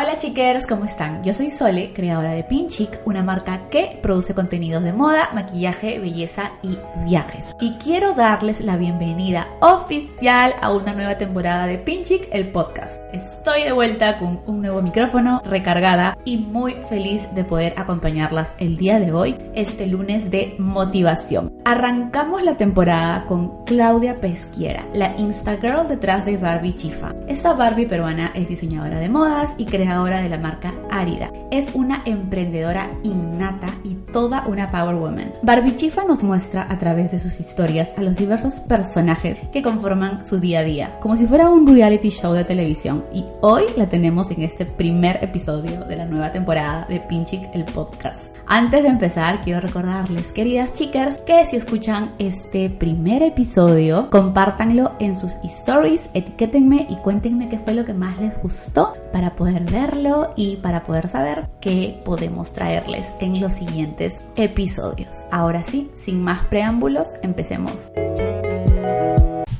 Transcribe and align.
Hola 0.00 0.16
chiqueros, 0.16 0.64
¿cómo 0.64 0.84
están? 0.84 1.24
Yo 1.24 1.34
soy 1.34 1.50
Sole, 1.50 1.90
creadora 1.92 2.30
de 2.30 2.44
Pinchic, 2.44 3.00
una 3.04 3.24
marca 3.24 3.68
que 3.68 3.98
produce 4.00 4.32
contenidos 4.32 4.84
de 4.84 4.92
moda, 4.92 5.30
maquillaje, 5.34 5.98
belleza 5.98 6.52
y 6.62 6.78
viajes. 7.04 7.46
Y 7.60 7.72
quiero 7.78 8.14
darles 8.14 8.60
la 8.60 8.76
bienvenida 8.76 9.48
oficial 9.60 10.54
a 10.62 10.72
una 10.72 10.92
nueva 10.92 11.18
temporada 11.18 11.66
de 11.66 11.78
Pinchic, 11.78 12.28
el 12.30 12.52
podcast. 12.52 13.02
Estoy 13.12 13.64
de 13.64 13.72
vuelta 13.72 14.20
con 14.20 14.40
un 14.46 14.60
nuevo 14.60 14.82
micrófono, 14.82 15.42
recargada 15.44 16.16
y 16.24 16.36
muy 16.36 16.74
feliz 16.88 17.34
de 17.34 17.42
poder 17.42 17.74
acompañarlas 17.76 18.54
el 18.60 18.76
día 18.76 19.00
de 19.00 19.10
hoy, 19.10 19.36
este 19.56 19.88
lunes 19.88 20.30
de 20.30 20.54
motivación. 20.60 21.57
Arrancamos 21.68 22.42
la 22.42 22.56
temporada 22.56 23.26
con 23.26 23.66
Claudia 23.66 24.16
Pesquiera, 24.16 24.86
la 24.94 25.14
Instagirl 25.18 25.86
detrás 25.86 26.24
de 26.24 26.38
Barbie 26.38 26.74
Chifa. 26.74 27.14
Esta 27.26 27.52
Barbie 27.52 27.84
peruana 27.84 28.32
es 28.34 28.48
diseñadora 28.48 28.98
de 28.98 29.10
modas 29.10 29.50
y 29.58 29.66
creadora 29.66 30.22
de 30.22 30.30
la 30.30 30.38
marca 30.38 30.72
Árida. 30.90 31.30
Es 31.50 31.74
una 31.74 32.00
emprendedora 32.06 32.90
innata 33.02 33.66
y 33.84 33.96
toda 34.14 34.46
una 34.46 34.70
power 34.70 34.94
woman. 34.94 35.34
Barbie 35.42 35.76
Chifa 35.76 36.04
nos 36.04 36.22
muestra 36.22 36.66
a 36.70 36.78
través 36.78 37.12
de 37.12 37.18
sus 37.18 37.38
historias 37.38 37.92
a 37.98 38.02
los 38.02 38.16
diversos 38.16 38.60
personajes 38.60 39.36
que 39.50 39.62
conforman 39.62 40.26
su 40.26 40.40
día 40.40 40.60
a 40.60 40.64
día, 40.64 40.98
como 41.00 41.18
si 41.18 41.26
fuera 41.26 41.50
un 41.50 41.66
reality 41.66 42.08
show 42.08 42.32
de 42.32 42.44
televisión. 42.44 43.04
Y 43.12 43.26
hoy 43.42 43.64
la 43.76 43.90
tenemos 43.90 44.30
en 44.30 44.40
este 44.40 44.64
primer 44.64 45.22
episodio 45.22 45.84
de 45.84 45.96
la 45.96 46.06
nueva 46.06 46.32
temporada 46.32 46.86
de 46.88 46.98
Pinchic 47.00 47.42
el 47.52 47.66
podcast. 47.66 48.37
Antes 48.50 48.82
de 48.82 48.88
empezar, 48.88 49.42
quiero 49.42 49.60
recordarles, 49.60 50.32
queridas 50.32 50.72
chicas, 50.72 51.18
que 51.26 51.44
si 51.44 51.56
escuchan 51.56 52.14
este 52.18 52.70
primer 52.70 53.22
episodio, 53.22 54.08
compártanlo 54.08 54.92
en 55.00 55.20
sus 55.20 55.32
stories, 55.44 56.08
etiquétenme 56.14 56.86
y 56.88 56.96
cuéntenme 56.96 57.50
qué 57.50 57.58
fue 57.58 57.74
lo 57.74 57.84
que 57.84 57.92
más 57.92 58.18
les 58.18 58.40
gustó 58.42 58.94
para 59.12 59.36
poder 59.36 59.70
verlo 59.70 60.32
y 60.34 60.56
para 60.56 60.84
poder 60.84 61.10
saber 61.10 61.46
qué 61.60 62.00
podemos 62.06 62.52
traerles 62.52 63.12
en 63.20 63.38
los 63.38 63.52
siguientes 63.52 64.22
episodios. 64.36 65.26
Ahora 65.30 65.62
sí, 65.62 65.90
sin 65.94 66.24
más 66.24 66.46
preámbulos, 66.46 67.10
empecemos. 67.22 67.92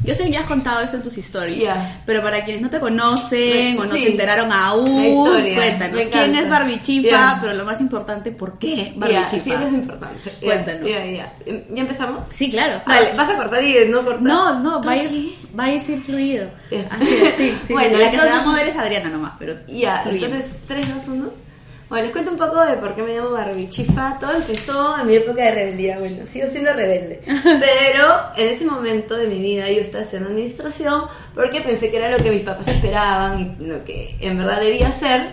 Yo 0.09 0.15
sé 0.15 0.25
que 0.25 0.31
ya 0.31 0.41
has 0.41 0.47
contado 0.47 0.81
eso 0.81 0.97
en 0.97 1.03
tus 1.03 1.19
stories, 1.19 1.63
Ya. 1.63 2.01
pero 2.07 2.23
para 2.23 2.43
quienes 2.45 2.63
no 2.63 2.71
te 2.71 2.81
conocen 2.81 3.75
Me- 3.75 3.81
o 3.81 3.85
no 3.85 3.95
sí. 3.95 4.05
se 4.05 4.11
enteraron 4.13 4.51
aún, 4.51 5.45
cuéntanos 5.55 6.01
quién 6.11 6.35
es 6.35 6.49
Barbie 6.49 6.81
Chifa, 6.81 7.09
Ya. 7.11 7.39
pero 7.43 7.53
lo 7.53 7.65
más 7.67 7.79
importante, 7.81 8.31
¿por 8.33 8.59
qué 8.59 8.95
Barbie 8.97 9.17
sí, 9.29 9.37
eso 9.51 9.67
es 9.67 9.75
importante. 9.75 10.31
Cuéntanos. 10.43 10.89
Ya, 10.89 11.05
ya. 11.05 11.33
¿Ya 11.47 11.81
empezamos? 11.83 12.25
Sí, 12.31 12.51
claro. 12.51 12.81
Vale, 12.87 13.13
vas 13.15 13.29
a 13.29 13.37
cortar 13.37 13.63
y 13.63 13.75
no 13.91 14.03
cortar. 14.03 14.23
No, 14.23 14.59
no, 14.61 14.81
¿Tú 14.81 14.89
va 14.89 14.93
a, 14.95 14.97
ir, 14.97 15.35
va 15.59 15.65
a 15.65 15.73
ir 15.73 15.83
fluido. 15.83 16.49
Así 16.91 17.15
es, 17.15 17.35
sí, 17.37 17.55
sí. 17.67 17.73
Bueno, 17.75 17.99
la 17.99 18.11
que 18.11 18.19
se 18.19 18.27
va 18.27 18.39
a 18.41 18.45
mover 18.45 18.69
es 18.69 18.77
Adriana 18.77 19.11
nomás, 19.11 19.33
pero 19.39 19.57
Ya, 19.69 20.05
entonces, 20.09 20.57
3, 20.67 20.87
2, 20.95 21.09
1. 21.09 21.48
Bueno, 21.89 22.05
les 22.05 22.13
cuento 22.13 22.33
un 22.33 22.37
poco 22.37 22.61
de 22.67 22.77
por 22.77 22.95
qué 22.95 23.03
me 23.03 23.15
llamo 23.15 23.31
Barbie 23.31 23.71
Chifa. 23.71 24.19
Todo 24.21 24.33
empezó 24.33 24.99
en 24.99 25.07
mi 25.07 25.15
época 25.15 25.43
de 25.43 25.53
rebeldía. 25.53 25.99
Bueno, 25.99 26.27
sigo 26.27 26.47
siendo 26.51 26.75
rebelde. 26.75 27.23
Pero 27.25 28.15
en 28.37 28.49
ese 28.49 28.67
momento 28.67 29.17
de 29.17 29.27
mi 29.27 29.39
vida 29.39 29.71
yo 29.71 29.81
estaba 29.81 30.05
haciendo 30.05 30.29
administración 30.29 31.05
porque 31.35 31.63
pensé 31.63 31.91
que 31.91 31.97
era 31.97 32.11
lo 32.11 32.19
que 32.19 32.31
mis 32.31 32.43
papás 32.43 32.69
esperaban 32.69 33.57
y 33.59 33.65
lo 33.65 33.83
que 33.85 34.17
en 34.21 34.37
verdad 34.37 34.61
debía 34.61 34.89
hacer. 34.89 35.33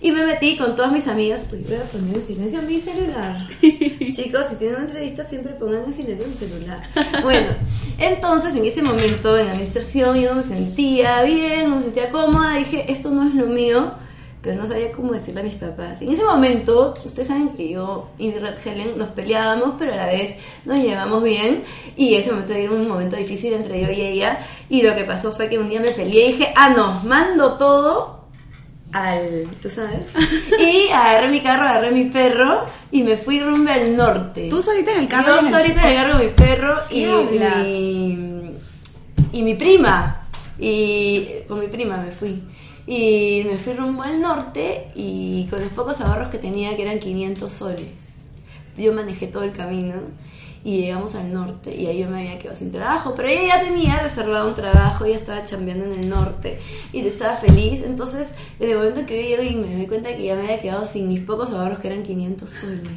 Y 0.00 0.10
me 0.10 0.26
metí 0.26 0.56
con 0.56 0.74
todas 0.74 0.90
mis 0.90 1.06
amigas. 1.06 1.42
Uy, 1.52 1.64
voy 1.68 1.76
a 1.76 1.82
poner 1.82 2.16
en 2.16 2.26
silencio 2.26 2.62
mi 2.62 2.80
celular. 2.80 3.36
Chicos, 3.60 4.46
si 4.50 4.56
tienen 4.56 4.78
una 4.78 4.86
entrevista, 4.86 5.24
siempre 5.24 5.52
pongan 5.52 5.84
en 5.84 5.94
silencio 5.94 6.26
su 6.26 6.38
celular. 6.38 6.82
Bueno, 7.22 7.46
entonces 8.00 8.56
en 8.56 8.64
ese 8.64 8.82
momento 8.82 9.38
en 9.38 9.46
administración 9.46 10.20
yo 10.20 10.30
no 10.30 10.36
me 10.38 10.42
sentía 10.42 11.22
bien, 11.22 11.70
no 11.70 11.76
me 11.76 11.82
sentía 11.82 12.10
cómoda. 12.10 12.56
Dije, 12.56 12.90
esto 12.90 13.12
no 13.12 13.28
es 13.28 13.34
lo 13.36 13.46
mío, 13.46 13.94
pero 14.42 14.60
no 14.60 14.66
sabía 14.66 14.90
cómo 14.90 15.12
decirle 15.12 15.40
a 15.40 15.44
mis 15.44 15.54
papás. 15.54 16.02
En 16.02 16.12
ese 16.12 16.24
momento, 16.24 16.94
ustedes 17.04 17.28
saben 17.28 17.50
que 17.50 17.70
yo 17.70 18.08
y 18.18 18.32
Red 18.32 18.56
Helen 18.64 18.98
nos 18.98 19.10
peleábamos, 19.10 19.74
pero 19.78 19.92
a 19.92 19.96
la 19.96 20.06
vez 20.06 20.36
nos 20.64 20.78
llevamos 20.78 21.22
bien. 21.22 21.62
Y 21.96 22.16
ese 22.16 22.32
momento 22.32 22.52
era 22.52 22.72
un 22.72 22.88
momento 22.88 23.14
difícil 23.14 23.52
entre 23.52 23.80
yo 23.80 23.90
y 23.92 24.00
ella. 24.00 24.44
Y 24.68 24.82
lo 24.82 24.96
que 24.96 25.04
pasó 25.04 25.32
fue 25.32 25.48
que 25.48 25.58
un 25.58 25.68
día 25.68 25.80
me 25.80 25.92
peleé 25.92 26.30
y 26.30 26.32
dije, 26.32 26.52
ah, 26.56 26.70
no, 26.70 27.00
mando 27.04 27.56
todo 27.56 28.22
al, 28.92 29.46
tú 29.62 29.70
sabes, 29.70 30.00
y 30.60 30.90
agarré 30.90 31.28
mi 31.28 31.40
carro, 31.40 31.66
agarré 31.66 31.92
mi 31.92 32.04
perro 32.06 32.66
y 32.90 33.02
me 33.04 33.16
fui 33.16 33.40
rumbo 33.40 33.70
al 33.70 33.96
norte. 33.96 34.48
Tú 34.50 34.60
solita 34.60 34.92
en 34.92 35.02
el 35.02 35.08
carro. 35.08 35.40
Yo 35.40 35.50
solita 35.50 35.82
en 35.82 35.88
el 35.88 35.94
carro 35.94 36.12
con 36.18 36.26
mi 36.26 36.32
perro 36.32 36.74
y 36.90 37.06
mi, 37.06 38.56
y 39.32 39.42
mi 39.42 39.54
prima. 39.54 40.18
Y 40.58 41.26
con 41.46 41.60
mi 41.60 41.68
prima 41.68 41.96
me 41.96 42.10
fui. 42.10 42.42
Y 42.86 43.42
me 43.46 43.56
fui 43.56 43.74
rumbo 43.74 44.02
al 44.02 44.20
norte 44.20 44.88
y 44.94 45.46
con 45.48 45.60
los 45.60 45.72
pocos 45.72 46.00
ahorros 46.00 46.28
que 46.28 46.38
tenía, 46.38 46.74
que 46.76 46.82
eran 46.82 46.98
500 46.98 47.52
soles. 47.52 47.88
Yo 48.76 48.92
manejé 48.92 49.26
todo 49.26 49.44
el 49.44 49.52
camino 49.52 49.94
y 50.64 50.82
llegamos 50.82 51.14
al 51.16 51.32
norte 51.32 51.74
y 51.74 51.86
ahí 51.86 51.98
yo 51.98 52.08
me 52.08 52.20
había 52.20 52.38
quedado 52.38 52.56
sin 52.56 52.70
trabajo, 52.70 53.14
pero 53.16 53.28
ella 53.28 53.56
ya 53.56 53.60
tenía 53.62 53.98
reservado 54.00 54.48
un 54.48 54.54
trabajo, 54.54 55.04
ella 55.04 55.16
estaba 55.16 55.44
chambeando 55.44 55.86
en 55.86 56.00
el 56.00 56.08
norte 56.08 56.58
y 56.92 57.00
estaba 57.00 57.36
feliz, 57.36 57.82
entonces 57.84 58.28
en 58.60 58.70
el 58.70 58.76
momento 58.76 59.04
que 59.04 59.22
yo 59.22 59.28
llego 59.28 59.42
y 59.42 59.56
me 59.56 59.76
doy 59.76 59.86
cuenta 59.86 60.16
que 60.16 60.24
ya 60.24 60.36
me 60.36 60.42
había 60.42 60.60
quedado 60.60 60.86
sin 60.86 61.08
mis 61.08 61.20
pocos 61.20 61.50
ahorros 61.50 61.80
que 61.80 61.88
eran 61.88 62.04
500 62.04 62.48
soles. 62.48 62.92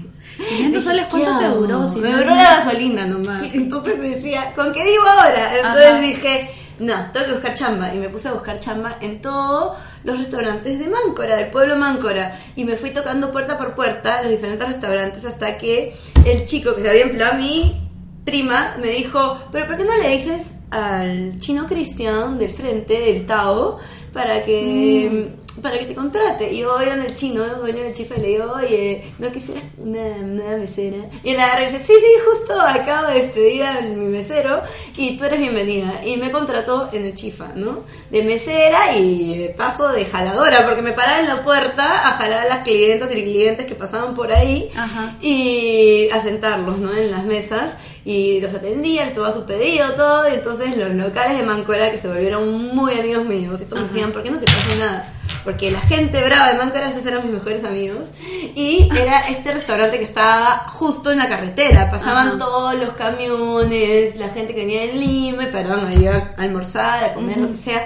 500 0.49 0.83
soles, 0.83 1.05
¿cuánto 1.09 1.39
¿Qué 1.39 1.45
te 1.45 1.51
duró? 1.51 1.91
Si 1.91 1.99
me 1.99 2.11
duró 2.11 2.35
la 2.35 2.57
gasolina 2.57 3.07
nomás. 3.07 3.43
Entonces 3.53 3.97
me 3.97 4.09
decía, 4.09 4.53
¿con 4.55 4.71
qué 4.71 4.83
vivo 4.83 5.07
ahora? 5.07 5.57
Entonces 5.57 5.91
Ajá. 5.91 6.01
dije, 6.01 6.49
no, 6.79 7.11
tengo 7.13 7.25
que 7.27 7.33
buscar 7.33 7.53
chamba. 7.53 7.93
Y 7.93 7.97
me 7.97 8.09
puse 8.09 8.27
a 8.27 8.33
buscar 8.33 8.59
chamba 8.59 8.97
en 9.01 9.21
todos 9.21 9.77
los 10.03 10.17
restaurantes 10.17 10.77
de 10.79 10.87
Máncora, 10.87 11.37
del 11.37 11.49
pueblo 11.49 11.75
Máncora. 11.75 12.39
Y 12.55 12.65
me 12.65 12.75
fui 12.75 12.91
tocando 12.91 13.31
puerta 13.31 13.57
por 13.57 13.75
puerta 13.75 14.21
los 14.21 14.31
diferentes 14.31 14.67
restaurantes 14.67 15.25
hasta 15.25 15.57
que 15.57 15.95
el 16.25 16.45
chico 16.45 16.75
que 16.75 16.81
se 16.81 16.89
había 16.89 17.03
empleado 17.03 17.33
a 17.33 17.37
mi 17.37 17.89
prima 18.25 18.75
me 18.81 18.89
dijo, 18.89 19.39
pero 19.51 19.67
¿por 19.67 19.77
qué 19.77 19.85
no 19.85 19.95
le 19.97 20.17
dices 20.17 20.41
al 20.71 21.39
chino 21.39 21.67
Cristian 21.67 22.37
del 22.37 22.51
frente, 22.51 22.99
del 22.99 23.25
Tao, 23.25 23.79
para 24.11 24.43
que... 24.43 25.33
Para 25.61 25.79
que 25.79 25.85
te 25.85 25.95
contrate. 25.95 26.51
Y 26.51 26.59
yo 26.59 26.73
voy 26.73 26.89
en 26.89 27.01
el 27.01 27.15
chino, 27.15 27.45
dueño 27.45 27.83
del 27.83 27.93
chifa, 27.93 28.15
y 28.17 28.21
le 28.21 28.27
digo, 28.27 28.51
oye, 28.55 29.13
¿no 29.19 29.31
quisieras 29.31 29.63
una, 29.77 29.99
una 29.99 30.57
mesera? 30.57 30.97
Y 31.23 31.33
la 31.33 31.59
dice, 31.59 31.79
sí, 31.85 31.93
sí, 31.93 32.21
justo 32.25 32.59
acabo 32.59 33.07
de 33.07 33.21
despedir 33.21 33.63
a 33.63 33.81
mi 33.81 34.05
mesero 34.05 34.61
y 34.97 35.17
tú 35.17 35.25
eres 35.25 35.39
bienvenida. 35.39 36.01
Y 36.05 36.17
me 36.17 36.31
contrató 36.31 36.89
en 36.91 37.05
el 37.05 37.15
chifa, 37.15 37.49
¿no? 37.55 37.83
De 38.09 38.23
mesera 38.23 38.97
y 38.97 39.49
paso 39.57 39.89
de 39.89 40.05
jaladora, 40.05 40.65
porque 40.65 40.81
me 40.81 40.91
paraba 40.91 41.19
en 41.19 41.27
la 41.27 41.43
puerta 41.43 42.07
a 42.07 42.11
jalar 42.13 42.45
a 42.45 42.49
las 42.49 42.63
clientas 42.63 43.11
y 43.11 43.23
clientes 43.23 43.65
que 43.65 43.75
pasaban 43.75 44.15
por 44.15 44.31
ahí 44.31 44.69
Ajá. 44.75 45.15
y 45.21 46.09
a 46.09 46.21
sentarlos, 46.21 46.77
¿no? 46.77 46.95
En 46.95 47.11
las 47.11 47.23
mesas 47.23 47.71
y 48.05 48.39
los 48.39 48.53
atendía, 48.53 49.05
les 49.05 49.15
tomaba 49.15 49.33
su 49.33 49.45
pedido, 49.45 49.93
todo, 49.93 50.29
y 50.29 50.35
entonces 50.35 50.77
los 50.77 50.91
locales 50.91 51.39
de 51.39 51.43
Mancora 51.43 51.91
que 51.91 51.97
se 51.97 52.07
volvieron 52.07 52.75
muy 52.75 52.93
amigos 52.99 53.25
míos, 53.25 53.59
y 53.61 53.65
todos 53.65 53.81
me 53.81 53.87
decían, 53.87 54.11
¿por 54.11 54.21
qué 54.21 54.29
no 54.29 54.39
te 54.39 54.45
pasa 54.45 54.75
nada? 54.77 55.13
Porque 55.43 55.69
la 55.69 55.81
gente 55.81 56.23
brava 56.23 56.51
de 56.51 56.57
Mancora, 56.57 56.89
esos 56.89 57.05
eran 57.05 57.23
mis 57.23 57.33
mejores 57.33 57.63
amigos, 57.63 58.07
y 58.55 58.89
era 58.97 59.27
este 59.29 59.53
restaurante 59.53 59.97
que 59.97 60.05
estaba 60.05 60.67
justo 60.69 61.11
en 61.11 61.19
la 61.19 61.29
carretera, 61.29 61.89
pasaban 61.89 62.29
Ajá. 62.29 62.37
todos 62.37 62.75
los 62.75 62.93
camiones, 62.93 64.15
la 64.15 64.29
gente 64.29 64.55
que 64.55 64.61
venía 64.61 64.81
de 64.81 64.93
Lima, 64.93 65.43
y 65.43 65.47
paraban 65.47 65.85
a 65.85 66.41
almorzar, 66.41 67.03
a 67.03 67.13
comer, 67.13 67.37
lo 67.37 67.51
que 67.51 67.57
sea, 67.57 67.85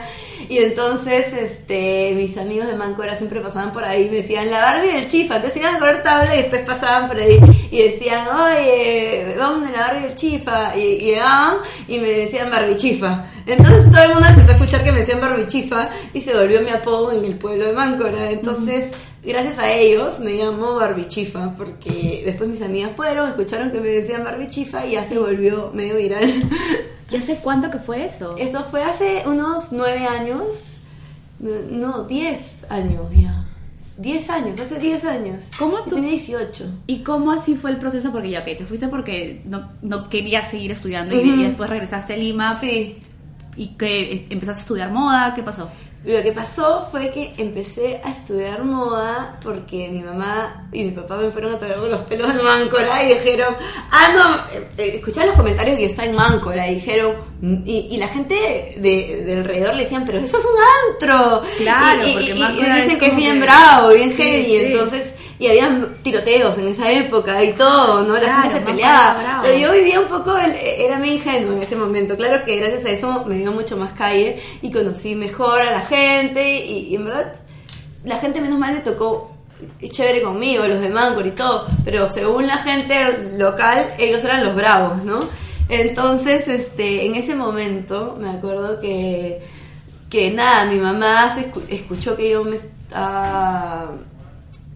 y 0.49 0.57
entonces, 0.57 1.31
este, 1.31 2.11
mis 2.15 2.35
amigos 2.35 2.65
de 2.65 2.73
Mancora 2.73 3.15
siempre 3.15 3.39
pasaban 3.39 3.71
por 3.71 3.83
ahí 3.83 4.07
y 4.07 4.09
me 4.09 4.17
decían, 4.17 4.49
la 4.49 4.61
Barbie 4.61 4.93
del 4.93 5.07
Chifa. 5.07 5.35
Entonces 5.35 5.61
iban 5.61 5.75
a 5.75 5.79
correr 5.79 6.01
y 6.33 6.37
después 6.37 6.61
pasaban 6.63 7.07
por 7.07 7.19
ahí 7.19 7.39
y 7.69 7.83
decían, 7.83 8.27
oye, 8.27 9.35
vamos 9.37 9.69
a 9.69 9.71
la 9.71 9.79
Barbie 9.79 10.07
del 10.07 10.15
Chifa. 10.15 10.75
Y, 10.75 10.81
y 10.81 10.99
llegaban 11.01 11.57
y 11.87 11.99
me 11.99 12.07
decían 12.07 12.49
Barbie 12.49 12.77
Chifa. 12.77 13.25
Entonces 13.45 13.91
todo 13.91 14.01
el 14.01 14.09
mundo 14.09 14.27
empezó 14.27 14.49
a 14.49 14.53
escuchar 14.53 14.83
que 14.83 14.91
me 14.91 14.99
decían 15.01 15.21
Barbie 15.21 15.47
Chifa 15.47 15.89
y 16.15 16.21
se 16.21 16.33
volvió 16.33 16.61
mi 16.61 16.71
apodo 16.71 17.11
en 17.11 17.25
el 17.25 17.35
pueblo 17.35 17.67
de 17.67 17.73
Máncora. 17.73 18.31
Entonces, 18.31 18.89
gracias 19.23 19.57
a 19.59 19.71
ellos 19.71 20.19
me 20.19 20.33
llamo 20.33 20.75
Barbie 20.75 21.07
Chifa 21.07 21.53
porque 21.55 22.23
después 22.25 22.49
mis 22.49 22.61
amigas 22.61 22.91
fueron, 22.95 23.29
escucharon 23.29 23.71
que 23.71 23.79
me 23.79 23.87
decían 23.89 24.23
Barbie 24.23 24.47
Chifa 24.47 24.85
y 24.85 24.91
ya 24.91 25.03
se 25.05 25.17
volvió 25.19 25.71
medio 25.73 25.95
viral. 25.97 26.29
¿Y 27.11 27.15
hace 27.15 27.37
cuánto 27.37 27.71
que 27.71 27.79
fue 27.79 28.05
eso? 28.05 28.35
Esto 28.37 28.63
fue 28.69 28.83
hace 28.83 29.23
unos 29.25 29.71
nueve 29.71 30.05
años. 30.05 30.43
No, 31.39 32.03
diez 32.03 32.65
años 32.69 33.05
ya. 33.15 33.45
Diez 33.97 34.29
años, 34.29 34.57
hace 34.59 34.79
diez 34.79 35.03
años. 35.03 35.43
¿Cómo 35.57 35.79
tú- 35.83 35.95
Tenía 35.95 36.11
18. 36.11 36.65
¿Y 36.87 36.99
cómo 37.03 37.31
así 37.31 37.55
fue 37.55 37.71
el 37.71 37.77
proceso? 37.77 38.11
Porque 38.11 38.29
ya, 38.29 38.39
ok, 38.39 38.45
te 38.57 38.65
fuiste 38.65 38.87
porque 38.87 39.41
no, 39.45 39.71
no 39.81 40.07
querías 40.07 40.49
seguir 40.49 40.71
estudiando 40.71 41.19
y, 41.19 41.43
después 41.43 41.69
regresaste 41.69 42.13
a 42.13 42.17
Lima. 42.17 42.57
Sí. 42.61 43.01
¿Y 43.57 43.69
que 43.75 44.25
empezaste 44.29 44.59
a 44.59 44.63
estudiar 44.63 44.91
moda? 44.91 45.33
¿Qué 45.35 45.43
pasó? 45.43 45.69
Lo 46.05 46.23
que 46.23 46.31
pasó 46.31 46.87
fue 46.89 47.11
que 47.11 47.33
empecé 47.37 47.99
a 48.05 48.11
estudiar 48.11 48.63
moda 48.63 49.37
porque 49.43 49.89
mi 49.89 49.99
mamá 49.99 50.69
y 50.71 50.85
mi 50.85 50.91
papá 50.91 51.17
me 51.17 51.29
fueron 51.29 51.53
a 51.53 51.59
traer 51.59 51.77
los 51.77 51.99
pelos 52.01 52.33
de 52.33 52.41
Máncora 52.41 53.03
y 53.03 53.15
dijeron, 53.15 53.53
ah, 53.91 54.07
no, 54.15 54.57
eh, 54.57 54.67
eh, 54.77 54.91
escuché 54.95 55.25
los 55.25 55.35
comentarios 55.35 55.77
que 55.77 55.85
estaba 55.85 56.07
en 56.07 56.15
Máncora 56.15 56.71
y 56.71 56.75
dijeron, 56.75 57.15
y, 57.65 57.89
y 57.91 57.97
la 57.97 58.07
gente 58.07 58.33
de, 58.77 59.23
de, 59.25 59.37
alrededor 59.39 59.75
le 59.75 59.83
decían, 59.83 60.05
pero 60.05 60.19
eso 60.19 60.37
es 60.37 60.45
un 60.45 61.01
antro. 61.03 61.41
Claro, 61.57 62.07
y, 62.07 62.13
porque 62.13 62.31
y, 62.31 62.39
Máncora 62.39 62.67
y 62.67 62.81
dicen 62.81 62.91
es 62.91 62.97
que 62.97 63.05
es 63.07 63.15
bien 63.17 63.33
que- 63.33 63.41
bravo, 63.41 63.89
bien 63.89 64.09
Sí, 64.11 64.15
heavy, 64.23 64.45
sí. 64.45 64.55
entonces... 64.67 65.03
Y 65.39 65.47
habían 65.47 65.95
tiroteos 66.03 66.57
en 66.57 66.67
esa 66.67 66.91
época 66.91 67.41
y 67.43 67.53
todo, 67.53 68.01
¿no? 68.01 68.13
La 68.15 68.19
Claro, 68.19 68.41
gente 68.43 68.59
se 68.59 68.65
peleaba. 68.65 69.13
bravo. 69.21 69.43
Pero 69.43 69.57
yo 69.57 69.71
vivía 69.71 69.99
un 70.01 70.07
poco, 70.07 70.37
el- 70.37 70.55
era 70.57 70.97
muy 70.99 71.11
ingenuo 71.11 71.53
en 71.53 71.63
ese 71.63 71.75
momento. 71.77 72.17
Claro 72.17 72.43
que 72.45 72.57
gracias 72.57 72.85
a 72.85 72.89
eso 72.89 73.23
me 73.25 73.35
dio 73.37 73.51
mucho 73.53 73.77
más 73.77 73.93
calle 73.93 74.37
y 74.61 74.69
conocí 74.71 75.15
mejor 75.15 75.61
a 75.61 75.71
la 75.71 75.79
gente 75.81 76.65
y, 76.65 76.87
y 76.89 76.95
en 76.95 77.05
verdad 77.05 77.33
la 78.03 78.17
gente 78.17 78.41
menos 78.41 78.59
mal 78.59 78.73
me 78.73 78.81
tocó 78.81 79.31
chévere 79.89 80.21
conmigo, 80.21 80.65
los 80.65 80.79
de 80.81 80.89
Mancor 80.89 81.25
y 81.27 81.31
todo, 81.31 81.67
pero 81.83 82.09
según 82.09 82.47
la 82.47 82.57
gente 82.59 83.33
local, 83.37 83.85
ellos 83.97 84.23
eran 84.23 84.45
los 84.45 84.55
bravos, 84.55 85.03
¿no? 85.03 85.19
Entonces, 85.67 86.47
este, 86.47 87.05
en 87.05 87.15
ese 87.15 87.35
momento 87.35 88.17
me 88.19 88.29
acuerdo 88.29 88.79
que, 88.79 89.41
que 90.09 90.31
nada, 90.31 90.65
mi 90.65 90.77
mamá 90.79 91.35
se 91.35 91.51
escu- 91.51 91.63
escuchó 91.69 92.15
que 92.15 92.29
yo 92.29 92.43
me 92.43 92.55
estaba 92.55 93.91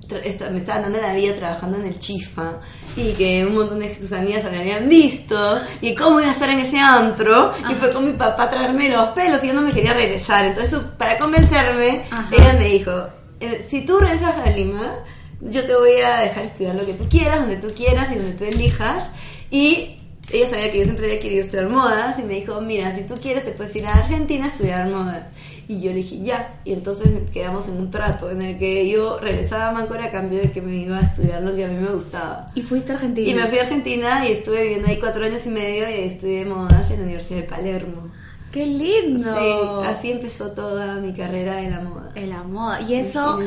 me 0.10 0.58
estaba 0.60 0.82
dando 0.82 1.00
la 1.00 1.14
vida 1.14 1.34
trabajando 1.36 1.78
en 1.78 1.86
el 1.86 2.00
Chifa 2.00 2.54
y 2.96 3.14
que 3.14 3.46
un 3.46 3.56
montón 3.56 3.80
de 3.80 3.96
sus 4.00 4.12
amigas 4.12 4.44
me 4.52 4.60
habían 4.60 4.88
visto 4.90 5.60
y 5.82 5.96
cómo 5.96 6.20
iba 6.20 6.30
a 6.30 6.34
estar 6.34 6.50
en 6.50 6.60
ese 6.60 6.78
antro 6.80 7.54
y 7.70 7.74
fue 7.76 7.92
con 7.92 8.06
mi 8.06 8.14
papá 8.14 8.44
a 8.44 8.50
traerme 8.50 8.90
los 8.90 9.10
pelos 9.10 9.44
y 9.44 9.48
yo 9.48 9.54
no 9.54 9.62
me 9.62 9.72
quería 9.72 9.94
regresar 9.94 10.46
entonces 10.46 10.80
para 10.98 11.18
convencerme 11.18 12.04
Ajá. 12.12 12.30
ella 12.32 12.54
me 12.54 12.66
dijo 12.70 12.92
"Eh, 13.40 13.66
si 13.70 13.86
tú 13.86 13.98
regresas 14.00 14.36
a 14.46 14.50
Lima 14.52 14.96
yo 15.42 15.64
te 15.64 15.76
voy 15.76 16.00
a 16.02 16.18
dejar 16.20 16.46
estudiar 16.46 16.76
lo 16.76 16.86
que 16.86 16.94
tú 16.94 17.08
quieras 17.10 17.40
donde 17.40 17.58
tú 17.58 17.68
quieras 17.76 18.10
y 18.12 18.16
donde 18.16 18.34
tú 18.34 18.44
elijas 18.46 19.06
y 19.50 20.00
ella 20.32 20.50
sabía 20.50 20.72
que 20.72 20.78
yo 20.80 20.84
siempre 20.86 21.06
había 21.08 21.20
querido 21.20 21.42
estudiar 21.42 21.70
modas 21.70 22.18
y 22.18 22.22
me 22.24 22.36
dijo, 22.36 22.60
mira, 22.62 22.96
si 22.96 23.04
tú 23.04 23.16
quieres 23.22 23.44
te 23.44 23.52
puedes 23.52 23.76
ir 23.76 23.86
a 23.86 23.94
Argentina 23.94 24.46
a 24.46 24.48
estudiar 24.48 24.88
modas. 24.88 25.24
Y 25.68 25.82
yo 25.82 25.92
le 25.92 25.98
dije, 25.98 26.20
ya. 26.20 26.60
Y 26.66 26.74
entonces 26.74 27.10
quedamos 27.32 27.68
en 27.68 27.78
un 27.78 27.92
trato 27.92 28.30
en 28.30 28.42
el 28.42 28.58
que 28.58 28.88
yo 28.90 29.20
regresaba 29.20 29.70
a 29.70 29.72
Máncora 29.72 30.06
a 30.06 30.12
cambio 30.12 30.40
de 30.40 30.52
que 30.52 30.62
me 30.62 30.76
iba 30.76 30.98
a 30.98 31.02
estudiar 31.02 31.42
lo 31.42 31.56
que 31.56 31.66
a 31.66 31.68
mí 31.68 31.78
me 31.78 31.94
gustaba. 31.94 32.48
Y 32.56 32.62
fuiste 32.62 32.92
a 32.92 32.96
Argentina. 32.96 33.30
Y 33.30 33.34
me 33.34 33.48
fui 33.48 33.58
a 33.58 33.62
Argentina 33.64 34.28
y 34.28 34.32
estuve 34.32 34.64
viviendo 34.64 34.88
ahí 34.88 35.00
cuatro 35.00 35.26
años 35.26 35.46
y 35.46 35.50
medio 35.50 35.90
y 35.90 36.04
estudié 36.06 36.46
modas 36.46 36.90
en 36.92 36.98
la 36.98 37.04
Universidad 37.04 37.42
de 37.42 37.48
Palermo. 37.48 38.12
¡Qué 38.52 38.68
lindo! 38.68 39.36
Sí, 39.36 39.88
así 39.88 40.12
empezó 40.12 40.52
toda 40.52 40.98
mi 40.98 41.14
carrera 41.14 41.56
de 41.56 41.72
la 41.72 41.80
moda. 41.80 42.12
En 42.14 42.30
la 42.30 42.44
moda. 42.44 42.82
Y 42.82 42.94
eso. 42.94 43.40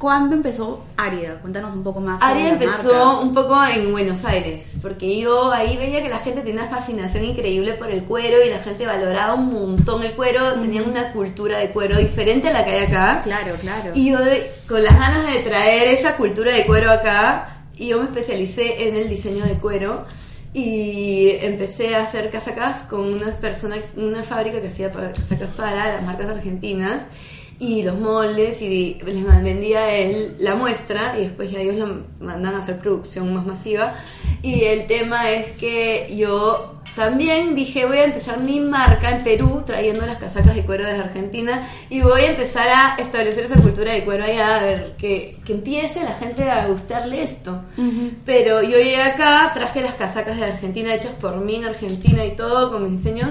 ¿Cuándo 0.00 0.34
empezó 0.34 0.82
Árida? 0.96 1.34
Cuéntanos 1.40 1.74
un 1.74 1.84
poco 1.84 2.00
más. 2.00 2.20
la 2.48 2.48
empezó 2.48 2.92
marca. 2.92 3.18
un 3.20 3.34
poco 3.34 3.56
en 3.66 3.92
Buenos 3.92 4.24
Aires, 4.24 4.72
porque 4.82 5.20
yo 5.20 5.52
ahí 5.52 5.76
veía 5.76 6.02
que 6.02 6.08
la 6.08 6.18
gente 6.18 6.40
tenía 6.40 6.62
una 6.62 6.70
fascinación 6.70 7.22
increíble 7.24 7.74
por 7.74 7.90
el 7.90 8.02
cuero 8.04 8.44
y 8.44 8.48
la 8.50 8.58
gente 8.58 8.86
valoraba 8.86 9.34
un 9.34 9.52
montón 9.52 10.02
el 10.02 10.12
cuero, 10.12 10.54
tenían 10.54 10.88
una 10.90 11.12
cultura 11.12 11.58
de 11.58 11.68
cuero 11.70 11.98
diferente 11.98 12.48
a 12.48 12.52
la 12.52 12.64
que 12.64 12.70
hay 12.72 12.84
acá. 12.86 13.20
Claro, 13.22 13.54
claro. 13.60 13.92
Y 13.94 14.10
yo 14.10 14.18
de- 14.18 14.50
con 14.66 14.82
las 14.82 14.98
ganas 14.98 15.26
de 15.32 15.38
traer 15.40 15.88
esa 15.94 16.16
cultura 16.16 16.52
de 16.52 16.64
cuero 16.66 16.90
acá, 16.90 17.58
y 17.76 17.88
yo 17.88 17.98
me 17.98 18.04
especialicé 18.06 18.88
en 18.88 18.96
el 18.96 19.08
diseño 19.08 19.44
de 19.44 19.54
cuero 19.58 20.06
y 20.52 21.30
empecé 21.42 21.94
a 21.94 22.02
hacer 22.02 22.28
casacas 22.30 22.78
con 22.88 23.00
unas 23.14 23.36
personas, 23.36 23.78
una 23.96 24.22
fábrica 24.24 24.60
que 24.60 24.68
hacía 24.68 24.90
casacas 24.90 25.48
para 25.56 25.92
las 25.92 26.02
marcas 26.02 26.28
argentinas 26.28 27.02
y 27.60 27.82
los 27.82 27.98
moldes 28.00 28.62
y 28.62 28.98
les 29.04 29.42
vendía 29.44 29.94
él 29.94 30.34
la 30.40 30.54
muestra 30.54 31.14
y 31.18 31.24
después 31.24 31.50
ya 31.50 31.60
ellos 31.60 31.76
lo 31.76 32.04
mandan 32.18 32.54
a 32.54 32.60
hacer 32.62 32.78
producción 32.78 33.32
más 33.34 33.44
masiva 33.46 33.94
y 34.42 34.64
el 34.64 34.86
tema 34.86 35.30
es 35.30 35.52
que 35.58 36.12
yo 36.16 36.76
también 36.96 37.54
dije 37.54 37.84
voy 37.84 37.98
a 37.98 38.04
empezar 38.04 38.40
mi 38.42 38.60
marca 38.60 39.10
en 39.10 39.22
Perú 39.22 39.62
trayendo 39.64 40.06
las 40.06 40.16
casacas 40.16 40.54
de 40.54 40.64
cuero 40.64 40.86
desde 40.86 41.00
Argentina 41.00 41.68
y 41.90 42.00
voy 42.00 42.22
a 42.22 42.30
empezar 42.30 42.66
a 42.68 42.96
establecer 42.98 43.44
esa 43.44 43.60
cultura 43.60 43.92
de 43.92 44.04
cuero 44.04 44.24
allá 44.24 44.56
a 44.56 44.62
ver 44.64 44.96
que, 44.98 45.36
que 45.44 45.52
empiece 45.52 46.02
la 46.02 46.14
gente 46.14 46.50
a 46.50 46.66
gustarle 46.66 47.22
esto 47.22 47.62
Ujú. 47.76 48.12
pero 48.24 48.62
yo 48.62 48.78
llegué 48.78 49.02
acá, 49.02 49.50
traje 49.52 49.82
las 49.82 49.94
casacas 49.94 50.38
de 50.38 50.46
Argentina 50.46 50.94
hechas 50.94 51.12
por 51.20 51.36
mí 51.36 51.56
en 51.56 51.66
Argentina 51.66 52.24
y 52.24 52.36
todo 52.36 52.72
con 52.72 52.90
mis 52.90 53.02
diseños. 53.02 53.30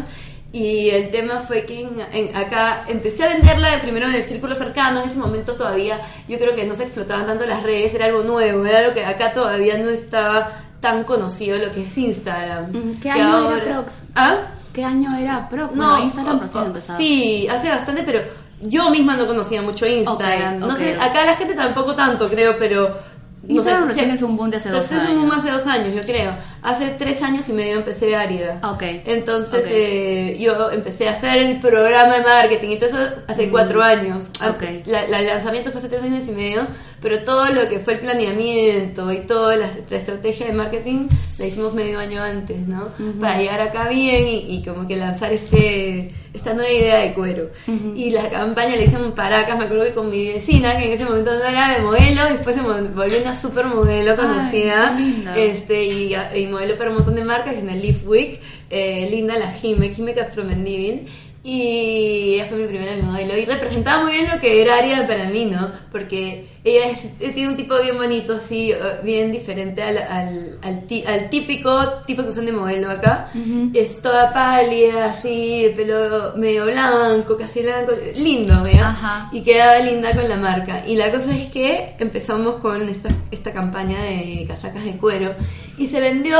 Y 0.51 0.89
el 0.89 1.11
tema 1.11 1.41
fue 1.47 1.65
que 1.65 1.81
en- 1.81 2.01
en- 2.11 2.35
acá 2.35 2.83
empecé 2.87 3.23
a 3.23 3.27
venderla 3.29 3.69
de 3.71 3.77
primero 3.79 4.07
en 4.07 4.15
el 4.15 4.23
círculo 4.23 4.55
cercano. 4.55 5.01
En 5.01 5.09
ese 5.09 5.17
momento 5.19 5.53
todavía 5.53 5.99
yo 6.27 6.39
creo 6.39 6.55
que 6.55 6.65
no 6.65 6.73
se 6.75 6.83
explotaban 6.83 7.27
tanto 7.27 7.45
las 7.45 7.61
redes, 7.61 7.93
era 7.93 8.05
algo 8.07 8.23
nuevo, 8.23 8.65
era 8.65 8.79
algo 8.79 8.93
que 8.93 9.05
acá 9.05 9.31
todavía 9.33 9.77
no 9.77 9.89
estaba 9.89 10.51
tan 10.79 11.03
conocido 11.03 11.57
lo 11.59 11.71
que 11.71 11.83
es 11.85 11.95
Instagram. 11.97 12.71
¿Qué 13.01 13.11
año 13.11 13.51
era 13.51 13.63
Prox? 13.75 14.03
¿Ah? 14.15 14.37
¿Qué 14.73 14.83
año 14.83 15.15
era 15.17 15.47
Pro? 15.49 15.69
No, 15.73 15.89
Bueno, 15.91 16.03
Instagram 16.05 16.39
recién 16.41 16.63
o- 16.63 16.67
empezaba. 16.67 16.99
sí, 16.99 17.47
hace 17.47 17.69
bastante, 17.69 18.03
pero 18.03 18.21
yo 18.61 18.89
misma 18.89 19.17
no 19.17 19.27
conocía 19.27 19.61
mucho 19.61 19.85
Instagram. 19.85 20.63
Ok, 20.63 20.69
No 20.69 20.75
sé, 20.77 20.95
acá 20.95 21.25
la 21.25 21.35
gente 21.35 21.53
tampoco 21.53 21.93
tanto, 21.95 22.27
creo, 22.29 22.55
pero... 22.57 22.97
no 23.43 23.55
Instagram 23.55 23.83
sé, 23.83 23.89
recién 23.89 24.11
es 24.11 24.21
un 24.23 24.35
boom 24.37 24.49
de 24.49 24.57
hace 24.57 24.69
dos 24.69 24.85
Es 24.85 24.91
un 24.91 25.15
boom 25.17 25.31
años. 25.31 25.37
hace 25.37 25.51
dos 25.51 25.67
años, 25.67 25.95
yo 25.95 26.01
creo. 26.01 26.33
Hace 26.61 26.89
tres 26.97 27.21
años 27.21 27.47
y 27.49 27.53
medio 27.53 27.77
empecé 27.77 28.15
Árida. 28.15 28.59
Ok. 28.63 28.83
Entonces 29.05 29.61
Ok. 29.63 29.69
eh, 29.71 30.37
yo 30.39 30.71
empecé 30.71 31.07
a 31.07 31.13
hacer 31.13 31.37
el 31.43 31.59
programa 31.59 32.17
de 32.17 32.23
marketing 32.23 32.69
y 32.71 32.75
todo 32.77 32.89
eso 32.89 32.97
hace 33.27 33.49
cuatro 33.49 33.81
años. 33.81 34.29
An- 34.39 34.49
Mm. 34.51 34.55
Ok. 34.55 34.63
La, 34.87 35.07
la- 35.07 35.19
el 35.19 35.27
lanzamiento 35.27 35.71
fue 35.71 35.79
hace 35.79 35.89
tres 35.89 36.03
años 36.03 36.27
y 36.27 36.31
medio, 36.31 36.61
pero 37.01 37.19
todo 37.19 37.45
lo 37.47 37.69
que 37.69 37.79
fue 37.79 37.93
el 37.93 37.99
planeamiento 37.99 39.11
y 39.11 39.17
toda 39.19 39.55
la, 39.55 39.69
la 39.89 39.97
estrategia 39.97 40.47
de 40.47 40.53
marketing 40.53 41.07
la 41.37 41.45
hicimos 41.45 41.73
medio 41.73 41.99
año 41.99 42.21
antes, 42.21 42.57
¿no? 42.67 42.89
Para 43.21 43.37
llegar 43.37 43.61
acá 43.61 43.87
bien 43.87 44.27
y, 44.27 44.55
y 44.57 44.63
como 44.65 44.87
que 44.87 44.97
lanzar 44.97 45.31
este 45.31 46.13
esta 46.31 46.53
nueva 46.53 46.69
idea 46.71 46.97
de 46.99 47.13
cuero. 47.15 47.49
Ujú. 47.67 47.93
Y 47.95 48.11
la 48.11 48.29
campaña 48.29 48.75
la 48.75 48.83
hicimos 48.83 49.05
en 49.07 49.11
Paracas, 49.13 49.57
me 49.57 49.65
acuerdo 49.65 49.83
que 49.85 49.93
con 49.93 50.11
mi 50.11 50.27
vecina, 50.27 50.77
que 50.77 50.85
en 50.85 50.91
ese 50.93 51.03
momento 51.05 51.31
no 51.31 51.43
era 51.43 51.73
de 51.75 51.81
modelo, 51.81 52.23
después 52.31 52.55
se 52.55 52.61
volvió 52.61 53.19
una 53.21 53.35
super 53.39 53.65
modelo 53.65 54.15
conocida. 54.15 54.91
linda. 54.91 55.35
Este, 55.35 55.85
y, 55.85 56.15
y 56.35 56.45
modelo 56.49 56.77
para 56.77 56.89
un 56.89 56.97
montón 56.97 57.15
de 57.15 57.23
marcas 57.23 57.55
en 57.55 57.69
el 57.69 57.81
Leaf 57.81 58.05
Week. 58.05 58.39
eh, 58.69 59.07
linda 59.09 59.37
la 59.37 59.51
Jime, 59.51 59.93
Jime 59.93 60.13
Castro 60.13 60.43
Mendivil. 60.43 61.07
Y 61.51 62.35
ella 62.35 62.45
fue 62.47 62.57
mi 62.59 62.67
primera 62.67 62.95
modelo 63.03 63.35
y 63.35 63.43
representaba 63.45 64.03
muy 64.03 64.13
bien 64.13 64.29
lo 64.29 64.39
que 64.39 64.61
era 64.61 64.77
Aria 64.77 65.07
para 65.07 65.25
mí, 65.29 65.45
¿no? 65.45 65.71
Porque 65.91 66.45
ella 66.63 66.85
es- 66.91 67.05
eh, 67.19 67.31
tiene 67.33 67.49
un 67.49 67.57
tipo 67.57 67.75
bien 67.81 67.97
bonito, 67.97 68.35
así, 68.35 68.71
eh, 68.71 68.77
bien 69.03 69.31
diferente 69.31 69.81
al, 69.81 69.97
al, 69.97 70.59
al, 70.61 70.83
ti- 70.85 71.03
al 71.07 71.29
típico 71.31 71.71
tipo 72.05 72.21
que 72.21 72.29
usan 72.29 72.45
de 72.45 72.51
modelo 72.51 72.91
acá. 72.91 73.29
Es 73.73 73.99
toda 73.99 74.31
pálida, 74.31 75.05
así, 75.05 75.63
de 75.63 75.69
pelo 75.71 76.33
medio 76.35 76.65
blanco, 76.65 77.35
casi 77.35 77.61
blanco, 77.61 77.93
lindo, 78.15 78.61
¿vea? 78.63 78.89
Ajá. 78.89 79.29
Y 79.31 79.41
quedaba 79.41 79.79
linda 79.79 80.11
con 80.13 80.29
la 80.29 80.35
marca. 80.37 80.83
Y 80.87 80.95
la 80.97 81.09
cosa 81.11 81.35
es 81.35 81.47
que 81.47 81.95
empezamos 81.99 82.55
con 82.57 82.87
esta, 82.87 83.09
esta 83.31 83.51
campaña 83.53 83.99
de 84.03 84.45
casacas 84.47 84.83
de 84.85 84.97
cuero 84.97 85.33
y 85.79 85.87
se 85.87 85.99
vendió 85.99 86.37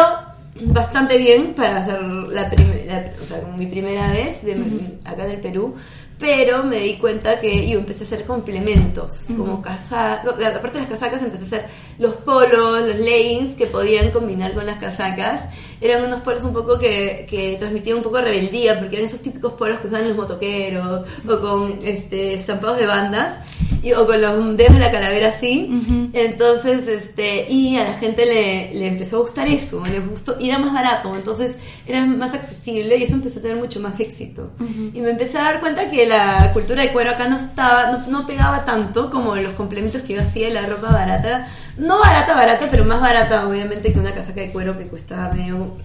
bastante 0.61 1.17
bien 1.17 1.53
para 1.53 1.77
hacer 1.77 2.01
la, 2.01 2.49
prim- 2.49 2.78
la- 2.89 3.11
o 3.21 3.25
sea, 3.25 3.41
mi 3.57 3.67
primera 3.67 4.11
vez 4.11 4.43
de, 4.43 4.57
acá 5.05 5.25
en 5.25 5.31
el 5.31 5.39
Perú. 5.39 5.75
Pero 6.19 6.63
me 6.63 6.81
di 6.81 6.95
cuenta 6.95 7.39
que 7.39 7.65
yo 7.69 7.79
empecé 7.79 8.03
a 8.03 8.07
hacer 8.07 8.25
complementos, 8.25 9.27
como 9.37 9.61
casacas, 9.61 10.25
aparte 10.53 10.79
de 10.79 10.79
las 10.81 10.89
casacas 10.89 11.23
empecé 11.23 11.43
a 11.43 11.47
hacer 11.47 11.65
los 11.97 12.13
polos, 12.15 12.81
los 12.85 12.97
leggings 12.99 13.55
que 13.55 13.67
podían 13.67 14.11
combinar 14.11 14.51
con 14.53 14.65
las 14.65 14.79
casacas. 14.79 15.43
Eran 15.79 16.03
unos 16.03 16.19
polos 16.19 16.43
un 16.43 16.51
poco 16.51 16.77
que, 16.77 17.25
que 17.29 17.55
transmitían 17.57 17.97
un 17.99 18.03
poco 18.03 18.17
de 18.17 18.23
rebeldía, 18.23 18.77
porque 18.77 18.97
eran 18.97 19.07
esos 19.07 19.21
típicos 19.21 19.53
polos 19.53 19.79
que 19.79 19.87
usaban 19.87 20.09
los 20.09 20.17
motoqueros, 20.17 21.07
o 21.25 21.39
con 21.39 21.79
este, 21.83 22.33
estampados 22.33 22.79
de 22.79 22.85
bandas, 22.85 23.37
y, 23.81 23.93
o 23.93 24.05
con 24.05 24.19
los 24.21 24.57
dedos 24.57 24.73
de 24.73 24.79
la 24.81 24.91
calavera 24.91 25.29
así. 25.29 25.69
Ujú. 25.71 26.09
Entonces, 26.11 26.85
este, 26.85 27.49
y 27.49 27.77
a 27.77 27.85
la 27.85 27.93
gente 27.93 28.25
le, 28.25 28.73
le 28.73 28.87
empezó 28.87 29.15
a 29.15 29.19
gustar 29.19 29.47
eso, 29.47 29.85
le 29.85 30.01
gustó, 30.01 30.35
y 30.37 30.49
era 30.49 30.57
más 30.59 30.73
barato, 30.73 31.15
entonces 31.15 31.55
era 31.87 32.05
más 32.05 32.33
accesible 32.33 32.78
y 32.79 33.03
eso 33.03 33.13
empezó 33.13 33.39
a 33.39 33.41
tener 33.41 33.57
mucho 33.57 33.79
más 33.79 33.99
éxito. 33.99 34.51
Y 34.93 35.01
me 35.01 35.11
empecé 35.11 35.37
a 35.37 35.43
dar 35.43 35.59
cuenta 35.59 35.89
que 35.89 36.07
la 36.07 36.51
cultura 36.53 36.83
de 36.83 36.91
cuero 36.91 37.11
acá 37.11 37.27
no 37.27 37.37
estaba, 37.37 37.91
no, 37.91 38.07
no 38.07 38.27
pegaba 38.27 38.65
tanto 38.65 39.09
como 39.09 39.35
los 39.35 39.53
complementos 39.53 40.01
que 40.01 40.15
yo 40.15 40.21
hacía 40.21 40.47
de 40.47 40.53
la 40.53 40.65
ropa 40.65 40.91
barata. 40.91 41.47
No 41.77 41.99
barata, 41.99 42.35
barata, 42.35 42.67
pero 42.69 42.85
más 42.85 43.01
barata 43.01 43.47
obviamente 43.47 43.93
que 43.93 43.99
una 43.99 44.13
casaca 44.13 44.41
de 44.41 44.51
cuero 44.51 44.77
que 44.77 44.87
costaba 44.87 45.31
medio 45.33 45.77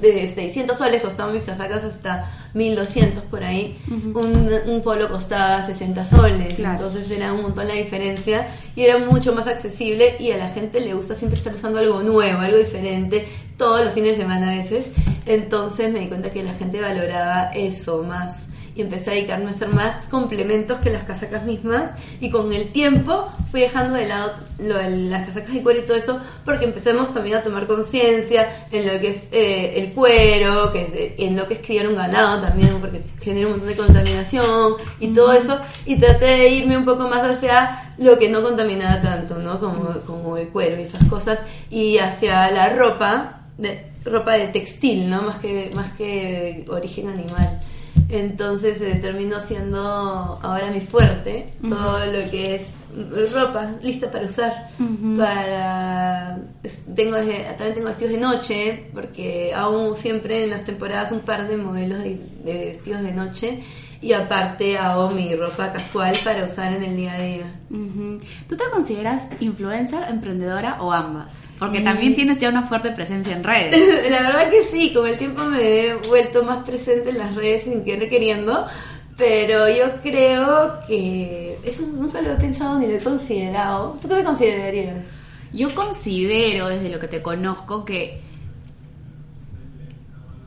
de 0.00 0.32
600 0.32 0.78
soles 0.78 1.02
costaban 1.02 1.34
mis 1.34 1.42
casacas 1.42 1.84
hasta 1.84 2.30
1200 2.54 3.24
por 3.24 3.42
ahí. 3.42 3.78
un, 3.88 4.50
un 4.66 4.82
polo 4.82 5.08
costaba 5.10 5.66
60 5.66 6.04
soles. 6.04 6.54
Claro. 6.54 6.86
Entonces 6.86 7.10
era 7.10 7.32
un 7.32 7.42
montón 7.42 7.66
la 7.68 7.74
diferencia 7.74 8.46
y 8.74 8.82
era 8.82 8.98
mucho 8.98 9.34
más 9.34 9.46
accesible 9.46 10.16
y 10.20 10.30
a 10.30 10.36
la 10.36 10.48
gente 10.48 10.80
le 10.80 10.94
gusta 10.94 11.14
siempre 11.14 11.38
estar 11.38 11.54
usando 11.54 11.78
algo 11.78 12.02
nuevo, 12.02 12.40
algo 12.40 12.58
diferente, 12.58 13.26
todos 13.56 13.84
los 13.84 13.94
fines 13.94 14.12
de 14.12 14.22
semana 14.22 14.52
a 14.52 14.56
veces. 14.56 14.88
Entonces 15.26 15.92
me 15.92 16.00
di 16.00 16.06
cuenta 16.06 16.30
que 16.30 16.42
la 16.42 16.54
gente 16.54 16.80
valoraba 16.80 17.50
eso 17.52 18.02
más 18.02 18.45
y 18.76 18.82
empecé 18.82 19.10
a 19.10 19.14
dedicarme 19.14 19.46
a 19.46 19.50
hacer 19.50 19.68
más 19.68 20.04
complementos 20.10 20.78
que 20.80 20.90
las 20.90 21.04
casacas 21.04 21.44
mismas 21.44 21.92
y 22.20 22.30
con 22.30 22.52
el 22.52 22.68
tiempo 22.68 23.28
fui 23.50 23.62
dejando 23.62 23.94
de 23.94 24.06
lado 24.06 24.32
lo 24.58 24.74
de 24.74 24.90
las 24.90 25.26
casacas 25.26 25.54
de 25.54 25.62
cuero 25.62 25.80
y 25.80 25.82
todo 25.82 25.96
eso 25.96 26.20
porque 26.44 26.66
empezamos 26.66 27.12
también 27.14 27.38
a 27.38 27.42
tomar 27.42 27.66
conciencia 27.66 28.66
en 28.70 28.86
lo 28.86 29.00
que 29.00 29.10
es 29.10 29.16
eh, 29.32 29.74
el 29.76 29.92
cuero, 29.92 30.72
que 30.72 30.82
es, 30.82 31.20
en 31.26 31.36
lo 31.36 31.48
que 31.48 31.54
es 31.54 31.60
criar 31.60 31.88
un 31.88 31.96
ganado 31.96 32.42
también 32.42 32.78
porque 32.80 33.02
genera 33.20 33.46
un 33.46 33.52
montón 33.52 33.68
de 33.68 33.76
contaminación 33.76 34.74
y 35.00 35.08
todo 35.08 35.32
eso 35.32 35.58
y 35.86 35.98
traté 35.98 36.26
de 36.26 36.48
irme 36.50 36.76
un 36.76 36.84
poco 36.84 37.08
más 37.08 37.22
hacia 37.22 37.94
lo 37.96 38.18
que 38.18 38.28
no 38.28 38.42
contaminaba 38.42 39.00
tanto, 39.00 39.38
¿no? 39.38 39.58
Como, 39.58 39.88
como 40.06 40.36
el 40.36 40.48
cuero 40.48 40.78
y 40.78 40.82
esas 40.82 41.08
cosas 41.08 41.38
y 41.70 41.96
hacia 41.96 42.50
la 42.50 42.68
ropa 42.70 43.40
de 43.56 43.86
ropa 44.04 44.34
de 44.34 44.48
textil, 44.48 45.08
¿no? 45.08 45.22
Más 45.22 45.38
que 45.38 45.70
más 45.74 45.90
que 45.92 46.64
origen 46.68 47.08
animal. 47.08 47.60
Entonces 48.08 48.78
se 48.78 48.94
terminó 48.96 49.40
siendo 49.40 49.78
ahora 49.78 50.70
mi 50.70 50.80
fuerte, 50.80 51.52
todo 51.68 52.06
lo 52.06 52.30
que 52.30 52.56
es 52.56 52.62
ropa 53.32 53.72
lista 53.82 54.10
para 54.10 54.26
usar. 54.26 54.70
Para 55.18 56.38
tengo 56.94 57.16
también 57.16 57.74
tengo 57.74 57.88
vestidos 57.88 58.12
de 58.12 58.18
noche 58.18 58.90
porque 58.92 59.52
hago 59.54 59.96
siempre 59.96 60.44
en 60.44 60.50
las 60.50 60.64
temporadas 60.64 61.12
un 61.12 61.20
par 61.20 61.48
de 61.48 61.56
modelos 61.56 61.98
de, 61.98 62.20
vestidos 62.44 63.02
de 63.02 63.12
noche 63.12 63.62
y 64.00 64.12
aparte 64.12 64.78
hago 64.78 65.10
mi 65.10 65.34
ropa 65.34 65.72
casual 65.72 66.16
para 66.24 66.44
usar 66.44 66.72
en 66.72 66.82
el 66.82 66.96
día 66.96 67.14
a 67.14 67.22
día. 67.22 67.54
¿Tú 68.48 68.56
te 68.56 68.64
consideras 68.70 69.24
influencer, 69.40 70.04
emprendedora 70.08 70.80
o 70.80 70.92
ambas? 70.92 71.45
Porque 71.58 71.80
también 71.80 72.14
tienes 72.14 72.38
ya 72.38 72.50
una 72.50 72.64
fuerte 72.64 72.90
presencia 72.90 73.34
en 73.34 73.42
redes. 73.42 73.74
La 74.10 74.22
verdad 74.22 74.50
que 74.50 74.64
sí, 74.64 74.92
con 74.92 75.08
el 75.08 75.16
tiempo 75.16 75.42
me 75.44 75.86
he 75.86 75.94
vuelto 75.94 76.42
más 76.42 76.64
presente 76.64 77.10
en 77.10 77.18
las 77.18 77.34
redes 77.34 77.64
sin 77.64 77.84
querer 77.84 78.10
queriendo, 78.10 78.66
pero 79.16 79.68
yo 79.68 80.00
creo 80.02 80.80
que 80.86 81.58
eso 81.64 81.82
nunca 81.82 82.20
lo 82.20 82.32
he 82.32 82.36
pensado 82.36 82.78
ni 82.78 82.86
lo 82.86 82.94
he 82.94 83.00
considerado. 83.00 83.98
¿Tú 84.02 84.08
qué 84.08 84.16
me 84.16 84.24
considerarías? 84.24 84.96
Yo 85.52 85.74
considero, 85.74 86.68
desde 86.68 86.90
lo 86.90 86.98
que 86.98 87.08
te 87.08 87.22
conozco, 87.22 87.84
que 87.84 88.20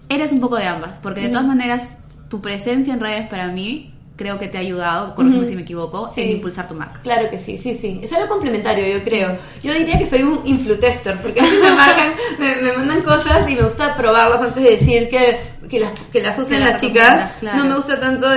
eres 0.09 0.31
un 0.31 0.39
poco 0.39 0.57
de 0.57 0.65
ambas, 0.65 0.99
porque 0.99 1.21
de 1.21 1.29
todas 1.29 1.45
maneras 1.45 1.89
tu 2.29 2.41
presencia 2.41 2.93
en 2.93 2.99
redes 2.99 3.27
para 3.27 3.47
mí 3.47 3.88
creo 4.19 4.37
que 4.37 4.49
te 4.49 4.57
ha 4.57 4.59
ayudado, 4.59 5.15
corrígeme 5.15 5.47
si 5.47 5.55
me 5.55 5.61
equivoco, 5.61 6.11
en 6.17 6.31
impulsar 6.31 6.67
tu 6.67 6.75
marca. 6.75 6.99
Claro 7.01 7.29
que 7.29 7.37
sí, 7.37 7.57
sí, 7.57 7.77
sí. 7.79 8.01
Es 8.03 8.11
algo 8.11 8.27
complementario, 8.27 8.85
yo 8.85 9.01
creo. 9.01 9.37
Yo 9.63 9.73
diría 9.73 9.97
que 9.97 10.09
soy 10.09 10.23
un 10.23 10.41
influtester, 10.43 11.21
porque 11.21 11.39
a 11.39 11.43
me 11.43 11.71
marcan, 11.71 12.11
me, 12.37 12.73
mandan 12.73 13.01
cosas 13.01 13.49
y 13.49 13.55
me 13.55 13.61
gusta 13.61 13.95
probarlas 13.95 14.41
antes 14.41 14.61
de 14.61 14.71
decir 14.71 15.09
que, 15.09 15.39
que, 15.69 15.79
las, 15.79 15.91
que 16.11 16.21
las 16.21 16.37
usen 16.37 16.59
las 16.65 16.81
chicas. 16.81 17.41
No 17.41 17.63
me 17.63 17.75
gusta 17.75 17.97
tanto 17.97 18.27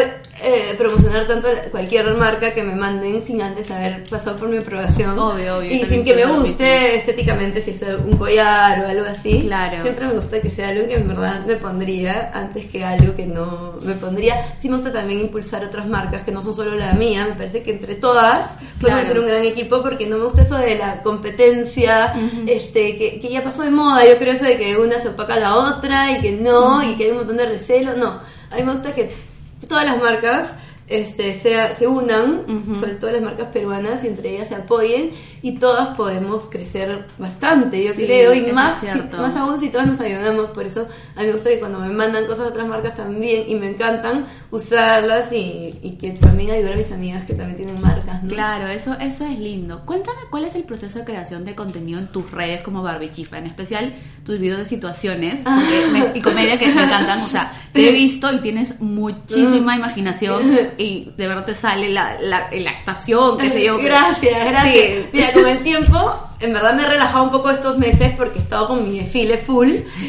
eh, 0.43 0.75
promocionar 0.77 1.27
tanto 1.27 1.49
cualquier 1.71 2.15
marca 2.15 2.53
que 2.53 2.63
me 2.63 2.75
manden 2.75 3.23
sin 3.25 3.43
antes 3.43 3.71
haber 3.71 4.05
pasado 4.05 4.37
por 4.37 4.49
mi 4.49 4.59
aprobación. 4.59 5.19
Obvio, 5.19 5.59
obvio. 5.59 5.73
Y 5.73 5.85
sin 5.87 6.05
que 6.05 6.15
me 6.15 6.25
guste 6.25 6.97
estéticamente, 6.97 7.63
si 7.63 7.71
es 7.71 7.83
un 8.05 8.17
collar 8.17 8.85
o 8.85 8.89
algo 8.89 9.07
así. 9.07 9.43
Claro. 9.43 9.83
Siempre 9.83 10.07
me 10.07 10.15
gusta 10.15 10.41
que 10.41 10.51
sea 10.51 10.69
algo 10.71 10.87
que 10.87 10.95
en 10.95 11.09
verdad 11.09 11.45
me 11.47 11.57
pondría 11.57 12.31
antes 12.35 12.67
que 12.67 12.85
algo 12.85 13.15
que 13.15 13.27
no 13.27 13.75
me 13.83 13.95
pondría. 13.95 14.57
Sí 14.61 14.69
me 14.69 14.77
gusta 14.77 14.93
también 14.93 15.21
impulsar 15.21 15.65
otras 15.65 15.87
marcas 15.87 16.23
que 16.23 16.33
no 16.33 16.43
son 16.43 16.55
solo 16.55 16.75
la 16.75 16.93
mía. 16.95 17.27
Me 17.29 17.35
parece 17.35 17.63
que 17.63 17.71
entre 17.71 17.95
todas 17.95 18.51
podemos 18.81 19.05
hacer 19.05 19.21
un 19.21 19.27
gran 19.27 19.45
equipo 19.45 19.83
porque 19.83 20.07
no 20.07 20.19
me 20.19 20.25
gusta 20.25 20.43
eso 20.43 20.57
de 20.57 20.77
la 20.77 21.03
competencia, 21.03 22.15
este 22.47 22.97
que, 22.97 23.21
que, 23.21 23.29
ya 23.29 23.43
pasó 23.43 23.63
de 23.63 23.71
moda. 23.71 24.05
Yo 24.07 24.19
creo 24.19 24.35
eso 24.35 24.45
de 24.45 24.59
que 24.59 24.77
una 24.77 25.01
se 25.01 25.09
opaca 25.09 25.35
a 25.35 25.41
la 25.41 25.57
otra 25.57 26.11
y 26.13 26.21
que 26.21 26.33
no, 26.33 26.83
y 26.83 26.95
que 26.97 27.05
hay 27.05 27.11
un 27.11 27.19
montón 27.19 27.37
de 27.37 27.47
recelo. 27.47 27.97
No, 27.97 28.21
a 28.51 28.57
mí 28.57 28.63
me 28.63 28.73
gusta 28.73 28.95
que 28.95 29.11
todas 29.69 29.85
las 29.85 30.01
marcas 30.01 30.53
este, 30.89 31.35
se, 31.35 31.75
se 31.75 31.87
unan, 31.87 32.77
sobre 32.79 32.95
todo 32.97 33.11
las 33.13 33.23
marcas 33.23 33.49
peruanas, 33.49 34.05
y 34.05 34.09
entre 34.09 34.35
ellas 34.35 34.49
se 34.49 34.57
apoyen 34.57 35.11
y 35.43 35.59
todas 35.59 35.97
podemos 35.97 36.49
crecer 36.49 37.07
bastante, 37.19 37.85
yo 37.85 37.95
creo, 37.95 38.33
y 38.33 38.53
más, 38.53 38.83
más 39.13 39.37
aún 39.37 39.59
si 39.59 39.71
todas 39.71 39.89
nos 39.89 40.01
ayudamos. 40.01 40.47
Por 40.51 40.67
eso 40.67 40.87
a 41.17 41.21
mí 41.21 41.27
me 41.27 41.33
gusta 41.33 41.51
que 41.51 41.59
cuando 41.59 41.81
me 41.81 41.89
mandan 41.89 42.27
cosas 42.27 42.45
de 42.45 42.51
otras 42.51 42.69
marcas 42.69 42.95
también, 42.95 43.45
y 43.49 43.57
me 43.57 43.69
encantan 43.69 44.27
usarlas 44.51 45.33
y, 45.33 45.79
y 45.83 45.97
que 46.01 46.13
también 46.13 46.53
ayudar 46.53 46.75
a 46.75 46.77
mis 46.77 46.93
amigas 46.93 47.25
que 47.25 47.35
también 47.35 47.57
tienen 47.57 47.83
marcas. 47.83 48.21
Claro, 48.29 48.69
eso, 48.69 48.97
eso 49.01 49.27
es 49.27 49.39
lindo. 49.39 49.83
Cuéntame 49.85 50.21
cuál 50.31 50.45
es 50.45 50.55
el 50.55 50.65
proceso 50.65 51.01
de 51.01 51.05
creación 51.05 51.45
de 51.45 51.55
contenido 51.55 51.99
en 51.99 52.09
tus 52.09 52.31
redes 52.31 52.63
como 52.63 52.83
Barbie 52.83 53.11
Chifa, 53.11 53.39
en 53.39 53.47
especial 53.47 53.95
tus 54.25 54.39
videos 54.39 54.61
de 54.61 54.65
situaciones 54.67 55.41
y 56.15 56.21
comedia 56.21 56.59
que 56.59 56.67
me 56.67 56.83
encantan. 56.85 57.21
O 57.21 57.29
sea, 57.29 57.53
te 57.73 57.89
he 57.89 57.93
visto 57.93 58.33
y 58.33 58.39
tienes 58.39 58.81
muchísima 58.81 59.77
imaginación 59.77 60.43
y 60.79 61.13
de 61.17 61.27
verdad 61.27 61.47
te 61.47 61.55
sale 61.55 61.89
la, 61.91 62.21
la, 62.21 62.49
actuación, 62.71 63.39
qué 63.39 63.51
sé 63.51 63.65
yo. 63.65 63.79
Gracias, 63.83 64.51
gracias. 64.51 65.07
Mira, 65.13 65.32
con 65.33 65.47
el 65.49 65.63
tiempo 65.63 66.32
en 66.43 66.53
verdad 66.53 66.75
me 66.75 66.83
he 66.83 66.87
relajado 66.87 67.25
un 67.25 67.31
poco 67.31 67.51
estos 67.51 67.79
meses 67.79 68.13
porque 68.17 68.39
he 68.39 68.43
estado 68.43 68.69
con 68.69 68.85
mi 68.85 68.99
desfile 68.99 69.39
full. 69.39 69.69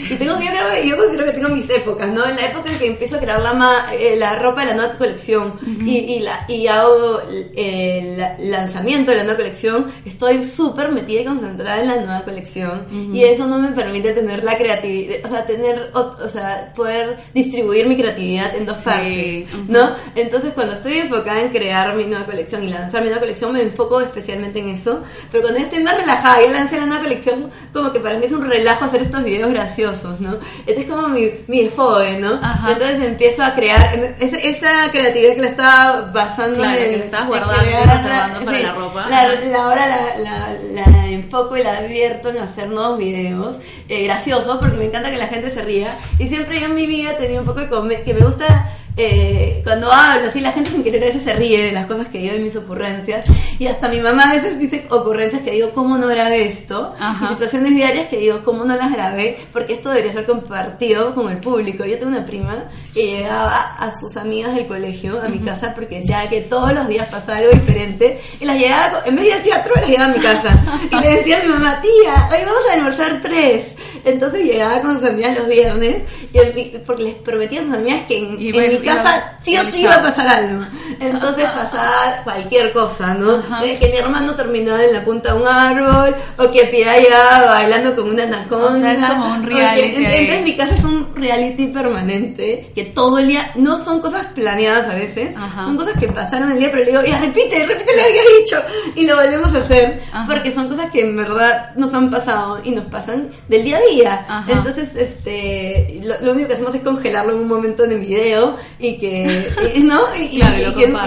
Y 0.10 0.16
tengo 0.16 0.40
yo 0.40 0.84
yo 0.84 0.98
considero 0.98 1.26
que 1.26 1.32
tengo 1.32 1.50
mis 1.50 1.70
épocas, 1.70 2.10
¿no? 2.10 2.28
En 2.28 2.36
la 2.36 2.48
época 2.48 2.72
en 2.72 2.80
que 2.80 2.88
empiezo 2.88 3.18
a 3.18 3.20
crear 3.20 3.40
la, 3.42 3.94
eh, 3.94 4.16
la 4.18 4.40
ropa 4.40 4.62
de 4.62 4.68
la 4.68 4.74
nueva 4.74 4.98
colección. 4.98 5.54
Y, 5.86 5.98
y, 5.98 6.20
la, 6.20 6.46
y 6.48 6.68
hago 6.68 7.22
el 7.56 8.18
lanzamiento 8.50 9.12
de 9.12 9.18
la 9.18 9.24
nueva 9.24 9.38
colección, 9.38 9.92
estoy 10.06 10.44
súper 10.44 10.92
metida 10.92 11.22
y 11.22 11.26
concentrada 11.26 11.82
en 11.82 11.88
la 11.88 11.96
nueva 11.98 12.22
colección. 12.24 12.88
Y 13.14 13.24
eso 13.24 13.46
no 13.46 13.60
me 13.60 13.70
permite 13.70 14.14
tener 14.14 14.44
la 14.44 14.58
creatividad, 14.58 15.18
o 15.26 15.30
sea, 15.30 15.46
tener, 15.46 15.92
o, 15.94 16.30
sea, 16.30 16.74
poder 16.76 17.20
distribuir 17.34 17.88
mi 17.88 17.96
creatividad 17.96 18.56
en 18.56 18.66
dos 18.66 18.78
partes, 18.78 19.48
¿no? 19.68 19.92
Entonces 20.16 20.52
cuando 20.54 20.74
estoy 20.74 20.98
enfocada 20.98 21.42
en 21.42 21.50
crear 21.50 21.96
mi 21.96 22.06
nueva 22.06 22.26
colección 22.26 22.64
y 22.64 22.70
lanzar 22.70 23.02
mi 23.02 23.08
nueva 23.08 23.22
colección 23.22 23.54
me 23.54 23.62
enfoco 23.62 24.02
especialmente 24.02 24.60
en 24.60 24.70
eso, 24.70 25.04
pero 25.32 25.44
cuando 25.44 25.60
estoy 25.60 25.84
más 25.84 25.98
relajada 25.98 26.23
y 26.24 26.48
yo 26.48 26.54
lancé 26.54 26.80
una 26.80 27.02
colección 27.02 27.52
como 27.74 27.92
que 27.92 28.00
para 28.00 28.18
mí 28.18 28.26
es 28.26 28.32
un 28.32 28.48
relajo 28.48 28.86
hacer 28.86 29.02
estos 29.02 29.24
videos 29.24 29.52
graciosos, 29.52 30.20
¿no? 30.22 30.36
Este 30.66 30.82
es 30.82 30.88
como 30.88 31.10
mi, 31.10 31.30
mi 31.48 31.64
desfogue, 31.64 32.20
¿no? 32.20 32.34
Entonces 32.34 33.02
empiezo 33.04 33.44
a 33.44 33.54
crear 33.54 34.16
esa, 34.20 34.38
esa, 34.38 34.92
creatividad 34.92 35.36
que 35.36 35.42
la 35.42 35.50
estaba 35.50 36.02
basando 36.14 36.60
claro, 36.60 36.80
en... 36.80 36.92
que 36.92 36.98
la 36.98 37.06
estabas 37.06 37.28
guardando 37.28 37.70
y 37.70 37.74
reservando 37.74 38.46
para 38.46 38.60
la 38.60 38.74
ropa. 38.74 39.06
La, 39.10 39.64
ahora 39.64 40.14
la, 40.18 40.56
la, 40.72 41.08
enfoco 41.08 41.58
y 41.58 41.64
la 41.64 41.78
advierto 41.78 42.30
en 42.30 42.38
hacer 42.38 42.70
nuevos 42.70 42.98
videos 42.98 43.58
eh, 43.88 44.04
graciosos 44.06 44.58
porque 44.60 44.78
me 44.78 44.86
encanta 44.86 45.12
que 45.12 45.18
la 45.18 45.28
gente 45.28 45.52
se 45.52 45.62
ría 45.62 45.98
y 46.20 46.28
siempre 46.28 46.60
yo 46.60 46.68
en 46.68 46.76
mi 46.76 46.88
vida 46.88 47.18
tenía 47.18 47.40
un 47.40 47.46
poco 47.46 47.60
de 47.60 47.70
comedia, 47.70 48.04
que 48.04 48.14
me 48.14 48.22
gusta 48.22 48.70
eh, 48.96 49.62
cuando 49.64 49.92
hablo, 49.92 50.30
así 50.30 50.40
la 50.40 50.52
gente 50.52 50.70
sin 50.70 50.84
querer 50.84 51.04
a 51.04 51.08
veces 51.08 51.24
se 51.24 51.34
ríe 51.34 51.64
de 51.66 51.72
las 51.72 51.88
cosas 51.88 52.08
que 52.08 52.20
digo 52.20 52.36
y 52.36 52.40
mis 52.40 52.56
ocurrencias. 52.56 53.26
Y 53.58 53.66
hasta 53.68 53.90
mi 53.90 54.00
mamá 54.00 54.30
a 54.30 54.34
veces 54.34 54.60
dice 54.60 54.86
ocurrencias 54.90 55.42
que 55.42 55.52
digo, 55.52 55.72
¿cómo 55.72 55.98
no 55.98 56.08
grabé 56.08 56.46
esto? 56.46 56.94
Y 57.24 57.28
situaciones 57.28 57.76
diarias 57.76 58.08
que 58.08 58.18
digo, 58.18 58.44
¿cómo 58.44 58.66
no 58.66 58.76
las 58.76 58.92
grabé? 58.92 59.40
Porque 59.52 59.74
esto 59.74 59.90
debería 59.90 60.14
ser 60.14 60.26
compartido 60.26 61.16
con 61.16 61.32
el 61.32 61.38
público. 61.38 61.86
Yo 61.86 61.98
tengo 61.98 62.10
una 62.10 62.26
prima 62.26 62.66
que 62.94 63.08
llegaba 63.08 63.76
a 63.78 64.00
sus 64.00 64.16
amigas 64.18 64.56
del 64.56 64.68
colegio, 64.68 65.20
a 65.22 65.28
mi 65.28 65.40
casa, 65.40 65.74
porque 65.74 66.02
decía 66.02 66.28
que 66.30 66.42
todos 66.42 66.74
los 66.74 66.88
días 66.88 67.10
pasaba 67.10 67.38
algo 67.40 67.52
diferente. 67.52 68.22
Y 68.40 68.46
las 68.46 68.58
llevaba, 68.58 69.04
en 69.06 69.16
medio 69.16 69.34
del 69.34 69.44
teatro, 69.44 69.74
las 69.76 69.88
llevaba 69.88 70.12
a 70.12 70.16
mi 70.16 70.22
casa. 70.22 70.64
Y 70.92 70.96
le 71.02 71.18
decía 71.18 71.40
a 71.40 71.44
mi 71.44 71.50
mamá, 71.50 71.82
tía, 71.82 72.30
hoy 72.32 72.46
vamos 72.46 72.64
a 72.70 72.74
almorzar 72.74 73.22
tres. 73.22 73.66
Entonces 74.06 74.44
llegaba 74.44 74.82
con 74.82 75.00
sus 75.00 75.10
amigas 75.10 75.38
los 75.38 75.48
viernes, 75.48 76.04
y, 76.34 76.78
porque 76.86 77.04
les 77.04 77.16
prometía 77.16 77.62
a 77.62 77.64
sus 77.64 77.74
amigas 77.74 78.02
que 78.08 78.18
en, 78.18 78.40
en 78.40 78.70
mi 78.70 78.78
casa 78.80 79.38
sí 79.44 79.58
o 79.58 79.64
sí 79.64 79.82
iba 79.84 79.96
a 79.96 80.02
pasar 80.02 80.28
algo. 80.28 80.66
Entonces 81.00 81.46
pasaba 81.46 82.22
cualquier 82.24 82.72
cosa, 82.74 83.14
¿no? 83.14 83.42
que 83.80 83.90
mi 83.90 83.98
hermano 83.98 84.34
terminaba 84.36 84.84
en 84.84 84.94
la 84.94 85.04
punta 85.04 85.34
de 85.34 85.42
un 85.42 85.48
árbol, 85.48 86.16
o 86.38 86.52
que 86.52 86.64
Pia 86.66 87.00
ya 87.02 87.46
bailando 87.46 87.96
con 87.96 88.10
una 88.10 88.24
anaconda. 88.24 88.94
es 88.94 89.04
como 89.04 89.34
un 89.34 89.44
reality. 89.44 90.06
entonces 90.06 90.44
mi 90.44 90.56
casa 90.56 90.74
es 90.74 90.84
un 90.84 91.16
reality 91.16 91.68
permanente, 91.68 92.72
que 92.74 92.86
todo 92.86 93.20
el 93.20 93.28
día, 93.28 93.52
no 93.56 93.84
son 93.84 94.00
cosas 94.00 94.28
planeadas 94.34 94.90
a 94.90 94.96
veces, 94.96 95.36
son 95.56 95.78
cosas 95.78 96.00
que 96.00 96.08
pasaron 96.08 96.52
el 96.52 96.60
día, 96.60 96.70
pero 96.72 96.84
le 96.84 96.92
digo, 96.92 97.04
ya 97.04 97.20
repite, 97.20 97.66
repite 97.66 97.92
lo 97.92 97.98
que 97.98 98.10
había 98.10 98.22
dicho, 98.40 98.62
y 98.96 99.06
lo 99.06 99.16
volvemos 99.18 99.54
a 99.54 99.60
hacer, 99.60 100.02
porque 100.26 100.54
son 100.54 100.70
cosas 100.70 100.90
que 100.92 101.02
en 101.02 101.16
verdad 101.16 101.76
nos 101.76 101.94
han 101.94 102.10
pasado 102.10 102.62
y 102.64 102.72
nos 102.72 102.86
pasan 102.86 103.30
del 103.48 103.64
día 103.64 103.78
a 103.78 103.94
día. 103.94 104.46
Entonces, 104.48 104.90
este, 104.96 106.02
lo, 106.04 106.23
único 106.32 106.48
que 106.48 106.54
hacemos 106.54 106.74
es 106.76 106.82
congelarlo 106.82 107.34
en 107.34 107.40
un 107.40 107.48
momento 107.48 107.84
en 107.84 107.92
el 107.92 108.00
video 108.00 108.58
y 108.80 108.98
que, 108.98 109.52
¿no? 109.84 110.02
Y, 110.16 110.40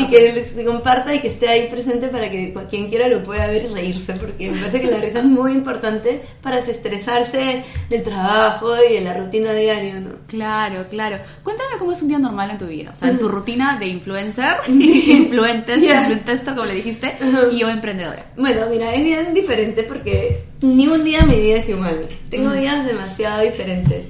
que, 0.09 0.53
se 0.55 0.65
comparta 0.65 1.15
y 1.15 1.21
que 1.21 1.29
esté 1.29 1.49
ahí 1.49 1.69
presente 1.69 2.09
para 2.09 2.31
que 2.31 2.55
quien 2.71 2.89
quiera 2.89 3.09
lo 3.09 3.23
pueda 3.23 3.47
ver 3.47 3.67
y 3.71 3.75
reírse, 3.75 4.13
porque 4.15 4.51
me 4.51 4.59
parece 4.59 4.81
que 4.81 4.91
la 4.91 4.99
risa 4.99 5.21
es 5.21 5.25
muy 5.25 5.53
importante 5.53 6.23
para 6.43 6.57
desestresarse 6.57 7.65
del 7.89 8.03
trabajo 8.03 8.75
y 8.89 8.95
de 8.95 9.01
la 9.01 9.15
rutina 9.15 9.53
diaria, 9.53 10.01
¿no? 10.01 10.11
Claro, 10.27 10.87
claro. 10.91 11.19
Cuéntame 11.43 11.79
cómo 11.79 11.93
es 11.93 12.03
un 12.03 12.09
día 12.09 12.19
normal 12.19 12.51
en 12.51 12.59
tu 12.59 12.67
vida, 12.67 12.93
o 12.97 12.99
sea, 12.99 13.11
en 13.11 13.19
tu 13.19 13.29
rutina 13.29 13.79
de 13.79 13.87
influencer, 13.87 14.57
influentes, 14.69 15.83
influencer, 15.83 16.45
como 16.45 16.65
le 16.65 16.75
dijiste, 16.75 17.17
y 17.51 17.59
yo 17.59 17.69
emprendedora. 17.69 18.27
Bueno, 18.37 18.67
mira, 18.71 18.95
es 18.95 19.05
bien 19.05 19.35
diferente 19.35 19.83
porque 19.83 20.45
ni 20.63 20.87
un 20.89 21.05
día 21.05 21.23
mi 21.23 21.41
vida 21.41 21.57
es 21.57 21.69
igual. 21.69 22.09
Tengo 22.31 22.53
días 22.53 22.85
demasiado 22.87 23.43
diferentes 23.43 24.07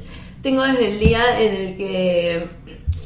tengo 0.46 0.62
desde 0.62 0.92
el 0.92 1.00
día 1.00 1.40
en 1.40 1.54
el 1.56 1.76
que 1.76 2.48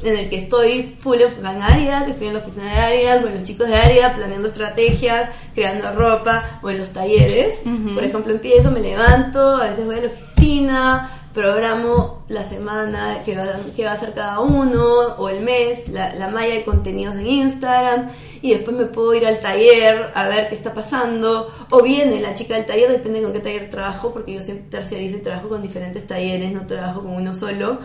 en 0.03 0.17
el 0.17 0.29
que 0.29 0.37
estoy 0.37 0.95
full 1.01 1.17
en 1.21 1.63
área, 1.63 2.05
que 2.05 2.11
estoy 2.11 2.27
en 2.27 2.35
la 2.35 2.41
oficina 2.41 2.65
de 2.65 2.79
área, 2.79 3.23
con 3.23 3.35
los 3.35 3.45
chicos 3.45 3.67
de 3.67 3.77
área, 3.77 4.15
planeando 4.15 4.49
estrategias, 4.49 5.31
creando 5.55 5.91
ropa, 5.93 6.61
o 6.63 6.69
en 6.69 6.79
los 6.79 6.91
talleres. 6.91 7.61
Por 7.95 8.05
ejemplo, 8.05 8.33
empiezo, 8.33 8.71
me 8.71 8.81
levanto, 8.81 9.41
a 9.41 9.69
veces 9.69 9.87
voy 9.87 9.97
a 9.97 10.01
la 10.03 10.07
oficina, 10.09 11.11
programo 11.33 12.25
la 12.29 12.47
semana 12.47 13.19
que 13.25 13.37
va, 13.37 13.45
que 13.75 13.85
va 13.85 13.93
a 13.93 14.01
ser 14.01 14.13
cada 14.13 14.41
uno, 14.41 14.85
o 15.17 15.29
el 15.31 15.41
mes, 15.41 15.89
la, 15.89 16.15
la 16.15 16.29
malla 16.29 16.55
de 16.55 16.65
contenidos 16.65 17.17
en 17.17 17.27
Instagram, 17.27 18.11
y 18.43 18.51
después 18.51 18.77
me 18.77 18.87
puedo 18.87 19.15
ir 19.15 19.27
al 19.27 19.41
taller 19.41 20.11
a 20.15 20.29
ver 20.29 20.49
qué 20.49 20.55
está 20.55 20.73
pasando, 20.73 21.53
o 21.71 21.83
viene 21.83 22.21
la 22.21 22.35
chica 22.35 22.55
del 22.57 22.67
taller, 22.67 22.91
depende 22.91 23.23
con 23.23 23.33
qué 23.33 23.41
taller 23.41 23.71
trabajo, 23.71 24.13
porque 24.13 24.35
yo 24.35 24.41
siempre 24.41 24.69
terciarizo 24.71 25.17
y 25.17 25.21
trabajo 25.21 25.49
con 25.49 25.63
diferentes 25.63 26.07
talleres, 26.07 26.53
no 26.53 26.67
trabajo 26.67 27.03
con 27.03 27.13
uno 27.13 27.35
solo, 27.35 27.79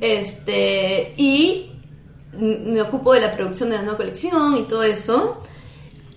este, 0.00 1.14
y 1.16 1.72
me 2.32 2.80
ocupo 2.80 3.12
de 3.14 3.20
la 3.20 3.32
producción 3.32 3.70
de 3.70 3.76
la 3.76 3.82
nueva 3.82 3.96
colección 3.96 4.56
y 4.56 4.62
todo 4.62 4.82
eso. 4.82 5.38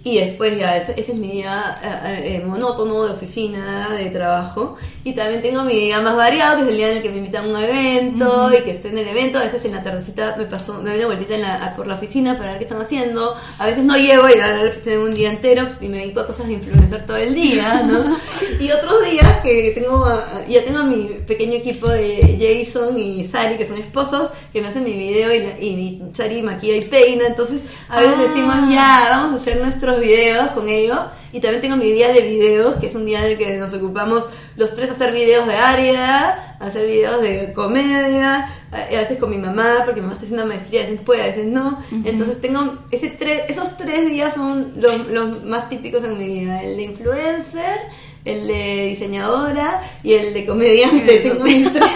Y 0.04 0.18
después 0.18 0.58
ya, 0.58 0.78
ese, 0.78 0.94
ese 1.00 1.12
es 1.12 1.18
mi 1.20 1.30
día 1.32 1.78
eh, 1.84 2.38
eh, 2.42 2.44
monótono 2.46 3.04
de 3.06 3.12
oficina, 3.12 3.90
de 3.96 4.10
trabajo. 4.10 4.76
Y 5.04 5.14
también 5.14 5.44
tengo 5.44 5.64
mi 5.64 5.76
día 5.76 6.02
más 6.02 6.16
variado, 6.16 6.56
que 6.58 6.62
es 6.64 6.70
el 6.70 6.78
día 6.78 6.90
en 6.92 6.98
el 6.98 7.04
que 7.04 7.10
me 7.12 7.18
invitan 7.18 7.46
a 7.46 7.48
un 7.50 7.56
evento 7.64 8.52
y 8.58 8.64
que 8.64 8.72
estoy 8.72 8.92
en 8.92 8.98
el 8.98 9.08
evento. 9.10 9.38
A 9.38 9.44
veces 9.44 9.64
en 9.64 9.74
la 9.74 9.84
tardecita 9.84 10.36
me 10.40 10.46
paso, 10.46 10.74
me 10.82 10.90
doy 10.90 10.98
una 11.00 11.06
vueltita 11.08 11.36
en 11.36 11.42
la- 11.42 11.76
por 11.76 11.86
la 11.86 11.94
oficina 11.96 12.36
para 12.36 12.50
ver 12.52 12.58
qué 12.58 12.64
están 12.66 12.82
haciendo. 12.82 13.36
A 13.60 13.66
veces 13.68 13.84
no 13.84 13.96
llego 13.96 14.28
y 14.28 14.40
a 14.40 14.48
la 14.48 14.70
oficina 14.70 15.00
un 15.00 15.14
día 15.14 15.30
entero 15.30 15.68
y 15.82 15.88
me 15.88 15.98
dedico 16.00 16.22
a 16.22 16.28
cosas 16.28 16.48
de 16.48 16.54
influencer 16.54 17.06
todo 17.06 17.18
el 17.18 17.36
día, 17.36 17.84
¿no? 17.84 18.00
y 18.60 18.72
otros 18.72 19.06
días 19.10 19.38
que 19.44 19.72
tengo, 19.76 20.06
ya 20.50 20.64
tengo 20.64 20.80
a 20.80 20.84
mi 20.84 21.04
pequeño 21.28 21.54
equipo 21.58 21.88
de 21.90 22.38
Jason 22.40 22.98
y 22.98 23.24
Sari, 23.24 23.56
que 23.56 23.68
son 23.68 23.78
esposos, 23.78 24.30
que 24.52 24.62
me 24.62 24.68
hacen 24.70 24.84
mi 24.84 24.94
video 24.94 25.32
y, 25.34 25.66
y 25.66 26.02
Sari 26.16 26.42
maquilla 26.42 26.76
y 26.78 26.82
peina. 26.82 27.28
Entonces, 27.28 27.62
a 27.88 28.00
veces 28.00 28.16
Ah. 28.18 28.22
decimos, 28.24 28.56
ya, 28.72 29.08
vamos 29.12 29.40
a 29.40 29.42
hacer 29.42 29.62
videos 30.00 30.52
con 30.52 30.70
ellos. 30.70 31.00
Y 31.34 31.40
también 31.40 31.62
tengo 31.62 31.76
mi 31.78 31.92
día 31.92 32.12
de 32.12 32.22
videos, 32.22 32.76
que 32.76 32.88
es 32.88 32.96
un 32.96 33.06
día 33.06 33.20
en 33.26 33.32
el 33.32 33.38
que 33.38 33.58
nos 33.58 33.74
ocupamos 33.74 34.26
los 34.58 34.76
tres 34.76 34.90
a 34.90 34.94
hacer 34.94 35.14
videos 35.14 35.48
de 35.48 35.56
área, 35.56 36.58
a 36.60 36.66
hacer 36.68 36.86
videos 36.86 37.22
de 37.22 37.54
comedia, 37.54 38.50
a 38.72 38.78
veces 38.88 39.18
con 39.18 39.30
mi 39.30 39.38
mamá, 39.38 39.84
porque 39.86 40.02
mi 40.02 40.08
mamá 40.08 40.14
está 40.14 40.26
haciendo 40.26 40.46
maestría, 40.46 40.82
a 40.82 40.84
veces 40.84 41.00
puede, 41.02 41.24
a 41.24 41.28
veces 41.28 41.46
no. 41.46 41.82
Entonces 42.04 42.42
tengo 42.42 42.80
ese 42.92 43.10
tres, 43.10 43.44
esos 43.48 43.78
tres 43.78 44.10
días 44.10 44.34
son 44.34 44.74
los, 44.76 45.08
los 45.08 45.44
más 45.46 45.70
típicos 45.70 46.04
en 46.04 46.18
mi 46.18 46.28
vida, 46.28 46.62
el 46.64 46.76
de 46.76 46.84
influencer, 46.84 47.80
el 48.26 48.48
de 48.48 48.86
diseñadora 48.90 49.82
y 50.04 50.14
el 50.14 50.34
de 50.34 50.46
comediante. 50.46 51.18
Eso. 51.18 51.30
Tengo 51.30 51.44
mis 51.44 51.72
tres. 51.72 51.90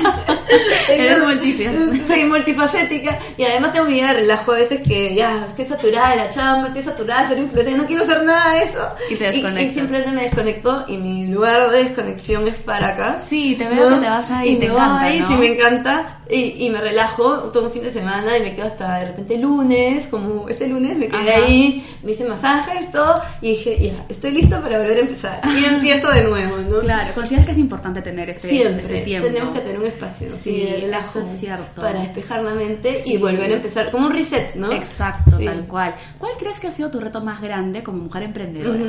Eres 0.89 1.19
multifacética. 1.19 2.07
Soy 2.13 2.23
multifacética 2.25 3.19
y 3.37 3.43
además 3.43 3.73
tengo 3.73 3.85
mi 3.85 3.93
vida 3.93 4.07
de 4.13 4.21
relajo 4.21 4.51
a 4.51 4.55
veces 4.55 4.81
que 4.87 5.15
ya 5.15 5.45
estoy 5.49 5.65
saturada 5.65 6.11
de 6.11 6.15
la 6.17 6.29
chamba, 6.29 6.67
estoy 6.67 6.83
saturada 6.83 7.23
de 7.23 7.27
ser 7.29 7.37
influencer, 7.39 7.77
no 7.77 7.85
quiero 7.85 8.03
hacer 8.03 8.23
nada 8.23 8.51
de 8.55 8.63
eso. 8.63 8.89
Y 9.09 9.15
te 9.15 9.23
Y, 9.23 9.27
desconectas. 9.31 9.75
simplemente 9.75 10.11
me 10.11 10.23
desconecto 10.23 10.85
y 10.87 10.97
mi 10.97 11.27
lugar 11.27 11.69
de 11.71 11.83
desconexión 11.85 12.47
es 12.47 12.55
para 12.55 12.87
acá. 12.89 13.19
Sí, 13.27 13.55
te 13.57 13.67
veo 13.67 13.89
que 13.89 13.95
te 13.95 14.09
vas 14.09 14.31
ahí, 14.31 14.49
y 14.51 14.55
te 14.57 14.65
encanta, 14.65 15.09
¿no? 15.09 15.27
sí, 15.29 15.35
me 15.37 15.47
encanta. 15.47 16.19
Y, 16.29 16.65
y 16.65 16.70
me 16.72 16.82
relajo 16.82 17.36
todo 17.53 17.65
un 17.67 17.72
fin 17.72 17.84
de 17.84 17.91
semana 17.91 18.36
y 18.38 18.41
me 18.41 18.55
quedo 18.55 18.65
hasta 18.65 18.98
de 19.00 19.05
repente 19.10 19.38
lunes, 19.38 20.08
como 20.08 20.50
este 20.50 20.67
lunes 20.67 20.98
me 20.98 21.08
quedé 21.08 21.34
Ajá. 21.34 21.46
ahí, 21.46 21.86
me 22.01 22.13
hice 22.13 22.25
masajes, 22.25 22.91
todo, 22.91 23.22
y 23.41 23.51
dije, 23.51 23.77
ya, 23.96 24.05
estoy 24.10 24.32
listo 24.32 24.60
para 24.62 24.79
volver 24.79 24.98
a 24.98 25.01
empezar. 25.01 25.41
Y 25.55 25.65
empiezo 25.65 26.10
de 26.12 26.24
nuevo, 26.24 26.58
¿no? 26.67 26.79
Claro, 26.79 27.13
consideras 27.13 27.46
que 27.46 27.51
es 27.51 27.58
importante 27.60 28.01
tener 28.01 28.29
este, 28.32 28.50
Siempre 28.50 28.82
este 28.86 29.01
tiempo. 29.01 29.27
tenemos 29.27 29.53
que 29.53 29.60
tener 29.60 29.79
un 29.79 29.86
espacio 29.86 30.29
Sí, 30.29 30.36
sí, 30.36 30.62
de 30.62 30.77
relajo 30.82 31.20
eso 31.20 31.32
es 31.32 31.39
cierto. 31.39 31.82
para 31.82 32.00
despejar 32.01 32.41
la 32.41 32.51
mente 32.55 33.01
Sí. 33.03 33.13
y 33.13 33.17
volver 33.17 33.51
a 33.51 33.55
empezar, 33.55 33.91
como 33.91 34.08
un 34.08 34.13
reset, 34.13 34.55
¿no? 34.55 34.72
Exacto, 34.72 35.38
Sí. 35.38 35.46
tal 35.46 35.67
cual. 35.67 35.96
¿Cuál 36.17 36.32
crees 36.39 36.60
que 36.60 36.67
ha 36.67 36.72
sido 36.72 36.89
tu 36.89 37.00
reto 37.00 37.22
más 37.22 37.39
grande 37.39 37.84
como 37.84 38.00
mujer 38.03 38.24
emprendedora? 38.24 38.79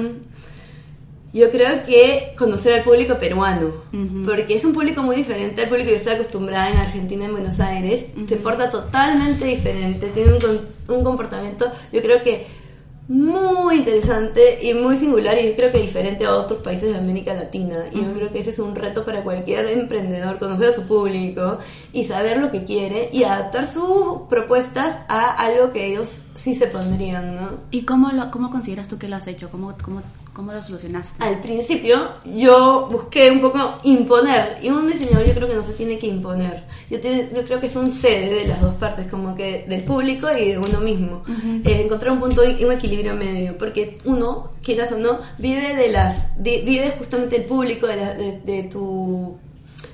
Yo 1.37 1.51
creo 1.51 1.85
que 1.85 2.33
conocer 2.39 2.73
al 2.79 2.83
público 2.83 3.19
peruano, 3.19 3.67
Ujú. 3.93 4.23
porque 4.25 4.57
es 4.57 4.65
un 4.65 4.73
público 4.73 5.03
muy 5.03 5.17
diferente 5.17 5.63
al 5.63 5.69
público 5.69 5.89
que 5.89 5.93
yo 5.93 5.99
estoy 5.99 6.15
acostumbrada 6.15 6.71
en 6.71 6.79
Argentina, 6.79 7.27
en 7.27 7.33
Buenos 7.33 7.61
Aires. 7.61 8.07
Se 8.27 8.37
porta 8.37 8.71
totalmente 8.71 9.45
diferente, 9.45 10.09
tiene 10.15 10.33
un, 10.33 10.97
un 10.97 11.05
comportamiento, 11.05 11.71
yo 11.93 12.01
creo 12.01 12.23
que 12.23 12.47
muy 13.09 13.77
interesante 13.77 14.59
y 14.65 14.75
muy 14.75 14.97
singular 14.97 15.39
y 15.39 15.49
yo 15.51 15.55
creo 15.57 15.71
que 15.71 15.79
diferente 15.79 16.25
a 16.25 16.35
otros 16.35 16.61
países 16.63 16.91
de 16.93 16.99
América 16.99 17.35
Latina. 17.35 17.85
Y 17.93 18.01
yo 18.01 18.13
creo 18.15 18.33
que 18.33 18.41
ese 18.41 18.51
es 18.51 18.59
un 18.59 18.75
reto 18.75 19.05
para 19.05 19.23
cualquier 19.23 19.67
emprendedor, 19.67 20.39
conocer 20.39 20.71
a 20.71 20.73
su 20.73 20.83
público 20.89 21.59
y 21.93 22.05
saber 22.05 22.39
lo 22.39 22.51
que 22.51 22.65
quiere 22.65 23.09
y 23.13 23.23
adaptar 23.23 23.69
sus 23.69 24.23
propuestas 24.29 24.97
a 25.09 25.37
algo 25.37 25.71
que 25.73 25.87
ellos 25.93 26.25
sí 26.35 26.55
se 26.57 26.67
pondrían, 26.67 27.37
¿no? 27.37 27.49
¿Y 27.71 27.83
cómo, 27.83 28.11
lo, 28.11 28.31
cómo 28.33 28.51
consideras 28.51 28.89
tú 28.89 28.99
que 28.99 29.07
lo 29.07 29.17
has 29.17 29.27
hecho? 29.29 29.51
¿Cómo, 29.51 29.75
cómo, 29.85 30.03
cómo 30.37 30.53
lo 30.53 30.61
solucionaste? 30.61 31.25
Al 31.25 31.41
principio 31.41 31.97
yo 32.25 32.89
busqué 32.93 33.31
un 33.31 33.41
poco 33.41 33.59
imponer 33.85 34.59
y 34.63 34.69
un 34.69 34.87
diseñador 34.87 35.27
yo 35.27 35.35
creo 35.35 35.49
que 35.49 35.55
no 35.55 35.63
se 35.63 35.73
tiene 35.73 35.99
que 35.99 36.07
imponer. 36.07 36.65
Yo, 36.91 36.99
yo 36.99 37.45
creo 37.47 37.59
que 37.59 37.67
es 37.69 37.75
un 37.77 37.91
cede 37.93 38.35
de 38.35 38.47
las 38.47 38.61
dos 38.61 38.75
partes, 38.75 39.07
como 39.07 39.35
que 39.35 39.65
del 39.67 39.83
público 39.83 40.29
y 40.37 40.51
de 40.51 40.59
uno 40.59 40.79
mismo. 40.81 41.23
Eh, 41.65 41.81
encontrar 41.83 42.13
un 42.13 42.21
punto 42.21 42.43
y 42.45 42.63
un 42.65 42.73
equilibrio 42.73 43.15
medio, 43.15 43.57
porque 43.57 43.99
uno, 44.05 44.53
quieras 44.63 44.93
o 44.93 44.99
no, 44.99 45.19
vive 45.39 45.75
de 45.75 45.89
las, 45.89 46.37
de- 46.37 46.63
vive 46.67 46.95
justamente 46.99 47.37
el 47.37 47.45
público, 47.45 47.87
de, 47.87 47.97
la- 47.97 48.15
de- 48.15 48.41
de 48.41 48.63
tu 48.65 49.39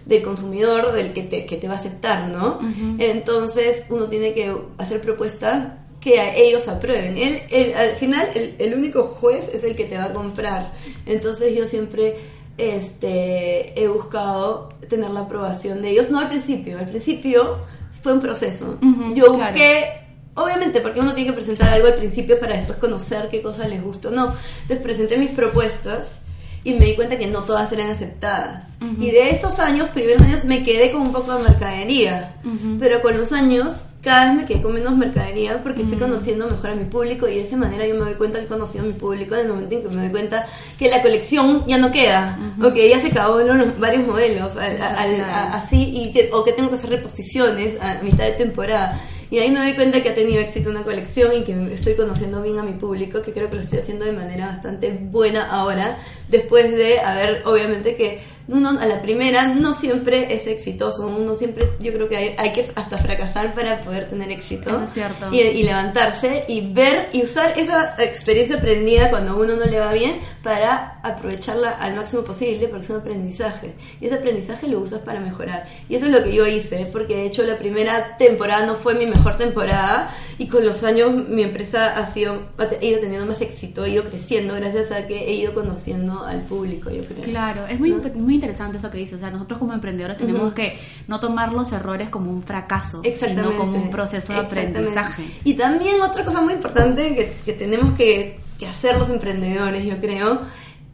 del 0.05 0.23
consumidor, 0.23 0.93
del 0.93 1.13
que 1.13 1.23
te, 1.23 1.47
que 1.47 1.57
te 1.57 1.69
va 1.69 1.75
a 1.75 1.79
aceptar, 1.79 2.29
¿no? 2.29 2.59
Entonces 2.99 3.85
uno 3.89 4.07
tiene 4.07 4.33
que 4.35 4.53
hacer 4.79 5.01
propuestas 5.01 5.69
que 6.03 6.19
a 6.21 6.35
ellos 6.35 6.67
aprueben. 6.69 7.17
Él, 7.17 7.43
él- 7.51 7.75
al 7.75 7.91
final, 7.97 8.29
el, 8.35 8.57
el 8.59 8.75
único 8.75 9.05
juez 9.05 9.45
es 9.53 9.63
el 9.65 9.77
que 9.77 9.85
te 9.85 9.97
va 9.97 10.07
a 10.07 10.13
comprar. 10.13 10.73
Entonces 11.07 11.55
yo 11.55 11.65
siempre 11.67 12.17
este, 12.59 13.81
he 13.81 13.89
buscado 13.89 14.69
tener 14.89 15.11
la 15.11 15.21
aprobación 15.21 15.83
de 15.83 15.91
ellos, 15.91 16.11
no 16.11 16.19
al 16.19 16.29
principio, 16.29 16.79
al 16.79 16.87
principio 16.87 17.59
fue 18.03 18.13
un 18.13 18.21
proceso. 18.21 18.79
Yo 19.15 19.35
claro. 19.35 19.53
busqué 19.53 19.99
Obviamente, 20.35 20.81
porque 20.81 20.99
uno 21.01 21.13
tiene 21.13 21.29
que 21.29 21.37
presentar 21.37 21.69
algo 21.75 21.89
al 21.89 21.95
principio 21.95 22.41
para 22.41 22.57
después 22.57 22.79
conocer 22.79 23.29
qué 23.29 23.43
cosa 23.43 23.69
les 23.69 23.83
gusta 23.83 24.09
o 24.09 24.13
no. 24.13 24.35
Entonces 24.63 24.79
presenté 24.79 25.19
mis 25.19 25.29
propuestas 25.33 26.21
y 26.65 26.73
me 26.73 26.87
di 26.87 26.95
cuenta 26.95 27.19
que 27.19 27.27
no 27.27 27.41
todas 27.41 27.71
eran 27.71 27.91
aceptadas. 27.91 28.65
Y 28.99 29.11
de 29.11 29.29
estos 29.29 29.59
años, 29.59 29.91
primeros 29.91 30.23
años, 30.23 30.43
me 30.47 30.65
quedé 30.65 30.91
con 30.91 31.03
un 31.03 31.13
poco 31.13 31.37
de 31.37 31.43
mercadería. 31.51 32.37
Pero 32.81 33.03
con 33.03 33.19
los 33.19 33.31
años, 33.33 33.73
cada 34.03 34.27
vez 34.27 34.35
me 34.35 34.45
quedé 34.47 34.63
con 34.63 34.75
menos 34.75 34.97
mercadería 34.97 35.63
porque 35.63 35.85
fui 35.85 35.97
conociendo 35.97 36.49
mejor 36.49 36.71
a 36.71 36.75
mi 36.75 36.85
público 36.87 37.29
y 37.29 37.37
de 37.37 37.43
esa 37.43 37.57
manera 37.57 37.87
yo 37.87 37.95
me 37.95 38.01
doy 38.01 38.15
cuenta 38.15 38.39
que 38.39 38.45
he 38.47 38.49
conocido 38.49 38.83
a 38.85 38.87
mi 38.89 38.95
público 38.95 39.35
en 39.37 39.43
el 39.43 39.49
momento 39.49 39.75
en 39.77 39.83
que 39.83 39.89
me 39.91 40.03
doy 40.03 40.11
cuenta 40.11 40.45
que 40.79 40.91
la 40.91 41.03
colección 41.03 41.65
ya 41.69 41.79
no 41.79 41.93
queda, 41.93 42.37
o 42.63 42.73
que 42.73 42.89
ya 42.89 43.01
se 43.01 43.09
acabó 43.09 43.41
en 43.41 43.47
los 43.49 43.79
varios 43.79 44.05
modelos, 44.07 44.57
al- 44.57 44.83
al- 44.83 45.21
a- 45.21 45.53
así, 45.55 45.93
y 45.95 46.13
que, 46.13 46.31
o 46.33 46.43
que 46.45 46.53
tengo 46.53 46.69
que 46.71 46.77
hacer 46.77 46.91
reposiciones 46.91 47.81
a 47.81 48.03
mitad 48.03 48.25
de 48.25 48.33
temporada. 48.33 49.01
Y 49.31 49.39
ahí 49.39 49.51
me 49.51 49.61
doy 49.61 49.73
cuenta 49.73 50.03
que 50.03 50.11
ha 50.11 50.15
tenido 50.15 50.41
éxito 50.41 50.69
una 50.69 50.83
colección 50.83 51.31
y 51.35 51.43
que 51.43 51.55
estoy 51.73 51.95
conociendo 51.95 52.43
bien 52.43 52.59
a 52.59 52.63
mi 52.63 52.73
público, 52.73 53.23
que 53.23 53.33
creo 53.33 53.49
que 53.49 53.57
lo 53.57 53.63
estoy 53.63 53.79
haciendo 53.79 54.05
de 54.05 54.13
manera 54.13 54.49
bastante 54.49 54.91
buena 54.93 55.49
ahora, 55.51 55.97
después 56.29 56.71
de 56.73 57.01
haber, 57.01 57.43
obviamente 57.47 57.95
que 57.97 58.21
uno 58.49 58.71
a 58.71 58.87
la 58.87 59.01
primera 59.03 59.49
no 59.49 59.75
siempre 59.75 60.35
es 60.35 60.47
exitoso, 60.47 61.07
uno 61.07 61.35
siempre, 61.35 61.69
yo 61.81 61.93
creo 61.93 62.09
que 62.09 62.17
hay, 62.17 62.35
hay 62.39 62.53
que 62.53 62.71
hasta 62.75 62.99
fracasar 62.99 63.55
para 63.55 63.81
poder 63.81 64.09
tener 64.09 64.31
éxito. 64.31 64.71
Eso 64.71 64.85
es 64.85 64.91
cierto. 64.91 65.29
Y, 65.33 65.41
y 65.41 65.63
levantarse 65.63 66.45
y 66.49 66.73
ver 66.73 67.09
y 67.13 67.23
usar 67.23 67.59
esa 67.59 67.97
experiencia 67.99 68.57
aprendida 68.57 69.11
cuando 69.11 69.33
a 69.33 69.37
uno 69.37 69.57
no 69.57 69.65
le 69.65 69.79
va 69.79 69.93
bien 69.93 70.17
para 70.43 71.01
aprovecharla 71.03 71.71
al 71.71 71.95
máximo 71.95 72.23
posible 72.23 72.69
porque 72.69 72.85
es 72.85 72.91
un 72.91 72.97
aprendizaje. 72.97 73.75
Y 74.01 74.07
ese 74.07 74.17
aprendizaje 74.17 74.69
lo 74.69 74.81
usas 74.81 75.03
para 75.03 75.21
mejorar. 75.21 75.67
Y 75.89 75.97
eso 75.97 76.07
es 76.07 76.13
lo 76.13 76.23
que 76.23 76.35
yo 76.35 76.47
hice, 76.47 76.89
porque 76.93 77.17
de 77.17 77.27
hecho 77.27 77.43
la 77.43 77.59
primera 77.59 78.17
temporada 78.17 78.67
no 78.67 78.75
fue 78.75 78.95
mi 78.95 79.07
mejor 79.07 79.37
temporada 79.37 80.11
y 80.39 80.49
con 80.49 80.65
los 80.65 80.83
años 80.85 81.13
mi 81.29 81.43
empresa 81.43 81.97
ha 81.97 82.13
sido 82.13 82.53
ha 82.59 82.85
ido 82.85 83.01
teniendo 83.01 83.27
más 83.27 83.41
éxito, 83.41 83.85
ha 83.85 83.89
ido 83.89 84.05
creciendo 84.05 84.55
gracias 84.55 84.91
a 84.91 85.07
que 85.07 85.29
he 85.29 85.35
ido 85.35 85.55
conociendo 85.55 86.25
al 86.25 86.41
público, 86.43 86.91
yo 86.91 87.05
creo. 87.05 87.23
Claro, 87.23 87.67
es 87.67 87.79
muy, 87.79 87.91
¿No? 87.91 88.03
muy 88.15 88.32
interesante 88.35 88.79
eso 88.79 88.91
que 88.91 88.99
dices. 88.99 89.17
O 89.17 89.19
sea, 89.19 89.31
nosotros 89.31 89.59
como 89.59 89.73
emprendedores 89.73 90.17
tenemos 90.17 90.55
que 90.55 90.79
no 91.09 91.21
tomar 91.21 91.53
los 91.53 91.73
errores 91.73 92.09
como 92.09 92.31
un 92.31 92.43
fracaso, 92.43 93.03
sino 93.03 93.57
como 93.57 93.77
un 93.77 93.91
proceso 93.91 94.33
de 94.33 94.41
aprendizaje. 94.41 95.25
Y 95.45 95.55
también 95.55 96.01
otra 96.01 96.25
cosa 96.25 96.41
muy 96.41 96.55
importante 96.55 97.15
que, 97.15 97.33
que 97.45 97.53
tenemos 97.53 97.95
que, 97.95 98.39
que 98.59 98.67
hacer 98.67 98.99
los 98.99 99.11
emprendedores, 99.11 99.85
yo 99.85 99.99
creo, 99.99 100.43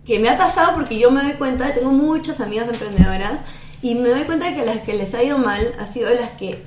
que 0.05 0.18
me 0.18 0.29
ha 0.29 0.38
pasado 0.38 0.74
porque 0.74 0.98
yo 0.98 1.11
me 1.11 1.22
doy 1.22 1.33
cuenta, 1.35 1.74
tengo 1.74 1.92
muchas 1.92 2.40
amigas 2.40 2.68
emprendedoras, 2.68 3.40
y 3.81 3.94
me 3.94 4.09
doy 4.09 4.24
cuenta 4.24 4.51
de 4.51 4.57
que 4.57 4.64
las 4.64 4.79
que 4.81 4.94
les 4.94 5.14
ha 5.14 5.22
ido 5.22 5.38
mal 5.38 5.74
ha 5.79 5.87
sido 5.87 6.11
las 6.11 6.31
que 6.31 6.64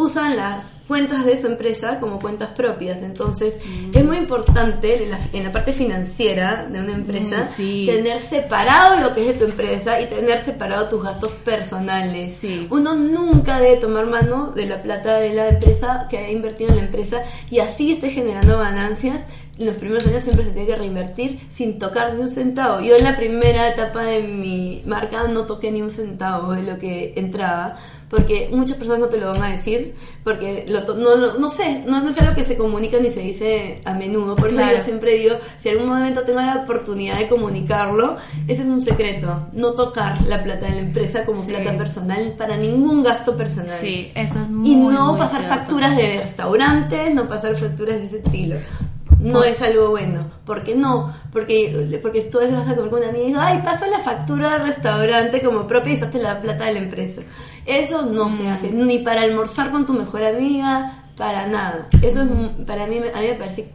usan 0.00 0.36
las 0.36 0.64
cuentas 0.88 1.24
de 1.24 1.40
su 1.40 1.46
empresa 1.46 2.00
como 2.00 2.18
cuentas 2.18 2.48
propias. 2.48 3.00
Entonces, 3.02 3.54
es 3.94 4.04
muy 4.04 4.16
importante 4.16 5.04
en 5.04 5.10
la, 5.12 5.20
en 5.32 5.44
la 5.44 5.52
parte 5.52 5.72
financiera 5.72 6.66
de 6.68 6.80
una 6.80 6.92
empresa 6.92 7.42
Mm, 7.44 7.48
sí. 7.56 7.86
tener 7.88 8.20
separado 8.20 8.98
lo 8.98 9.14
que 9.14 9.20
es 9.20 9.26
de 9.28 9.34
tu 9.34 9.44
empresa 9.44 10.00
y 10.00 10.06
tener 10.06 10.44
separado 10.44 10.88
tus 10.88 11.04
gastos 11.04 11.30
personales. 11.44 12.36
Sí. 12.40 12.66
Uno 12.70 12.96
nunca 12.96 13.60
debe 13.60 13.76
tomar 13.76 14.06
mano 14.06 14.50
de 14.54 14.66
la 14.66 14.82
plata 14.82 15.18
de 15.18 15.32
la 15.32 15.48
empresa 15.50 16.08
que 16.10 16.18
ha 16.18 16.30
invertido 16.30 16.70
en 16.70 16.76
la 16.76 16.82
empresa 16.82 17.22
y 17.50 17.60
así 17.60 17.92
esté 17.92 18.10
generando 18.10 18.58
ganancias. 18.58 19.22
En 19.60 19.66
los 19.66 19.74
primeros 19.76 20.06
años 20.06 20.24
siempre 20.24 20.44
se 20.46 20.52
tiene 20.52 20.66
que 20.66 20.74
reinvertir 20.76 21.38
sin 21.54 21.78
tocar 21.78 22.14
ni 22.14 22.22
un 22.22 22.30
centavo. 22.30 22.80
Yo 22.80 22.96
en 22.96 23.04
la 23.04 23.14
primera 23.16 23.68
etapa 23.68 24.02
de 24.04 24.22
mi 24.22 24.82
marca 24.86 25.24
no 25.28 25.42
toqué 25.42 25.70
ni 25.70 25.82
un 25.82 25.90
centavo 25.90 26.54
de 26.54 26.62
lo 26.62 26.78
que 26.78 27.12
entraba 27.16 27.76
porque 28.08 28.48
muchas 28.52 28.76
personas 28.76 28.98
no 28.98 29.06
te 29.06 29.18
lo 29.18 29.28
van 29.28 29.40
a 29.44 29.50
decir, 29.52 29.94
porque 30.24 30.64
lo 30.68 30.80
no, 30.96 31.14
no, 31.14 31.34
no 31.38 31.48
sé, 31.48 31.84
no, 31.86 32.02
no 32.02 32.10
es 32.10 32.20
algo 32.20 32.34
que 32.34 32.42
se 32.42 32.56
comunica 32.56 32.98
ni 32.98 33.12
se 33.12 33.20
dice 33.20 33.80
a 33.84 33.94
menudo, 33.94 34.34
por 34.34 34.48
eso 34.48 34.56
Claro. 34.56 34.78
yo 34.78 34.82
siempre 34.82 35.14
digo, 35.14 35.36
si 35.62 35.68
algún 35.68 35.86
momento 35.88 36.22
tengo 36.22 36.40
la 36.40 36.56
oportunidad 36.64 37.18
de 37.18 37.28
comunicarlo, 37.28 38.16
ese 38.48 38.62
es 38.62 38.68
un 38.68 38.82
secreto, 38.82 39.46
no 39.52 39.74
tocar 39.74 40.20
la 40.26 40.42
plata 40.42 40.66
de 40.66 40.72
la 40.72 40.80
empresa 40.80 41.24
como 41.24 41.40
Sí. 41.40 41.50
plata 41.52 41.78
personal 41.78 42.34
para 42.36 42.56
ningún 42.56 43.04
gasto 43.04 43.36
personal. 43.36 43.78
Sí, 43.80 44.10
eso 44.16 44.40
es 44.40 44.48
muy 44.48 44.72
Y 44.72 44.74
no 44.74 45.12
muy 45.12 45.18
pasar 45.20 45.42
cierto. 45.42 45.56
facturas 45.58 45.96
de 45.96 46.20
restaurantes, 46.22 47.14
no 47.14 47.28
pasar 47.28 47.56
facturas 47.56 47.94
de 48.00 48.06
ese 48.06 48.18
estilo. 48.18 48.56
No 49.20 49.44
es 49.44 49.60
algo 49.62 49.90
bueno. 49.90 50.30
¿Por 50.46 50.64
qué 50.64 50.74
no? 50.74 51.14
Porque, 51.32 51.98
porque 52.02 52.22
tú 52.22 52.38
vas 52.38 52.50
a 52.68 52.74
comer 52.74 52.90
con 52.90 53.00
una 53.00 53.08
amiga 53.10 53.24
y 53.24 53.26
digo, 53.28 53.40
ay, 53.40 53.60
pasa 53.64 53.86
la 53.86 53.98
factura 54.00 54.50
del 54.58 54.62
restaurante 54.68 55.42
como 55.42 55.66
propia 55.66 55.92
y 55.92 55.96
usaste 55.96 56.18
la 56.20 56.40
plata 56.40 56.64
de 56.64 56.72
la 56.74 56.78
empresa. 56.80 57.20
Eso 57.66 58.06
no 58.06 58.32
se 58.32 58.48
hace, 58.48 58.70
ni 58.70 58.98
para 58.98 59.22
almorzar 59.22 59.70
con 59.70 59.84
tu 59.86 59.92
mejor 59.92 60.24
amiga, 60.24 61.04
para 61.16 61.46
nada. 61.46 61.86
Eso 62.02 62.22
es, 62.22 62.28
para 62.66 62.86
mí, 62.86 62.98
me- 63.00 63.10
a 63.10 63.20
mí 63.20 63.28
me 63.28 63.34
parece 63.34 63.70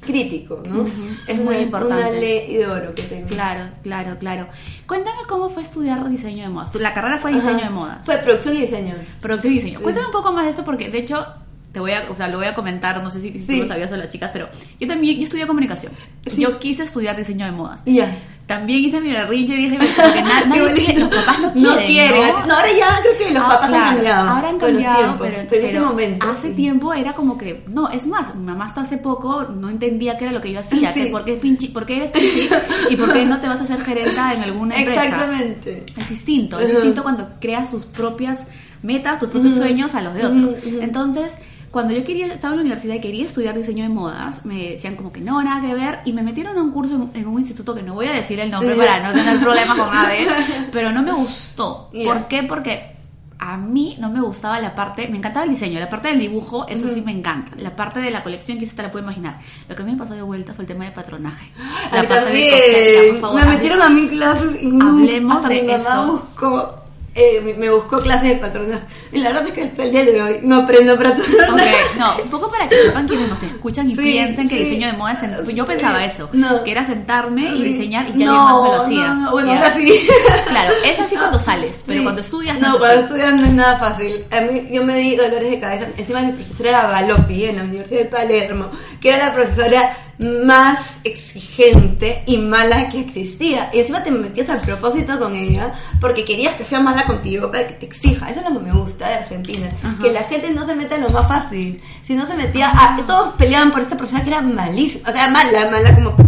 crítico, 0.00 0.62
¿no? 0.66 0.86
Es 1.26 1.38
una- 1.38 1.44
muy 1.50 1.56
importante. 1.56 1.96
Una 2.08 2.10
ley 2.10 2.56
de 2.56 2.66
oro 2.66 2.94
que 2.94 3.02
tengo. 3.02 3.26
Claro, 3.28 3.64
claro, 3.82 4.16
claro. 4.18 4.46
Cuéntame 4.86 5.18
cómo 5.28 5.48
fue 5.50 5.62
estudiar 5.62 6.08
diseño 6.08 6.44
de 6.44 6.48
modas. 6.50 6.70
Tu- 6.72 6.78
La 6.78 6.94
carrera 6.94 7.18
fue 7.18 7.32
diseño 7.32 7.56
Ajá. 7.56 7.64
de 7.64 7.70
modas. 7.70 7.98
Fue 8.04 8.16
producción 8.18 8.56
y 8.56 8.60
diseño. 8.62 8.94
Producción 9.20 9.52
y 9.52 9.56
diseño. 9.56 9.78
Sí. 9.78 9.82
Cuéntame 9.82 10.06
un 10.06 10.12
poco 10.12 10.32
más 10.32 10.44
de 10.44 10.50
esto 10.50 10.64
porque 10.64 10.88
de 10.88 10.98
hecho 10.98 11.26
te 11.72 11.80
voy 11.80 11.92
a, 11.92 12.04
o 12.10 12.16
sea, 12.16 12.28
lo 12.28 12.38
voy 12.38 12.46
a 12.46 12.54
comentar, 12.54 13.02
no 13.02 13.10
sé 13.10 13.20
si, 13.20 13.30
si 13.32 13.40
tú 13.46 13.52
Sí. 13.52 13.60
lo 13.60 13.66
sabías 13.66 13.92
o 13.92 13.96
las 13.96 14.08
chicas, 14.10 14.30
pero 14.32 14.48
yo 14.80 14.86
también 14.88 15.18
yo 15.18 15.24
estudié 15.24 15.46
comunicación. 15.46 15.92
Sí. 16.30 16.40
Yo 16.40 16.58
quise 16.58 16.82
estudiar 16.84 17.16
diseño 17.16 17.44
de 17.46 17.52
modas. 17.52 17.82
Ya. 17.84 18.16
También 18.46 18.82
hice 18.82 18.98
mi 19.02 19.10
berrinche 19.10 19.52
y 19.54 19.68
dije, 19.68 19.76
porque 19.76 20.22
na- 20.22 20.44
nadie 20.46 20.98
los 20.98 21.08
papás 21.10 21.38
no 21.54 21.76
quieren, 21.76 21.86
quieren. 21.86 22.22
¿no? 22.48 22.54
ahora 22.54 22.68
ya 22.78 23.00
creo 23.02 23.18
que 23.18 23.34
los 23.34 23.42
Ah, 23.44 23.48
papás 23.48 23.68
claro, 23.68 23.84
han 23.84 23.94
cambiado. 23.94 24.30
Ahora 24.30 24.48
han 24.48 24.58
cambiado, 24.58 24.96
tiempos, 24.98 25.26
pero, 25.50 25.62
en 25.62 25.68
ese 25.70 25.80
momento. 25.80 26.26
hace 26.30 26.48
sí. 26.48 26.54
tiempo 26.56 26.94
era 26.94 27.12
como 27.12 27.36
que, 27.36 27.62
no, 27.68 27.90
es 27.90 28.06
más, 28.06 28.34
mi 28.34 28.46
mamá 28.46 28.64
hasta 28.64 28.80
hace 28.80 28.96
poco 28.96 29.44
no 29.44 29.68
entendía 29.68 30.16
qué 30.16 30.24
era 30.24 30.32
lo 30.32 30.40
que 30.40 30.50
yo 30.50 30.60
hacía, 30.60 30.94
que 30.94 31.06
por 31.08 31.26
qué, 31.26 31.34
pinchi, 31.34 31.68
por 31.68 31.84
qué 31.84 31.96
eres 31.96 32.10
pinchi 32.10 32.48
y 32.88 32.96
por 32.96 33.12
qué 33.12 33.26
no 33.26 33.38
te 33.38 33.48
vas 33.48 33.60
a 33.60 33.64
hacer 33.64 33.82
gerenta 33.84 34.32
en 34.32 34.42
alguna 34.42 34.76
empresa. 34.76 35.04
Exactamente. 35.04 35.84
Es 35.98 36.08
distinto, 36.08 36.58
es 36.58 36.70
distinto 36.70 37.02
cuando 37.02 37.28
creas 37.42 37.70
tus 37.70 37.84
propias 37.84 38.44
metas, 38.82 39.18
tus 39.18 39.28
propios 39.28 39.56
sueños 39.56 39.94
a 39.94 40.00
los 40.00 40.14
de 40.14 40.24
otro. 40.24 40.38
Ujú, 40.38 40.68
ujú. 40.68 40.78
Entonces, 40.80 41.34
cuando 41.70 41.92
yo 41.92 42.04
quería, 42.04 42.26
estaba 42.26 42.54
en 42.54 42.58
la 42.58 42.62
universidad 42.62 42.94
y 42.94 43.00
quería 43.00 43.26
estudiar 43.26 43.54
diseño 43.54 43.84
de 43.84 43.90
modas, 43.90 44.44
me 44.44 44.70
decían 44.70 44.96
como 44.96 45.12
que 45.12 45.20
no, 45.20 45.42
nada 45.42 45.60
que 45.60 45.74
ver, 45.74 46.00
y 46.04 46.12
me 46.12 46.22
metieron 46.22 46.56
a 46.56 46.62
un 46.62 46.70
curso 46.72 46.94
en, 46.94 47.20
en 47.20 47.28
un 47.28 47.38
instituto 47.40 47.74
que 47.74 47.82
no 47.82 47.94
voy 47.94 48.06
a 48.06 48.12
decir 48.12 48.40
el 48.40 48.50
nombre 48.50 48.74
para 48.74 49.08
no 49.08 49.12
tener 49.18 49.38
problemas 49.40 49.78
con 49.78 49.90
nadie, 49.92 50.26
pero 50.72 50.92
no 50.92 51.02
me 51.02 51.12
gustó. 51.12 51.90
¿Por 52.04 52.26
qué? 52.26 52.42
Porque 52.44 52.96
a 53.40 53.56
mí 53.56 53.96
no 54.00 54.10
me 54.10 54.20
gustaba 54.20 54.58
la 54.60 54.74
parte, 54.74 55.06
me 55.08 55.18
encantaba 55.18 55.44
el 55.44 55.50
diseño, 55.50 55.78
la 55.78 55.88
parte 55.88 56.08
del 56.08 56.18
dibujo, 56.18 56.66
eso 56.68 56.88
sí 56.88 57.02
me 57.02 57.12
encanta. 57.12 57.52
La 57.56 57.76
parte 57.76 58.00
de 58.00 58.10
la 58.10 58.22
colección, 58.24 58.58
quizás 58.58 58.74
te 58.74 58.82
la 58.82 58.90
puedo 58.90 59.04
imaginar. 59.04 59.38
Lo 59.68 59.76
que 59.76 59.82
a 59.82 59.84
mí 59.84 59.92
me 59.92 59.98
pasó 59.98 60.14
de 60.14 60.22
vuelta 60.22 60.54
fue 60.54 60.64
el 60.64 60.68
tema 60.68 60.84
de 60.84 60.90
patronaje. 60.90 61.46
La 61.92 62.02
parte 62.08 62.32
de 62.32 63.08
por 63.12 63.20
favor, 63.20 63.40
me 63.40 63.46
metieron 63.46 63.80
a 63.80 63.88
mil 63.90 64.08
clases 64.08 64.60
y 64.62 64.66
Hablemos 64.80 65.36
hasta 65.36 65.48
de 65.50 65.62
mi 65.62 65.68
mamá 65.68 65.78
eso. 65.78 66.12
buscó, 66.12 66.74
eh, 67.18 67.54
me- 67.58 67.68
buscó 67.70 67.98
clases 67.98 68.28
de 68.30 68.36
patronaje. 68.36 68.82
Y 69.12 69.18
la 69.18 69.28
verdad 69.30 69.46
es 69.48 69.52
que 69.54 69.62
hasta 69.64 69.82
el 69.82 69.90
día 69.90 70.04
de 70.04 70.22
hoy 70.22 70.38
no 70.42 70.56
aprendo 70.56 70.94
patronaje. 70.96 71.44
Ok, 71.50 71.98
no, 71.98 72.16
un 72.22 72.30
poco 72.30 72.50
para 72.50 72.68
que 72.68 72.76
sepan 72.82 73.08
quienes 73.08 73.28
nos 73.28 73.42
escuchan 73.42 73.90
y 73.90 73.96
Sí, 73.96 74.02
piensen 74.02 74.48
que 74.48 74.58
sí. 74.58 74.64
diseño 74.64 74.86
de 74.88 74.92
moda 74.94 75.12
es... 75.12 75.54
Yo 75.54 75.66
pensaba 75.66 76.04
eso, 76.04 76.30
No. 76.32 76.62
que 76.64 76.70
era 76.70 76.84
sentarme 76.84 77.50
y 77.54 77.62
diseñar 77.62 78.06
y 78.14 78.18
ya 78.20 78.26
no, 78.26 78.62
más. 78.62 78.88
No, 78.88 79.14
no, 79.14 79.30
bueno, 79.32 79.52
ahora 79.52 79.74
sí. 79.74 80.08
Claro, 80.48 80.72
es 80.84 80.98
así 81.00 81.16
cuando 81.16 81.38
sales, 81.40 81.82
pero 81.86 81.98
Sí. 81.98 82.04
cuando 82.04 82.20
estudias 82.22 82.58
No, 82.60 82.72
es 82.74 82.76
cuando 82.78 83.00
estudias 83.00 83.32
no 83.34 83.46
es 83.46 83.52
nada 83.54 83.76
fácil. 83.78 84.24
A 84.30 84.40
mí, 84.42 84.68
yo 84.70 84.84
me 84.84 84.96
di 84.96 85.16
dolores 85.16 85.50
de 85.50 85.60
cabeza. 85.60 85.86
Encima 85.96 86.22
mi 86.22 86.32
profesora 86.32 86.68
era 86.70 86.88
Galoppi 86.90 87.44
en 87.46 87.56
la 87.56 87.62
Universidad 87.64 88.00
de 88.00 88.06
Palermo, 88.06 88.70
que 89.00 89.08
era 89.10 89.26
la 89.28 89.34
profesora 89.34 89.96
más 90.18 90.98
exigente 91.04 92.22
y 92.26 92.38
mala 92.38 92.88
que 92.88 93.00
existía. 93.00 93.70
Y 93.72 93.80
encima 93.80 94.02
te 94.02 94.10
metías 94.10 94.50
al 94.50 94.60
propósito 94.60 95.18
con 95.18 95.34
ella 95.34 95.74
porque 96.00 96.24
querías 96.24 96.54
que 96.54 96.64
sea 96.64 96.80
mala 96.80 97.04
contigo 97.04 97.50
para 97.50 97.66
que 97.66 97.74
te 97.74 97.86
exija. 97.86 98.30
Eso 98.30 98.40
es 98.40 98.46
lo 98.46 98.58
que 98.58 98.66
me 98.66 98.72
gusta 98.72 99.08
de 99.08 99.14
Argentina. 99.14 99.70
Ajá. 99.82 100.02
Que 100.02 100.12
la 100.12 100.22
gente 100.24 100.50
no 100.50 100.66
se 100.66 100.74
meta 100.74 100.96
en 100.96 101.02
lo 101.02 101.10
más 101.10 101.28
fácil. 101.28 101.80
Si 102.06 102.14
no 102.14 102.26
se 102.26 102.34
metía 102.34 102.68
a... 102.68 102.98
Todos 103.06 103.34
peleaban 103.34 103.70
por 103.70 103.80
esta 103.80 103.96
profesora 103.96 104.24
que 104.24 104.30
era 104.30 104.42
malísima. 104.42 105.08
O 105.08 105.12
sea, 105.12 105.28
mala, 105.28 105.70
mala 105.70 105.94
como... 105.94 106.27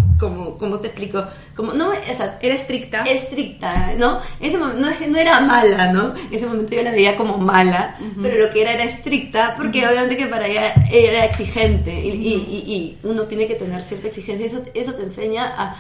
Como, 0.51 0.59
como 0.59 0.79
te 0.81 0.89
explico, 0.89 1.25
como 1.57 1.73
no, 1.73 1.91
o 1.91 2.17
sea, 2.17 2.39
Era 2.43 2.55
estricta. 2.55 3.03
estricta, 3.05 3.93
¿no? 3.97 4.21
En 4.41 4.49
ese 4.49 4.59
momento 4.59 4.81
no, 4.81 5.07
no 5.09 5.19
era 5.19 5.41
mala, 5.41 5.93
¿no? 5.93 6.15
En 6.15 6.35
ese 6.35 6.47
momento 6.47 6.75
yo 6.75 6.83
la 6.83 6.91
veía 6.93 7.17
como 7.17 7.39
mala, 7.39 7.97
pero 8.23 8.47
lo 8.47 8.53
que 8.53 8.63
era 8.63 8.73
era 8.73 8.85
estricta, 8.85 9.55
porque 9.57 9.87
obviamente 9.87 10.17
que 10.17 10.27
para 10.27 10.47
ella 10.47 10.75
ella 10.91 11.11
era 11.11 11.25
exigente 11.27 11.93
y, 11.93 12.09
y- 12.09 12.35
y- 12.67 12.73
y 12.75 12.99
uno 13.03 13.25
tiene 13.25 13.47
que 13.47 13.55
tener 13.55 13.83
cierta 13.83 14.09
exigencia, 14.09 14.47
eso, 14.47 14.63
eso 14.75 14.95
te 14.95 15.03
enseña 15.03 15.47
a, 15.57 15.77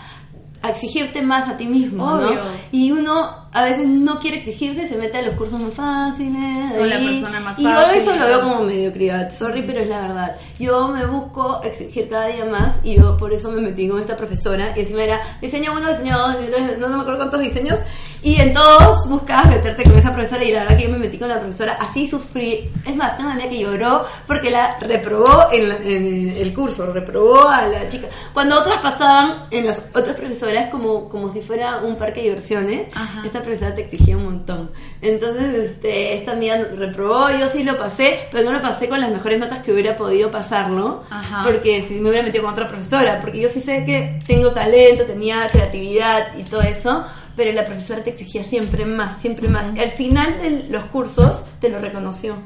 a 0.62 0.70
exigirte 0.70 1.22
más 1.22 1.48
a 1.48 1.56
ti 1.56 1.66
mismo, 1.66 2.04
Obvio. 2.04 2.34
¿no? 2.34 2.40
Y 2.72 2.92
uno 2.92 3.40
a 3.52 3.64
veces 3.64 3.88
no 3.88 4.20
quiere 4.20 4.38
exigirse, 4.38 4.88
se 4.88 4.96
mete 4.96 5.18
a 5.18 5.22
los 5.22 5.34
cursos 5.34 5.60
más 5.60 5.72
fáciles. 5.72 6.72
Con 6.76 6.88
la 6.88 6.98
persona 6.98 7.40
más 7.40 7.58
y 7.58 7.62
yo 7.62 7.70
fácil. 7.70 7.98
eso 8.00 8.16
lo 8.16 8.26
veo 8.26 8.40
como 8.42 8.60
mediocridad, 8.62 9.32
sorry, 9.32 9.62
pero 9.62 9.80
es 9.80 9.88
la 9.88 10.00
verdad. 10.02 10.36
Yo 10.58 10.88
me 10.88 11.04
busco 11.06 11.62
exigir 11.62 12.08
cada 12.08 12.28
día 12.28 12.44
más 12.44 12.76
y 12.84 12.96
yo 12.96 13.16
por 13.16 13.32
eso 13.32 13.50
me 13.50 13.60
metí 13.60 13.88
con 13.88 14.00
esta 14.00 14.16
profesora 14.16 14.72
y 14.76 14.80
encima 14.80 15.02
era 15.02 15.20
diseño 15.40 15.72
uno, 15.72 15.88
diseño 15.88 16.16
dos, 16.18 16.36
no 16.78 16.88
me 16.88 17.00
acuerdo 17.00 17.16
cuántos 17.16 17.40
diseños 17.40 17.78
y 18.22 18.40
en 18.40 18.52
todos 18.52 19.08
buscabas 19.08 19.48
meterte 19.48 19.82
con 19.84 19.98
esa 19.98 20.12
profesora 20.12 20.44
y 20.44 20.52
la 20.52 20.60
verdad 20.60 20.76
que 20.76 20.84
yo 20.84 20.90
me 20.90 20.98
metí 20.98 21.18
con 21.18 21.28
la 21.28 21.40
profesora, 21.40 21.78
así 21.80 22.08
sufrí. 22.08 22.70
Es 22.86 22.94
más, 22.94 23.16
tengo 23.16 23.30
una 23.30 23.34
amiga 23.34 23.50
que 23.50 23.60
lloró 23.60 24.04
porque 24.26 24.50
la 24.50 24.78
reprobó 24.80 25.48
en, 25.52 25.70
en 25.86 26.36
el 26.36 26.54
curso, 26.54 26.92
reprobó 26.92 27.48
a 27.48 27.66
la 27.66 27.88
chica. 27.88 28.08
Cuando 28.34 28.60
otras 28.60 28.80
pasaban 28.80 29.46
en 29.50 29.66
las 29.66 29.78
otras 29.94 30.16
profesoras 30.16 30.70
como, 30.70 31.08
como 31.08 31.32
si 31.32 31.40
fuera 31.40 31.78
un 31.78 31.96
parque 31.96 32.20
de 32.20 32.28
diversiones, 32.28 32.88
Ajá. 32.94 33.22
esta 33.24 33.40
profesora 33.42 33.74
te 33.74 33.82
exigía 33.82 34.16
un 34.16 34.24
montón. 34.24 34.70
Entonces, 35.00 35.70
este, 35.70 36.18
esta 36.18 36.32
amiga 36.32 36.58
reprobó, 36.76 37.30
yo 37.30 37.48
sí 37.50 37.62
lo 37.62 37.78
pasé, 37.78 38.28
pero 38.30 38.44
no 38.44 38.52
lo 38.52 38.62
pasé 38.62 38.88
con 38.88 39.00
las 39.00 39.10
mejores 39.10 39.38
notas 39.38 39.60
que 39.60 39.72
hubiera 39.72 39.96
podido 39.96 40.30
pasarlo, 40.30 41.04
porque 41.44 41.86
si 41.88 41.94
me 41.94 42.10
hubiera 42.10 42.24
metido 42.24 42.44
con 42.44 42.52
otra 42.52 42.68
profesora, 42.68 43.20
porque 43.20 43.40
yo 43.40 43.48
sí 43.48 43.60
sé 43.60 43.84
que 43.84 44.18
tengo 44.26 44.50
talento, 44.50 45.04
tenía 45.04 45.48
creatividad 45.48 46.36
y 46.38 46.42
todo 46.44 46.60
eso, 46.62 47.04
pero 47.36 47.52
la 47.52 47.64
profesora 47.64 48.02
te 48.02 48.10
exigía 48.10 48.44
siempre 48.44 48.84
más, 48.84 49.20
siempre 49.20 49.48
más. 49.48 49.78
Al 49.78 49.92
final 49.92 50.40
de 50.40 50.64
los 50.68 50.84
cursos 50.84 51.44
te 51.60 51.68
lo 51.68 51.78
reconoció. 51.78 52.36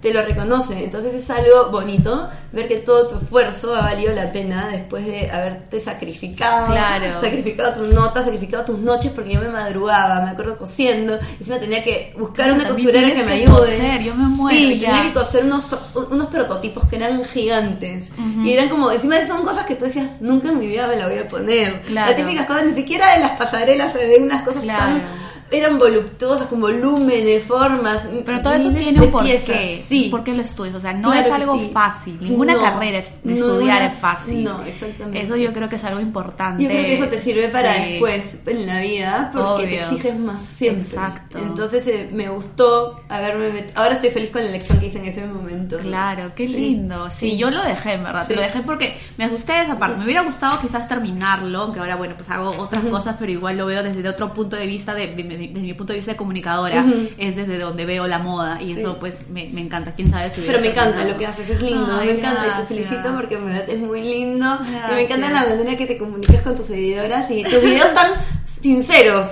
Te 0.00 0.14
lo 0.14 0.22
reconoce, 0.22 0.82
entonces 0.84 1.12
es 1.14 1.28
algo 1.28 1.68
bonito 1.70 2.28
ver 2.52 2.66
que 2.68 2.78
todo 2.78 3.06
tu 3.06 3.16
esfuerzo 3.22 3.76
ha 3.76 3.82
valido 3.82 4.14
la 4.14 4.32
pena 4.32 4.68
después 4.68 5.04
de 5.04 5.30
haberte 5.30 5.78
sacrificado, 5.78 6.68
Claro. 6.72 7.20
sacrificado 7.20 7.74
tus 7.82 7.88
notas, 7.94 8.24
sacrificado 8.24 8.64
tus 8.64 8.78
noches 8.78 9.12
porque 9.14 9.34
yo 9.34 9.40
me 9.42 9.50
madrugaba, 9.50 10.22
me 10.22 10.30
acuerdo 10.30 10.56
cosiendo, 10.56 11.18
encima 11.38 11.58
tenía 11.58 11.84
que 11.84 12.14
buscar 12.18 12.46
Claro, 12.46 12.54
una 12.54 12.68
costurera 12.70 13.10
que 13.12 13.24
me 13.24 13.32
ayude. 13.34 13.50
coser, 13.50 14.02
yo 14.02 14.14
me 14.14 14.24
muero 14.28 14.58
Sí, 14.58 14.78
ya. 14.80 14.86
tenía 14.90 15.02
que 15.08 15.12
coser 15.12 15.44
unos, 15.44 15.64
unos 16.10 16.26
prototipos 16.28 16.84
que 16.88 16.96
eran 16.96 17.22
gigantes. 17.24 18.08
Y 18.42 18.52
eran 18.54 18.70
como, 18.70 18.90
encima 18.90 19.16
son 19.26 19.44
cosas 19.44 19.66
que 19.66 19.74
tú 19.76 19.84
decías, 19.84 20.08
nunca 20.20 20.48
en 20.48 20.58
mi 20.60 20.66
vida 20.66 20.86
me 20.86 20.96
la 20.96 21.08
voy 21.08 21.18
a 21.18 21.28
poner. 21.28 21.82
Claro. 21.82 22.08
Las 22.12 22.16
típicas 22.16 22.46
cosas, 22.46 22.64
ni 22.64 22.74
siquiera 22.74 23.16
en 23.16 23.20
las 23.20 23.32
pasarelas 23.32 23.92
se 23.92 23.98
ven 24.06 24.22
unas 24.24 24.42
cosas 24.44 24.64
tan... 24.66 25.02
Eran 25.52 25.78
voluptuosas, 25.78 26.46
con 26.46 26.60
volúmenes, 26.60 27.42
formas. 27.44 28.00
Pero 28.24 28.40
todo 28.40 28.52
eso 28.54 28.70
tiene 28.70 29.00
un 29.00 29.10
porqué. 29.10 29.84
Sí. 29.88 30.08
¿Por 30.10 30.22
qué 30.24 30.32
lo 30.32 30.42
estudias? 30.42 30.76
O 30.76 30.80
sea, 30.80 30.92
no 30.92 31.10
Claro 31.10 31.26
es 31.26 31.32
algo 31.32 31.58
sí. 31.58 31.70
fácil. 31.72 32.18
Ninguna 32.20 32.54
No, 32.54 32.60
carrera 32.62 32.98
es- 32.98 33.08
de 33.24 33.34
no 33.34 33.46
estudiar 33.46 33.82
es- 33.82 33.98
fácil. 33.98 34.44
no, 34.44 34.62
exactamente. 34.62 35.22
Eso 35.22 35.36
yo 35.36 35.52
creo 35.52 35.68
que 35.68 35.76
es 35.76 35.84
algo 35.84 36.00
importante. 36.00 36.62
Yo 36.62 36.68
creo 36.68 36.84
que 36.84 36.94
eso 36.94 37.06
te 37.08 37.20
sirve 37.20 37.48
para 37.48 37.72
después 37.74 38.22
en 38.46 38.66
la 38.66 38.80
vida 38.80 39.30
porque 39.32 39.66
te 39.66 39.80
exiges 39.80 40.18
más 40.18 40.42
siempre. 40.42 40.82
Exacto. 40.84 41.38
Entonces 41.38 41.86
eh, 41.88 42.08
me 42.12 42.28
gustó 42.28 43.00
haberme 43.08 43.48
met- 43.50 43.70
Ahora 43.74 43.94
estoy 43.94 44.10
feliz 44.10 44.30
con 44.30 44.42
la 44.42 44.48
elección 44.48 44.78
que 44.78 44.86
hice 44.86 44.98
en 44.98 45.06
ese 45.06 45.24
momento. 45.26 45.78
Claro, 45.78 46.32
qué 46.34 46.46
lindo. 46.46 47.10
Sí, 47.10 47.36
yo 47.36 47.50
lo 47.50 47.62
dejé, 47.64 47.94
en 47.94 48.04
verdad. 48.04 48.28
Lo 48.28 48.40
dejé 48.40 48.60
porque 48.60 48.96
me 49.16 49.24
asusté 49.24 49.52
de 49.54 49.62
esa 49.62 49.78
parte. 49.78 49.96
Me 49.98 50.04
hubiera 50.04 50.22
gustado 50.22 50.60
quizás 50.60 50.86
terminarlo, 50.88 51.62
aunque 51.62 51.80
ahora, 51.80 51.96
bueno, 51.96 52.14
pues 52.16 52.30
hago 52.30 52.50
otras 52.56 52.84
cosas, 52.84 53.16
pero 53.18 53.32
igual 53.32 53.56
lo 53.56 53.66
veo 53.66 53.82
desde 53.82 54.08
otro 54.08 54.32
punto 54.32 54.56
de 54.56 54.66
vista 54.66 54.94
de, 54.94 55.08
de- 55.08 55.39
de 55.40 55.48
desde, 55.48 55.66
mi 55.66 55.74
punto 55.74 55.92
de 55.92 55.98
vista 55.98 56.12
de 56.12 56.16
comunicadora, 56.16 56.84
es 57.18 57.36
desde 57.36 57.58
donde 57.58 57.84
veo 57.86 58.06
la 58.06 58.18
moda 58.18 58.60
y 58.62 58.72
eso 58.72 58.98
pues 58.98 59.28
me, 59.28 59.48
me, 59.48 59.60
encanta. 59.60 59.92
¿Quién 59.94 60.10
sabe 60.10 60.30
si 60.30 60.42
Pero 60.42 60.60
me 60.60 60.68
encanta 60.68 61.04
lo 61.04 61.16
que 61.16 61.26
haces, 61.26 61.48
es 61.48 61.60
lindo, 61.60 61.96
me 62.04 62.12
encanta 62.12 62.46
y 62.46 62.60
te 62.60 62.66
felicito 62.66 63.14
porque 63.16 63.34
en 63.34 63.46
verdad 63.46 63.68
es 63.68 63.78
muy 63.78 64.02
lindo. 64.02 64.58
Y 64.90 64.94
me 64.94 65.02
encanta 65.02 65.30
la 65.30 65.44
manera 65.44 65.76
que 65.76 65.86
te 65.86 65.98
comunicas 65.98 66.42
con 66.42 66.56
tus 66.56 66.66
seguidoras 66.66 67.30
y 67.30 67.42
tus 67.44 67.62
videos 67.62 67.94
tan 67.94 68.12
sinceros. 68.62 69.26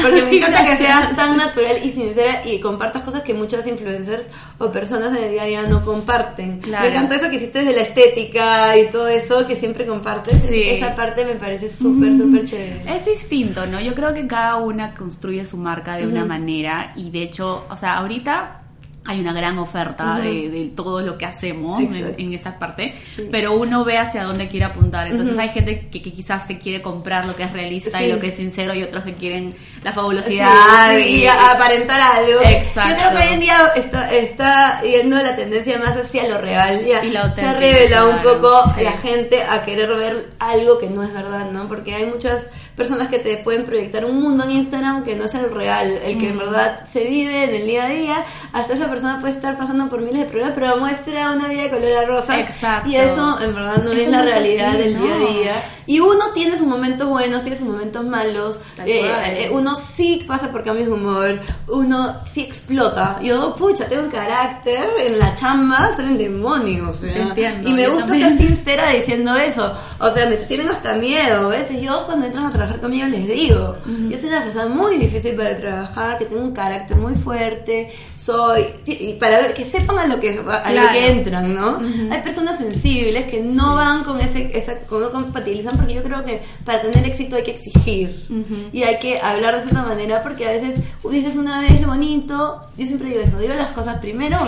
Porque 0.00 0.22
me 0.22 0.36
encanta 0.36 0.64
que 0.64 0.76
seas 0.76 1.14
tan 1.14 1.36
natural 1.36 1.76
y 1.82 1.92
sincera 1.92 2.46
y 2.46 2.60
compartas 2.60 3.02
cosas 3.02 3.22
que 3.22 3.34
muchos 3.34 3.66
influencers 3.66 4.26
o 4.58 4.70
personas 4.70 5.16
en 5.16 5.24
el 5.24 5.30
día 5.32 5.42
a 5.42 5.46
día 5.46 5.62
no 5.64 5.84
comparten. 5.84 6.60
Me 6.66 6.88
encanta 6.88 7.16
eso 7.16 7.28
que 7.28 7.36
hiciste 7.36 7.64
de 7.64 7.72
la 7.72 7.82
estética 7.82 8.76
y 8.78 8.86
todo 8.86 9.08
eso 9.08 9.46
que 9.46 9.56
siempre 9.56 9.84
compartes. 9.86 10.50
Esa 10.50 10.94
parte 10.94 11.24
me 11.24 11.34
parece 11.34 11.70
súper, 11.70 12.16
súper 12.16 12.44
chévere. 12.44 12.82
Es 12.96 13.04
distinto, 13.04 13.66
¿no? 13.66 13.80
Yo 13.80 13.94
creo 13.94 14.14
que 14.14 14.26
cada 14.26 14.56
una 14.56 14.94
construye 14.94 15.44
su 15.44 15.56
marca 15.56 15.96
de 15.96 16.06
una 16.06 16.24
manera 16.24 16.92
y 16.96 17.10
de 17.10 17.22
hecho, 17.22 17.64
o 17.68 17.76
sea, 17.76 17.98
ahorita 17.98 18.61
hay 19.04 19.20
una 19.20 19.32
gran 19.32 19.58
oferta 19.58 20.18
de, 20.18 20.72
todo 20.76 21.00
lo 21.00 21.18
que 21.18 21.26
hacemos 21.26 21.82
en, 21.82 22.32
esta 22.32 22.58
parte, 22.58 22.94
pero 23.30 23.52
uno 23.54 23.84
ve 23.84 23.98
hacia 23.98 24.22
dónde 24.22 24.48
quiere 24.48 24.66
apuntar. 24.66 25.08
Entonces 25.08 25.36
hay 25.38 25.48
gente 25.48 25.88
que, 25.90 26.00
quizás 26.00 26.46
te 26.46 26.58
quiere 26.58 26.80
comprar 26.80 27.26
lo 27.26 27.34
que 27.34 27.42
es 27.42 27.52
realista 27.52 28.02
y 28.02 28.12
lo 28.12 28.20
que 28.20 28.28
es 28.28 28.36
sincero 28.36 28.74
y 28.74 28.82
otros 28.82 29.02
que 29.02 29.14
quieren 29.14 29.54
la 29.82 29.92
fabulosidad 29.92 30.96
y, 30.98 31.26
aparentar 31.26 32.00
algo. 32.00 32.40
Exacto. 32.42 32.90
Yo 32.90 32.96
creo 32.96 33.10
que 33.10 33.26
hoy 33.28 33.34
en 33.34 33.40
día 33.40 33.72
está, 33.74 34.10
está 34.10 34.82
yendo 34.82 35.16
la 35.16 35.34
tendencia 35.34 35.78
más 35.78 35.96
hacia 35.96 36.28
lo 36.28 36.38
real. 36.38 36.84
Ya 36.84 37.04
y 37.04 37.10
se 37.10 37.42
ha 37.42 37.54
revelado 37.54 38.10
un 38.10 38.22
poco 38.22 38.62
la 38.80 38.92
gente 38.92 39.42
a 39.42 39.64
querer 39.64 39.88
ver 39.94 40.28
algo 40.38 40.78
que 40.78 40.88
no 40.88 41.02
es 41.02 41.12
verdad, 41.12 41.50
¿no? 41.50 41.66
Porque 41.66 41.94
hay 41.94 42.06
muchas 42.06 42.46
personas 42.82 43.08
que 43.08 43.20
te 43.20 43.36
pueden 43.36 43.64
proyectar 43.64 44.04
un 44.04 44.20
mundo 44.20 44.42
en 44.42 44.50
Instagram 44.50 45.04
que 45.04 45.14
no 45.14 45.26
es 45.26 45.34
el 45.34 45.52
real, 45.52 46.00
el 46.04 46.18
que 46.18 46.30
en 46.30 46.38
verdad 46.38 46.84
se 46.92 47.04
vive 47.04 47.44
en 47.44 47.54
el 47.54 47.64
día 47.64 47.84
a 47.84 47.88
día. 47.88 48.24
Hasta 48.52 48.74
esa 48.74 48.90
persona 48.90 49.20
puede 49.20 49.34
estar 49.34 49.56
pasando 49.56 49.88
por 49.88 50.00
miles 50.00 50.18
de 50.18 50.24
problemas, 50.24 50.54
pero 50.56 50.76
muestra 50.78 51.30
una 51.30 51.46
vida 51.46 51.62
de 51.62 51.70
color 51.70 52.06
rosa. 52.08 52.40
Exacto. 52.40 52.90
Y 52.90 52.96
eso 52.96 53.40
en 53.40 53.54
verdad 53.54 53.84
no 53.84 53.92
es 53.92 54.08
la 54.08 54.22
realidad 54.22 54.72
del 54.72 54.98
día 54.98 55.14
a 55.14 55.18
día. 55.18 55.64
Y 55.86 56.00
uno 56.00 56.32
tiene 56.32 56.56
sus 56.56 56.66
momentos 56.66 57.08
buenos, 57.08 57.42
tiene 57.42 57.56
sus 57.56 57.66
momentos 57.66 58.04
malos. 58.04 58.58
Eh, 58.84 59.02
eh, 59.04 59.50
uno 59.52 59.76
sí 59.76 60.24
pasa 60.26 60.50
por 60.50 60.62
cambios 60.62 60.88
de 60.88 60.94
humor. 60.94 61.40
Uno 61.68 62.16
sí 62.26 62.42
explota. 62.42 63.20
Yo, 63.22 63.54
pucha, 63.54 63.86
tengo 63.88 64.04
un 64.04 64.10
carácter 64.10 64.88
en 65.06 65.18
la 65.18 65.34
chamba, 65.34 65.94
soy 65.94 66.06
un 66.06 66.18
demonio. 66.18 66.90
O 66.90 66.94
sea, 66.94 67.28
Entiendo, 67.28 67.68
y 67.68 67.72
me 67.72 67.88
gusta 67.88 68.08
ser 68.08 68.38
sincera 68.38 68.90
diciendo 68.90 69.34
eso. 69.36 69.72
O 69.98 70.10
sea, 70.10 70.26
me 70.26 70.36
tienen 70.36 70.68
hasta 70.68 70.94
miedo. 70.94 71.46
A 71.46 71.48
veces 71.48 71.80
yo 71.80 72.06
cuando 72.06 72.26
entran 72.26 72.46
a 72.46 72.50
trabajar 72.50 72.71
conmigo 72.80 73.06
les 73.06 73.26
digo, 73.26 73.76
yo 74.08 74.18
soy 74.18 74.28
una 74.28 74.42
persona 74.42 74.66
muy 74.66 74.96
difícil 74.96 75.34
para 75.34 75.56
trabajar, 75.56 76.18
que 76.18 76.26
tengo 76.26 76.42
un 76.42 76.52
carácter 76.52 76.96
muy 76.96 77.14
fuerte, 77.14 77.92
soy... 78.16 78.66
Y 78.86 79.14
para 79.14 79.52
que 79.54 79.64
sepan 79.64 79.98
a 79.98 80.06
lo 80.06 80.20
que, 80.20 80.38
a 80.38 80.72
lo 80.72 80.92
que 80.92 81.10
entran, 81.10 81.54
¿no? 81.54 81.80
Hay 82.10 82.22
personas 82.22 82.58
sensibles 82.58 83.26
que 83.26 83.40
no 83.40 83.76
van 83.76 84.04
con 84.04 84.20
ese... 84.20 84.56
Esa, 84.56 84.74
no 84.90 85.10
compatibilizan 85.10 85.76
porque 85.76 85.94
yo 85.94 86.02
creo 86.02 86.24
que 86.24 86.40
para 86.64 86.82
tener 86.82 87.04
éxito 87.06 87.36
hay 87.36 87.42
que 87.42 87.52
exigir. 87.52 88.26
Y 88.72 88.82
hay 88.82 88.98
que 88.98 89.20
hablar 89.20 89.62
de 89.62 89.70
esa 89.70 89.82
manera 89.82 90.22
porque 90.22 90.46
a 90.46 90.52
veces 90.52 90.80
dices 91.10 91.36
una 91.36 91.60
vez 91.60 91.84
bonito, 91.86 92.62
yo 92.76 92.86
siempre 92.86 93.08
digo 93.08 93.20
eso, 93.20 93.38
digo 93.38 93.54
las 93.54 93.68
cosas 93.68 93.98
primero 93.98 94.38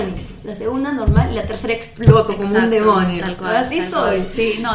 la 0.44 0.54
segunda 0.54 0.92
normal 0.92 1.28
y 1.32 1.36
la 1.36 1.46
tercera 1.46 1.72
exploto 1.72 2.36
como 2.36 2.48
un 2.48 2.70
demonio. 2.70 3.24
Así 3.44 3.80
soy. 3.90 4.24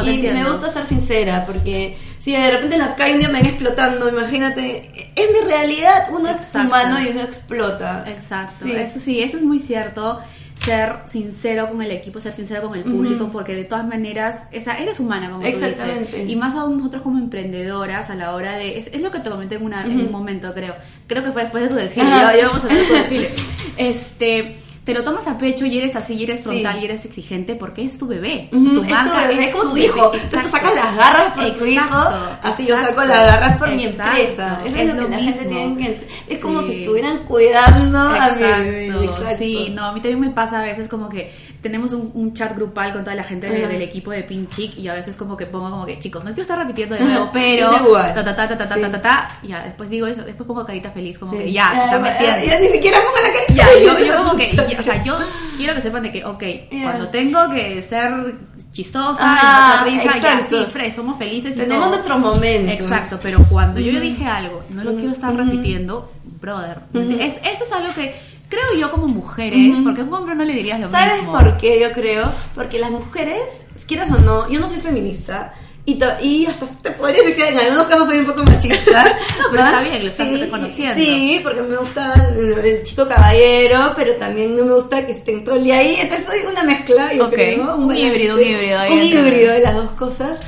y 0.08 0.22
me 0.22 0.44
gusta 0.50 0.72
ser 0.72 0.86
sincera 0.86 1.44
porque 1.46 1.96
si 2.20 2.32
de 2.32 2.50
repente 2.50 2.76
en 2.76 2.82
la 2.82 2.94
calle 2.96 3.14
un 3.14 3.18
día 3.20 3.28
me 3.28 3.40
ven 3.40 3.46
explotando, 3.46 4.08
imagínate, 4.08 5.12
es 5.16 5.30
mi 5.32 5.40
realidad, 5.40 6.08
uno 6.10 6.28
es 6.28 6.54
humano 6.54 6.98
y 7.02 7.08
uno 7.08 7.22
explota. 7.22 8.04
Exacto, 8.06 8.66
eso 8.66 9.00
sí, 9.00 9.20
eso 9.20 9.38
es 9.38 9.42
muy 9.42 9.58
cierto 9.58 10.20
ser 10.64 10.96
sincero 11.06 11.68
con 11.70 11.80
el 11.80 11.90
equipo, 11.90 12.20
ser 12.20 12.34
sincero 12.34 12.68
con 12.68 12.76
el 12.76 12.84
público, 12.84 13.30
porque 13.32 13.54
de 13.54 13.64
todas 13.64 13.86
maneras, 13.86 14.46
esa, 14.52 14.78
eres 14.78 15.00
humana, 15.00 15.30
como 15.30 15.42
tú 15.42 15.56
dices. 15.56 16.28
Y 16.28 16.36
más 16.36 16.54
aún 16.54 16.76
nosotros 16.76 17.02
como 17.02 17.18
emprendedoras 17.18 18.10
a 18.10 18.14
la 18.14 18.34
hora 18.34 18.56
de... 18.56 18.78
Es, 18.78 18.88
es 18.88 19.00
lo 19.00 19.10
que 19.10 19.20
te 19.20 19.30
comenté 19.30 19.54
en, 19.54 19.64
una, 19.64 19.84
en 19.84 19.98
un 19.98 20.12
momento, 20.12 20.52
creo. 20.52 20.74
Creo 21.06 21.24
que 21.24 21.32
fue 21.32 21.42
después 21.42 21.64
de 21.64 21.70
tu 21.70 21.76
desfile. 21.76 22.10
Ya, 22.10 22.36
ya, 22.36 22.48
vamos 22.48 22.64
a 22.64 22.68
de 22.68 22.84
tu 22.84 22.92
desfile. 22.92 23.30
Este 23.78 24.56
te 24.90 24.94
lo 24.94 25.04
tomas 25.04 25.24
a 25.28 25.38
pecho 25.38 25.66
y 25.66 25.78
eres 25.78 25.94
así, 25.94 26.14
y 26.14 26.24
eres 26.24 26.40
frontal 26.40 26.82
y 26.82 26.84
eres 26.84 27.04
exigente 27.04 27.54
porque 27.54 27.84
es 27.84 27.96
tu 27.96 28.08
bebé. 28.08 28.48
Tu 28.50 28.58
marca 28.58 29.30
es, 29.30 29.54
como 29.54 29.70
tu, 29.70 29.76
hijo. 29.76 30.10
Tú 30.10 30.18
te 30.18 30.42
sacas 30.42 30.74
las 30.74 30.96
garras 30.96 31.32
por 31.32 31.58
tu 31.58 31.64
hijo, 31.64 31.96
así 32.42 32.66
yo 32.66 32.74
saco 32.74 33.04
las 33.04 33.18
garras 33.18 33.56
por 33.56 33.70
mi 33.70 33.84
empresa. 33.84 34.58
es, 34.64 34.74
es, 34.74 34.92
lo, 34.92 35.04
que 35.04 35.08
la 35.08 35.18
gente 35.20 35.44
tiene 35.44 35.76
que 35.76 36.08
Es 36.26 36.40
como 36.40 36.62
si 36.62 36.80
estuvieran 36.80 37.18
cuidando 37.18 38.00
a 38.00 38.30
mi 38.30 38.42
bebé. 38.42 39.36
Sí, 39.38 39.72
no, 39.72 39.84
a 39.84 39.92
mí 39.92 40.00
también 40.00 40.18
me 40.18 40.30
pasa 40.30 40.58
a 40.58 40.62
veces 40.62 40.88
como 40.88 41.08
que 41.08 41.30
tenemos 41.62 41.92
un, 41.92 42.10
un, 42.14 42.32
chat 42.32 42.54
grupal 42.56 42.92
con 42.92 43.04
toda 43.04 43.14
la 43.14 43.24
gente 43.24 43.48
de, 43.48 43.66
del 43.66 43.82
equipo 43.82 44.10
de 44.10 44.22
Pin 44.22 44.48
Chic 44.48 44.78
y 44.78 44.88
a 44.88 44.94
veces 44.94 45.16
como 45.16 45.36
que 45.36 45.46
pongo 45.46 45.70
como 45.70 45.84
que, 45.84 45.98
chicos, 45.98 46.24
no 46.24 46.30
quiero 46.30 46.42
estar 46.42 46.58
repitiendo 46.58 46.94
de 46.94 47.04
nuevo, 47.04 47.30
pero 47.32 47.70
ta 47.70 48.24
ta 48.24 48.34
ta 48.34 48.48
ta 48.48 48.58
ta 48.58 48.68
ta 48.68 48.80
ta, 48.80 48.90
ta, 48.90 49.02
ta. 49.02 49.38
ya, 49.42 49.62
después 49.62 49.90
digo 49.90 50.06
eso, 50.06 50.22
después 50.22 50.46
pongo 50.46 50.64
carita 50.64 50.90
feliz, 50.90 51.18
como 51.18 51.32
que 51.32 51.52
ya, 51.52 51.88
ya 51.90 51.98
me 51.98 52.10
entiendes. 52.10 52.48
Ya 52.48 52.60
ni 52.60 52.68
siquiera 52.68 52.98
pongo 52.98 53.18
la 53.26 53.32
carita. 53.32 53.54
Ya, 53.54 54.04
yo, 54.04 54.16
como 54.24 54.36
que, 54.36 54.76
o 54.78 54.82
sea, 54.82 55.02
yo 55.04 55.18
quiero 55.56 55.74
que 55.74 55.82
sepan 55.82 56.02
de 56.02 56.12
que, 56.12 56.24
ok, 56.24 56.44
cuando 56.82 57.08
tengo 57.08 57.50
que 57.50 57.82
ser 57.82 58.34
chistosa, 58.72 59.18
ah, 59.20 59.86
y 59.86 59.98
risa, 59.98 60.18
ya, 60.18 60.46
sí, 60.48 60.66
fres, 60.70 60.94
somos 60.94 61.18
felices 61.18 61.56
y 61.56 61.60
Tenemos 61.60 61.84
todo. 61.84 61.90
nuestros 61.90 62.18
momentos. 62.20 62.80
Exacto, 62.80 63.18
pero 63.22 63.40
cuando 63.50 63.80
yo, 63.80 64.00
dije 64.00 64.24
algo, 64.24 64.62
no 64.70 64.84
lo 64.84 64.94
quiero 64.94 65.12
estar 65.12 65.34
repitiendo, 65.36 66.10
brother. 66.40 66.78
Es, 66.94 67.34
eso 67.42 67.64
es 67.64 67.72
algo 67.72 67.92
que 67.94 68.14
creo 68.50 68.74
yo 68.78 68.90
como 68.90 69.08
mujeres, 69.08 69.78
porque 69.82 70.02
a 70.02 70.04
un 70.04 70.12
hombre 70.12 70.34
no 70.34 70.44
le 70.44 70.52
dirías 70.52 70.78
lo 70.78 70.88
mismo. 70.88 70.98
¿Sabes 70.98 71.24
por 71.24 71.56
qué 71.56 71.80
yo 71.80 71.92
creo? 71.92 72.30
Porque 72.54 72.78
las 72.78 72.90
mujeres, 72.90 73.40
quieras 73.86 74.10
o 74.10 74.18
no, 74.18 74.50
yo 74.50 74.60
no 74.60 74.68
soy 74.68 74.80
feminista, 74.80 75.54
y, 75.86 75.98
y, 76.22 76.46
hasta 76.46 76.66
te 76.82 76.90
podría 76.90 77.22
decir 77.22 77.36
que 77.36 77.48
en 77.48 77.58
algunos 77.58 77.86
casos 77.86 78.06
soy 78.06 78.18
un 78.18 78.26
poco 78.26 78.44
machista. 78.44 79.04
no, 79.38 79.44
pero 79.50 79.64
está 79.64 79.82
bien, 79.82 80.02
lo 80.02 80.08
estás 80.08 80.28
sí, 80.28 80.36
reconociendo. 80.36 81.02
Sí, 81.02 81.40
porque 81.42 81.62
me 81.62 81.76
gusta 81.76 82.14
el, 82.36 82.82
chico 82.82 83.08
caballero, 83.08 83.94
pero 83.96 84.14
también 84.16 84.56
no 84.56 84.64
me 84.64 84.74
gusta 84.74 85.04
que 85.06 85.12
estén 85.12 85.42
todo 85.42 85.56
el 85.56 85.64
día 85.64 85.78
ahí. 85.78 85.96
Entonces 85.98 86.26
soy 86.26 86.40
una 86.50 86.62
mezcla, 86.64 87.14
yo 87.14 87.30
creo. 87.30 87.76
Un, 87.76 87.96
híbrido, 87.96 88.36
un 88.36 88.42
híbrido. 88.42 88.80
Un 88.90 89.02
híbrido 89.02 89.52
de 89.52 89.60
las 89.60 89.74
dos 89.74 89.90
cosas. 89.92 90.38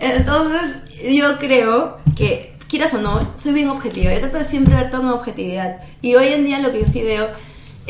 Entonces, 0.00 0.76
yo 1.08 1.38
creo 1.38 1.98
que, 2.16 2.54
quieras 2.68 2.92
o 2.94 2.98
no, 2.98 3.34
soy 3.42 3.52
bien 3.52 3.68
objetiva. 3.68 4.12
Yo 4.12 4.20
trato 4.20 4.38
de 4.38 4.44
siempre 4.46 4.74
ver 4.74 4.90
todo 4.90 5.02
con 5.02 5.10
objetividad. 5.10 5.76
Y 6.02 6.14
hoy 6.16 6.28
en 6.28 6.44
día 6.44 6.58
lo 6.58 6.72
que 6.72 6.80
yo 6.80 6.86
sí 6.92 7.02
veo 7.02 7.28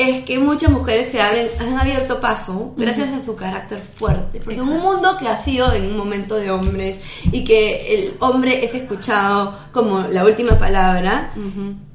es 0.00 0.24
que 0.24 0.38
muchas 0.38 0.70
mujeres 0.70 1.12
se 1.12 1.20
abren, 1.20 1.46
han 1.60 1.78
abierto 1.78 2.20
paso 2.20 2.72
gracias 2.76 3.10
a 3.10 3.24
su 3.24 3.36
carácter 3.36 3.80
fuerte. 3.80 4.40
Porque 4.40 4.60
en 4.60 4.68
un 4.68 4.80
mundo 4.80 5.16
que 5.18 5.28
ha 5.28 5.42
sido 5.42 5.72
en 5.72 5.86
un 5.86 5.96
momento 5.96 6.36
de 6.36 6.50
hombres 6.50 6.98
y 7.30 7.44
que 7.44 7.94
el 7.94 8.14
hombre 8.20 8.64
es 8.64 8.74
escuchado 8.74 9.58
como 9.72 10.00
la 10.08 10.24
última 10.24 10.58
palabra, 10.58 11.32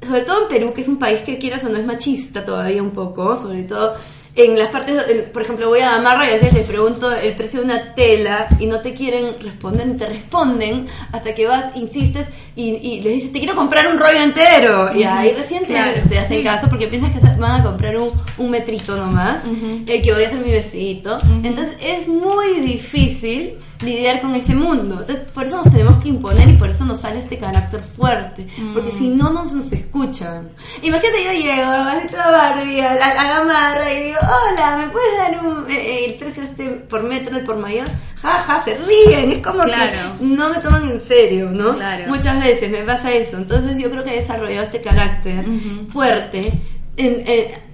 sobre 0.05 0.21
todo 0.21 0.43
en 0.43 0.49
Perú, 0.49 0.73
que 0.73 0.81
es 0.81 0.87
un 0.87 0.97
país 0.97 1.21
que 1.21 1.37
quieras 1.37 1.63
o 1.63 1.69
no 1.69 1.77
es 1.77 1.85
machista 1.85 2.45
todavía 2.45 2.81
un 2.81 2.91
poco, 2.91 3.35
sobre 3.35 3.63
todo 3.63 3.95
en 4.35 4.59
las 4.59 4.67
partes, 4.67 5.01
por 5.31 5.43
ejemplo, 5.43 5.69
voy 5.69 5.79
a 5.79 5.91
Gamarra 5.91 6.25
y 6.25 6.33
a 6.33 6.35
veces 6.35 6.53
les 6.53 6.67
pregunto 6.67 7.09
el 7.09 7.35
precio 7.35 7.61
de 7.61 7.65
una 7.67 7.95
tela 7.95 8.47
y 8.59 8.65
no 8.65 8.81
te 8.81 8.93
quieren 8.93 9.39
responder 9.39 9.87
ni 9.87 9.95
te 9.95 10.07
responden 10.07 10.87
hasta 11.13 11.33
que 11.33 11.47
vas, 11.47 11.75
insistes 11.77 12.27
y, 12.55 12.69
y 12.75 13.01
les 13.01 13.15
dices, 13.15 13.31
te 13.33 13.39
quiero 13.39 13.55
comprar 13.55 13.87
un 13.87 13.99
rollo 13.99 14.21
entero. 14.21 14.95
Y 14.95 15.03
ahí 15.03 15.33
recién 15.33 15.63
te, 15.65 15.77
hacen 15.77 16.43
caso 16.43 16.67
porque 16.69 16.87
piensas 16.87 17.11
que 17.11 17.19
van 17.19 17.61
a 17.61 17.63
comprar 17.63 17.97
un, 17.97 18.11
un 18.37 18.49
metrito 18.49 18.95
nomás, 18.95 19.41
eh, 19.87 20.01
que 20.01 20.13
voy 20.13 20.23
a 20.23 20.27
hacer 20.27 20.39
mi 20.39 20.51
vestidito. 20.51 21.17
Entonces 21.43 21.75
es 21.81 22.07
muy 22.07 22.61
difícil 22.61 23.55
lidiar 23.81 24.21
con 24.21 24.33
ese 24.35 24.55
mundo. 24.55 25.01
Entonces, 25.01 25.29
por 25.31 25.45
eso 25.45 25.57
nos 25.57 25.71
tenemos 25.71 26.01
que 26.01 26.09
imponer 26.09 26.49
y 26.49 26.57
por 26.57 26.69
eso 26.69 26.85
nos 26.85 27.01
sale 27.01 27.19
este 27.19 27.37
carácter 27.37 27.83
fuerte. 27.83 28.47
Porque 28.73 28.91
si 28.91 29.07
no, 29.07 29.31
nos, 29.31 29.51
nos 29.53 29.71
escuchan. 29.71 30.49
Imagínate, 30.81 31.23
yo 31.23 31.31
llego 31.33 31.63
a 31.63 32.31
Barbie 32.31 32.81
a 32.81 32.95
la, 32.95 33.07
a 33.07 33.39
gamarra 33.39 33.93
y 33.93 34.03
digo, 34.03 34.17
hola, 34.21 34.77
¿me 34.77 34.87
puedes 34.87 35.17
dar 35.17 35.45
un, 35.45 35.69
eh, 35.69 35.75
eh, 35.75 36.05
el 36.05 36.13
precio 36.15 36.43
este 36.43 36.65
por 36.65 37.03
metro, 37.03 37.37
el 37.37 37.43
por 37.43 37.57
mayor? 37.57 37.87
Ja, 38.25 38.39
ja, 38.39 38.63
se 38.63 38.75
ríen. 38.77 39.31
Es 39.33 39.43
como 39.43 39.63
que 39.63 39.71
no 40.19 40.49
me 40.49 40.59
toman 40.59 40.89
en 40.89 40.99
serio, 40.99 41.49
¿no? 41.51 41.75
Muchas 42.07 42.43
veces 42.43 42.71
me 42.71 42.79
pasa 42.79 43.11
eso. 43.13 43.37
Entonces, 43.37 43.77
yo 43.77 43.91
creo 43.91 44.03
que 44.03 44.15
he 44.15 44.21
desarrollado 44.21 44.65
este 44.65 44.81
carácter 44.81 45.45
fuerte. 45.89 46.51
En, 46.97 47.25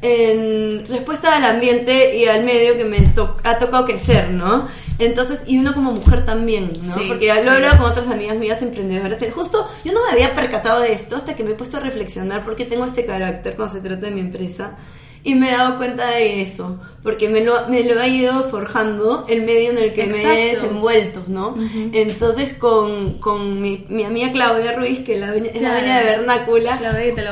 en, 0.02 0.88
respuesta 0.88 1.38
al 1.38 1.46
ambiente 1.46 2.18
y 2.18 2.26
al 2.26 2.44
medio 2.44 2.76
que 2.76 2.86
me 2.86 2.98
ha 3.44 3.60
tocado 3.60 3.86
crecer, 3.86 4.32
¿no? 4.32 4.68
Entonces, 4.98 5.40
y 5.46 5.60
uno 5.60 5.74
como 5.74 5.92
mujer 5.92 6.26
también, 6.26 6.74
¿no? 6.84 6.96
Porque 7.08 7.28
lo 7.28 7.52
hablado 7.52 7.78
con 7.78 7.92
otras 7.92 8.08
amigas 8.08 8.36
mías 8.38 8.62
emprendedoras. 8.62 9.20
Justo 9.32 9.70
yo 9.86 9.94
no 9.94 10.04
me 10.06 10.12
había 10.12 10.36
percatado 10.36 10.82
de 10.82 10.94
esto 10.94 11.16
hasta 11.16 11.36
que 11.36 11.44
me 11.44 11.52
he 11.52 11.54
puesto 11.54 11.78
a 11.78 11.80
reflexionar 11.82 12.44
porque 12.44 12.66
tengo 12.66 12.84
este 12.84 13.06
carácter 13.06 13.56
cuando 13.56 13.76
se 13.76 13.82
trata 13.82 14.08
de 14.08 14.12
mi 14.12 14.22
empresa. 14.22 14.76
Y 15.24 15.36
me 15.36 15.50
he 15.50 15.52
dado 15.52 15.78
cuenta 15.78 16.10
de 16.10 16.42
eso, 16.42 16.80
porque 17.04 17.30
me 17.30 17.42
lo, 17.44 17.68
me 17.68 17.84
lo 17.84 18.00
ha 18.02 18.08
ido 18.08 18.50
forjando 18.50 19.26
el 19.30 19.44
medio 19.44 19.72
en 19.72 19.78
el 19.78 19.94
que 19.94 20.06
me 20.08 20.22
he 20.24 20.54
desenvuelto, 20.56 21.24
¿no? 21.28 21.56
Entonces 21.94 22.54
con, 22.58 23.20
con 23.20 23.62
mi, 23.62 23.86
mi 23.90 24.04
amiga 24.04 24.32
Claudia 24.32 24.74
Ruiz, 24.74 25.00
que 25.00 25.14
es 25.16 25.20
la, 25.20 25.28
dueña- 25.32 25.52
es 25.54 25.62
la 25.62 25.74
dueña 25.74 26.00
de 26.00 26.04
Vernácula, 26.06 26.80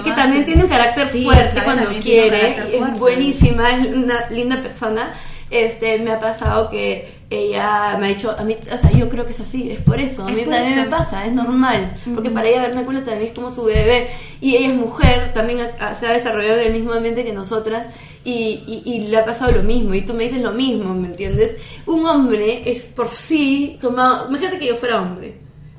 que 0.03 0.11
también 0.11 0.45
tiene 0.45 0.63
un 0.63 0.69
carácter 0.69 1.07
Sí, 1.11 1.23
fuerte 1.23 1.49
Claudia 1.51 1.63
cuando 1.63 1.99
quiere, 2.01 2.51
es 2.51 2.77
fuerte. 2.77 2.99
buenísima, 2.99 3.69
es 3.71 3.87
una 3.93 4.29
linda 4.29 4.61
persona. 4.61 5.13
Este, 5.51 5.97
me 5.99 6.11
ha 6.11 6.19
pasado 6.19 6.69
que 6.69 7.18
ella 7.29 7.95
me 7.99 8.07
ha 8.07 8.09
dicho, 8.09 8.35
a 8.37 8.43
mí, 8.43 8.55
o 8.71 8.77
sea, 8.77 8.91
yo 8.91 9.07
creo 9.07 9.25
que 9.25 9.33
es 9.33 9.39
así, 9.39 9.71
es 9.71 9.79
por 9.81 9.99
eso, 9.99 10.23
a 10.23 10.29
mí 10.31 10.41
también 10.41 10.65
eso. 10.73 10.81
me 10.81 10.87
pasa, 10.87 11.25
es 11.25 11.31
normal, 11.31 11.95
porque 12.15 12.31
para 12.31 12.47
ella 12.47 12.61
Vernácula 12.63 13.03
también 13.03 13.27
es 13.27 13.33
como 13.33 13.53
su 13.53 13.63
bebé, 13.63 14.07
y 14.41 14.55
ella 14.55 14.69
es 14.69 14.73
mujer, 14.75 15.31
también 15.33 15.59
ha- 15.79 15.95
se 15.95 16.07
ha 16.07 16.13
desarrollado 16.13 16.59
en 16.61 16.67
el 16.67 16.73
mismo 16.73 16.93
ambiente 16.93 17.23
que 17.23 17.31
nosotras, 17.33 17.85
y, 18.23 18.63
y, 18.67 18.83
y 18.93 18.99
le 19.09 19.17
ha 19.17 19.25
pasado 19.25 19.51
lo 19.51 19.63
mismo, 19.63 19.93
y 19.93 20.01
tú 20.01 20.13
me 20.13 20.23
dices 20.23 20.41
lo 20.41 20.51
mismo, 20.53 20.93
¿me 20.95 21.07
entiendes? 21.09 21.51
Un 21.85 22.05
hombre 22.07 22.63
es 22.65 22.83
por 22.85 23.09
sí 23.09 23.77
tomado, 23.79 24.27
imagínate 24.29 24.57
que 24.59 24.67
yo 24.67 24.75
fuera 24.75 25.01
hombre. 25.01 25.37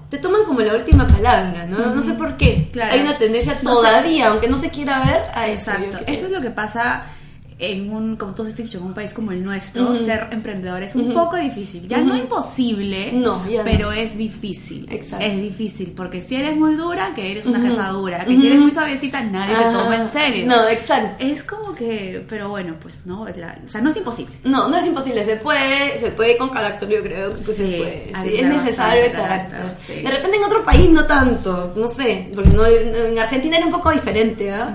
Te 0.08 0.18
toman 0.18 0.42
como 0.44 0.58
la 0.60 0.74
última 0.74 1.06
palabra, 1.06 1.66
¿no? 1.66 1.94
No 1.94 2.02
sé 2.02 2.14
por 2.14 2.36
qué. 2.36 2.68
Claro. 2.72 2.94
Hay 2.94 3.00
una 3.00 3.16
tendencia 3.16 3.52
No 3.62 3.76
sé. 3.76 3.76
todavía, 3.76 4.28
aunque 4.30 4.48
no 4.48 4.58
se 4.58 4.68
quiera 4.70 5.04
ver, 5.04 5.22
a 5.34 5.46
eso. 5.48 5.70
Exacto. 5.70 5.98
Eso 6.06 6.26
es 6.26 6.32
lo 6.32 6.40
que 6.40 6.50
pasa 6.50 7.04
en 7.60 7.92
un, 7.92 8.16
como 8.16 8.32
tú 8.34 8.42
has 8.42 8.56
dicho, 8.56 8.78
en 8.78 8.84
un 8.84 8.94
país 8.94 9.12
como 9.12 9.32
el 9.32 9.44
nuestro, 9.44 9.94
ser 9.96 10.28
emprendedor 10.32 10.82
es 10.82 10.94
un 10.94 11.12
poco 11.12 11.36
difícil. 11.36 11.86
Ya 11.86 11.98
no 11.98 12.14
Ujú. 12.14 12.22
imposible, 12.22 13.12
No, 13.12 13.46
ya 13.48 13.58
no. 13.58 13.64
pero 13.64 13.92
es 13.92 14.16
difícil. 14.16 14.86
Exacto. 14.90 15.24
Es 15.26 15.40
difícil, 15.40 15.92
porque 15.94 16.22
si 16.22 16.36
eres 16.36 16.56
muy 16.56 16.74
dura, 16.74 17.10
que 17.14 17.30
eres 17.32 17.46
una 17.46 17.60
jefa 17.60 17.88
dura, 17.88 18.24
que 18.24 18.38
si 18.40 18.46
eres 18.46 18.58
muy 18.60 18.72
suavecita, 18.72 19.22
nadie 19.22 19.54
te 19.54 19.62
toma 19.76 19.96
en 19.96 20.10
serio. 20.12 20.46
No, 20.46 20.66
exacto. 20.68 21.16
Es 21.24 21.44
como 21.44 21.72
que, 21.74 22.24
pero 22.28 22.48
bueno, 22.48 22.76
pues 22.80 22.98
no, 23.04 23.28
es 23.28 23.36
la- 23.36 23.58
o 23.64 23.68
sea, 23.68 23.80
no 23.80 23.90
es 23.90 23.96
imposible. 23.96 24.34
No, 24.44 24.68
no 24.68 24.76
es 24.78 24.86
imposible, 24.86 25.24
se 25.24 25.36
puede, 25.36 26.00
se 26.00 26.10
puede 26.12 26.36
con 26.38 26.48
carácter, 26.50 26.88
yo 26.88 27.02
creo 27.02 27.38
que 27.40 27.44
se 27.44 27.54
Sí, 27.54 27.74
puede. 27.78 28.10
hay 28.14 28.28
sí, 28.30 28.36
es 28.36 28.48
necesario 28.48 29.04
el 29.04 29.12
carácter. 29.12 29.58
carácter, 29.58 29.76
sí. 29.96 30.02
De 30.02 30.10
repente 30.10 30.36
en 30.38 30.44
otro 30.44 30.64
país 30.64 30.90
no 30.90 31.04
tanto, 31.04 31.74
no 31.76 31.88
sé, 31.88 32.30
porque 32.34 32.50
no, 32.50 32.64
en 32.66 33.18
Argentina 33.18 33.56
era 33.58 33.66
un 33.66 33.72
poco 33.72 33.90
diferente, 33.90 34.50
¿ah? 34.52 34.74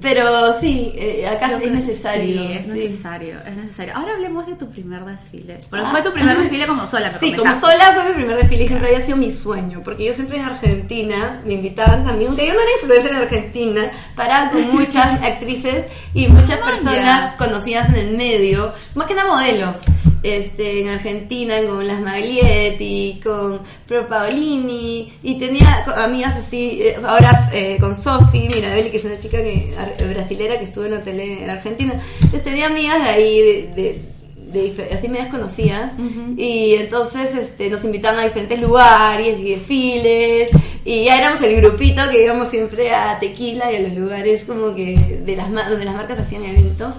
Pero 0.00 0.58
sí, 0.60 0.92
eh, 0.96 1.26
acá 1.26 1.58
sí 1.58 1.64
es 1.64 1.70
necesario. 1.72 2.24
Sí, 2.42 2.52
es 2.52 2.64
sí. 2.64 2.70
necesario, 2.70 3.38
es 3.46 3.56
necesario. 3.56 3.94
Ahora 3.96 4.12
hablemos 4.14 4.46
de 4.46 4.54
tu 4.54 4.70
primer 4.70 5.04
desfile. 5.04 5.58
Porque 5.68 5.86
fue 5.86 6.02
tu 6.02 6.12
primer 6.12 6.36
desfile 6.38 6.66
como 6.66 6.86
sola, 6.86 7.12
Sí, 7.20 7.32
como 7.34 7.60
sola 7.60 7.92
fue 7.94 8.08
mi 8.08 8.14
primer 8.14 8.36
desfile 8.36 8.64
y 8.64 8.68
siempre 8.68 8.88
había 8.88 9.04
sido 9.04 9.16
mi 9.18 9.30
sueño, 9.32 9.82
porque 9.84 10.04
yo 10.06 10.14
siempre 10.14 10.38
en 10.38 10.44
Argentina 10.46 11.40
me 11.44 11.54
invitaban 11.54 12.04
también, 12.04 12.28
aunque 12.30 12.46
yo 12.46 12.54
no 12.54 12.60
era 12.60 12.70
influencer 12.80 13.12
en 13.12 13.18
Argentina, 13.18 13.90
paraba 14.14 14.50
con 14.50 14.70
muchas 14.72 15.22
actrices 15.22 15.84
y 16.14 16.28
muchas 16.28 16.58
Ah, 16.62 16.66
personas 16.66 17.34
conocidas 17.36 17.88
en 17.90 17.96
el 17.96 18.16
medio, 18.16 18.72
más 18.94 19.06
que 19.06 19.14
nada 19.14 19.28
modelos. 19.28 19.76
Este, 20.22 20.80
en 20.82 20.88
Argentina 20.88 21.54
con 21.66 21.86
las 21.86 22.00
Maglietti, 22.00 23.20
con 23.24 23.60
Pro 23.86 24.06
Paolini 24.06 25.12
y 25.22 25.38
tenía 25.38 25.84
amigas 25.96 26.36
así, 26.36 26.80
eh, 26.82 26.96
ahora 27.02 27.48
eh, 27.54 27.78
con 27.80 27.96
Sofi 27.96 28.48
Mirabelli, 28.48 28.90
que 28.90 28.98
es 28.98 29.04
una 29.04 29.18
chica 29.18 29.38
que, 29.38 29.74
ar- 29.78 29.94
brasilera 30.12 30.58
que 30.58 30.64
estuvo 30.66 30.84
en 30.84 30.90
la 30.92 31.02
tele 31.02 31.42
en 31.42 31.48
Argentina. 31.48 31.94
Entonces 32.16 32.44
tenía 32.44 32.66
amigas 32.66 33.02
de 33.02 33.08
ahí, 33.08 33.38
de, 33.40 33.70
de- 33.74 34.02
de 34.50 34.88
así 34.92 35.08
me 35.08 35.20
desconocidas 35.20 35.92
y 36.36 36.74
entonces 36.74 37.32
este, 37.36 37.70
nos 37.70 37.84
invitaban 37.84 38.18
a 38.18 38.24
diferentes 38.24 38.60
lugares 38.60 39.38
y 39.38 39.50
desfiles 39.52 40.50
y 40.84 41.04
ya 41.04 41.18
éramos 41.18 41.40
el 41.42 41.54
grupito 41.54 42.02
que 42.10 42.24
íbamos 42.24 42.48
siempre 42.48 42.92
a 42.92 43.16
Tequila 43.20 43.72
y 43.72 43.76
a 43.76 43.80
los 43.80 43.92
lugares 43.92 44.42
como 44.42 44.74
que 44.74 44.96
de 45.24 45.36
las 45.36 45.48
donde 45.52 45.84
las 45.84 45.94
marcas 45.94 46.18
hacían 46.18 46.44
eventos 46.44 46.94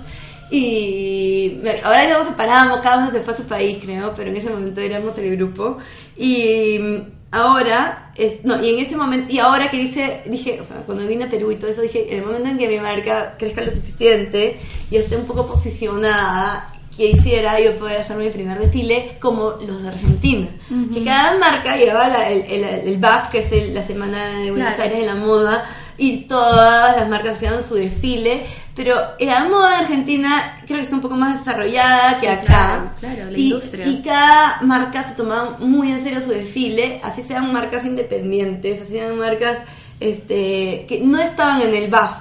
y 0.52 1.60
ahora 1.84 2.04
ya 2.08 2.18
nos 2.18 2.28
separamos 2.28 2.80
cada 2.82 2.98
uno 3.00 3.12
se 3.12 3.22
fue 3.22 3.34
a 3.34 3.38
su 3.38 3.44
país 3.44 3.80
creo 3.82 4.14
pero 4.16 4.30
en 4.30 4.38
ese 4.38 4.50
momento 4.50 4.82
éramos 4.82 5.18
el 5.18 5.36
grupo. 5.38 5.78
Y 6.18 6.78
mm, 6.80 6.98
ahora 7.32 8.12
es- 8.16 8.44
no 8.44 8.62
y 8.64 8.70
en 8.76 8.86
ese 8.86 8.96
momento 8.98 9.32
y 9.34 9.40
ahora 9.40 9.72
que 9.72 9.78
dice 9.78 10.22
dije 10.26 10.60
o 10.60 10.64
sea 10.66 10.78
cuando 10.86 11.08
vine 11.08 11.24
a 11.26 11.30
Perú 11.30 11.52
y 11.52 11.56
todo 11.56 11.72
eso 11.72 11.82
dije 11.82 12.08
en 12.12 12.20
el 12.20 12.26
momento 12.26 12.50
en 12.50 12.58
que 12.58 12.68
mi 12.68 12.78
marca 12.80 13.36
crezca 13.40 13.62
lo 13.62 13.72
suficiente 13.74 14.60
y 14.92 14.98
esté 14.98 15.16
un 15.16 15.26
poco 15.26 15.48
posicionada 15.48 16.68
quisiera 16.96 17.58
yo 17.62 17.78
poder 17.78 18.02
hacer 18.02 18.18
mi 18.18 18.30
primer 18.30 18.60
desfile 18.60 19.18
como 19.22 19.52
los 19.66 19.82
de 19.82 19.88
Argentina. 19.88 20.48
Que 20.94 21.04
cada 21.06 21.38
marca 21.38 21.78
llevaba 21.78 22.10
la- 22.10 22.30
el, 22.30 22.42
el, 22.52 22.64
el 22.90 22.98
BAF 22.98 23.30
que 23.32 23.40
es 23.40 23.52
el- 23.54 23.74
la 23.74 23.88
semana 23.88 24.40
de 24.40 24.52
Buenos 24.52 24.74
Claro. 24.76 24.84
Aires 24.84 25.00
de 25.00 25.06
la 25.06 25.16
moda 25.16 25.66
y 25.98 26.22
todas 26.24 26.96
las 26.98 27.08
marcas 27.10 27.38
hacían 27.38 27.64
su 27.64 27.76
desfile 27.76 28.46
pero 28.76 28.96
la 29.20 29.44
moda 29.46 29.80
argentina 29.80 30.58
creo 30.66 30.78
que 30.78 30.84
está 30.84 30.96
un 30.96 31.02
poco 31.02 31.16
más 31.16 31.40
desarrollada 31.40 32.14
que 32.20 32.28
Sí, 32.28 32.32
acá. 32.32 32.44
claro, 32.46 32.90
claro, 33.00 33.32
la 33.32 33.38
y, 33.38 33.44
industria. 33.50 33.86
y 33.88 34.02
cada 34.02 34.62
marca 34.62 35.08
se 35.08 35.16
tomaba 35.16 35.58
muy 35.60 35.92
en 35.92 36.04
serio 36.04 36.22
su 36.22 36.30
desfile 36.32 37.00
así 37.04 37.24
sean 37.28 37.52
marcas 37.52 37.86
independientes 37.86 38.82
así 38.82 38.92
sean 38.94 39.18
marcas 39.18 39.58
este 40.00 40.86
que 40.88 41.02
no 41.04 41.20
estaban 41.20 41.62
en 41.62 41.76
el 41.76 41.90
BAF. 41.90 42.14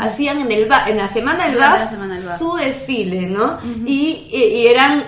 Hacían 0.00 0.40
en 0.40 0.50
el 0.50 0.68
en 0.88 0.96
la 0.96 1.08
semana 1.08 1.46
del 1.46 1.56
BAF 1.56 1.90
semana 1.90 2.14
del 2.16 2.24
BAF. 2.24 2.38
su 2.38 2.54
desfile 2.56 3.26
no 3.28 3.58
y, 3.86 4.26
y- 4.32 4.62
y 4.62 4.66
eran 4.66 5.04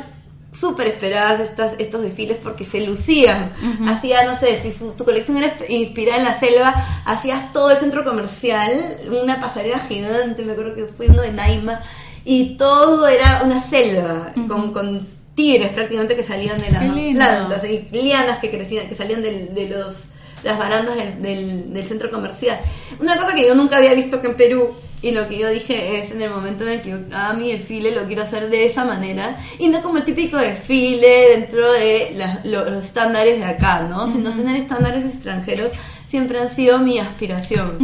súper 0.52 0.88
esperadas 0.88 1.40
estas, 1.40 1.74
estos 1.78 2.02
desfiles 2.02 2.38
porque 2.42 2.64
se 2.64 2.80
lucían. 2.80 3.52
Hacía, 3.88 4.24
no 4.24 4.36
sé, 4.38 4.60
si 4.62 4.72
su- 4.72 4.92
tu 4.92 5.04
colección 5.04 5.36
era 5.38 5.54
inspirada 5.68 6.18
en 6.18 6.24
la 6.24 6.40
selva, 6.40 6.74
hacías 7.04 7.52
todo 7.52 7.70
el 7.70 7.78
centro 7.78 8.04
comercial, 8.04 8.98
una 9.22 9.40
pasarela 9.40 9.78
gigante, 9.80 10.42
me 10.44 10.52
acuerdo 10.52 10.74
que 10.74 10.84
fue 10.86 11.06
uno 11.08 11.22
de 11.22 11.32
Naima, 11.32 11.80
y 12.24 12.56
todo 12.56 13.06
era 13.06 13.42
una 13.44 13.62
selva, 13.62 14.32
con, 14.48 14.72
con 14.72 15.00
tigres 15.34 15.70
prácticamente 15.70 16.16
que 16.16 16.24
salían 16.24 16.58
de 16.58 16.70
las 16.70 16.82
plantas, 17.14 17.64
y 17.70 17.88
lianas 17.92 18.38
que 18.38 18.50
crecían, 18.50 18.88
que 18.88 18.96
salían 18.96 19.22
de 19.22 19.68
los 19.68 20.06
las 20.42 20.58
barandas 20.58 20.96
del, 20.96 21.20
del, 21.22 21.72
del 21.74 21.86
centro 21.86 22.10
comercial. 22.10 22.58
Una 22.98 23.16
cosa 23.18 23.34
que 23.34 23.46
yo 23.46 23.54
nunca 23.54 23.76
había 23.76 23.92
visto 23.92 24.16
acá 24.16 24.28
en 24.28 24.36
Perú 24.36 24.70
y 25.02 25.12
lo 25.12 25.28
que 25.28 25.38
yo 25.38 25.48
dije 25.48 25.98
es 25.98 26.10
en 26.10 26.20
el 26.22 26.30
momento 26.30 26.64
en 26.66 26.74
el 26.74 26.82
que 26.82 26.92
haga 27.14 27.32
mi 27.34 27.52
desfile 27.52 27.92
lo 27.94 28.04
quiero 28.06 28.22
hacer 28.22 28.50
de 28.50 28.66
esa 28.66 28.84
manera 28.84 29.38
y 29.58 29.68
no 29.68 29.80
como 29.82 29.96
el 29.98 30.04
típico 30.04 30.36
desfile 30.36 31.28
dentro 31.36 31.72
de 31.72 32.12
las- 32.16 32.44
lo- 32.44 32.68
los 32.68 32.84
estándares 32.84 33.38
de 33.38 33.44
acá, 33.44 33.86
¿no? 33.88 34.06
Sino 34.06 34.30
tener 34.32 34.56
estándares 34.56 35.04
extranjeros 35.06 35.70
siempre 36.08 36.40
han 36.40 36.54
sido 36.54 36.78
mi 36.80 36.98
aspiración. 36.98 37.76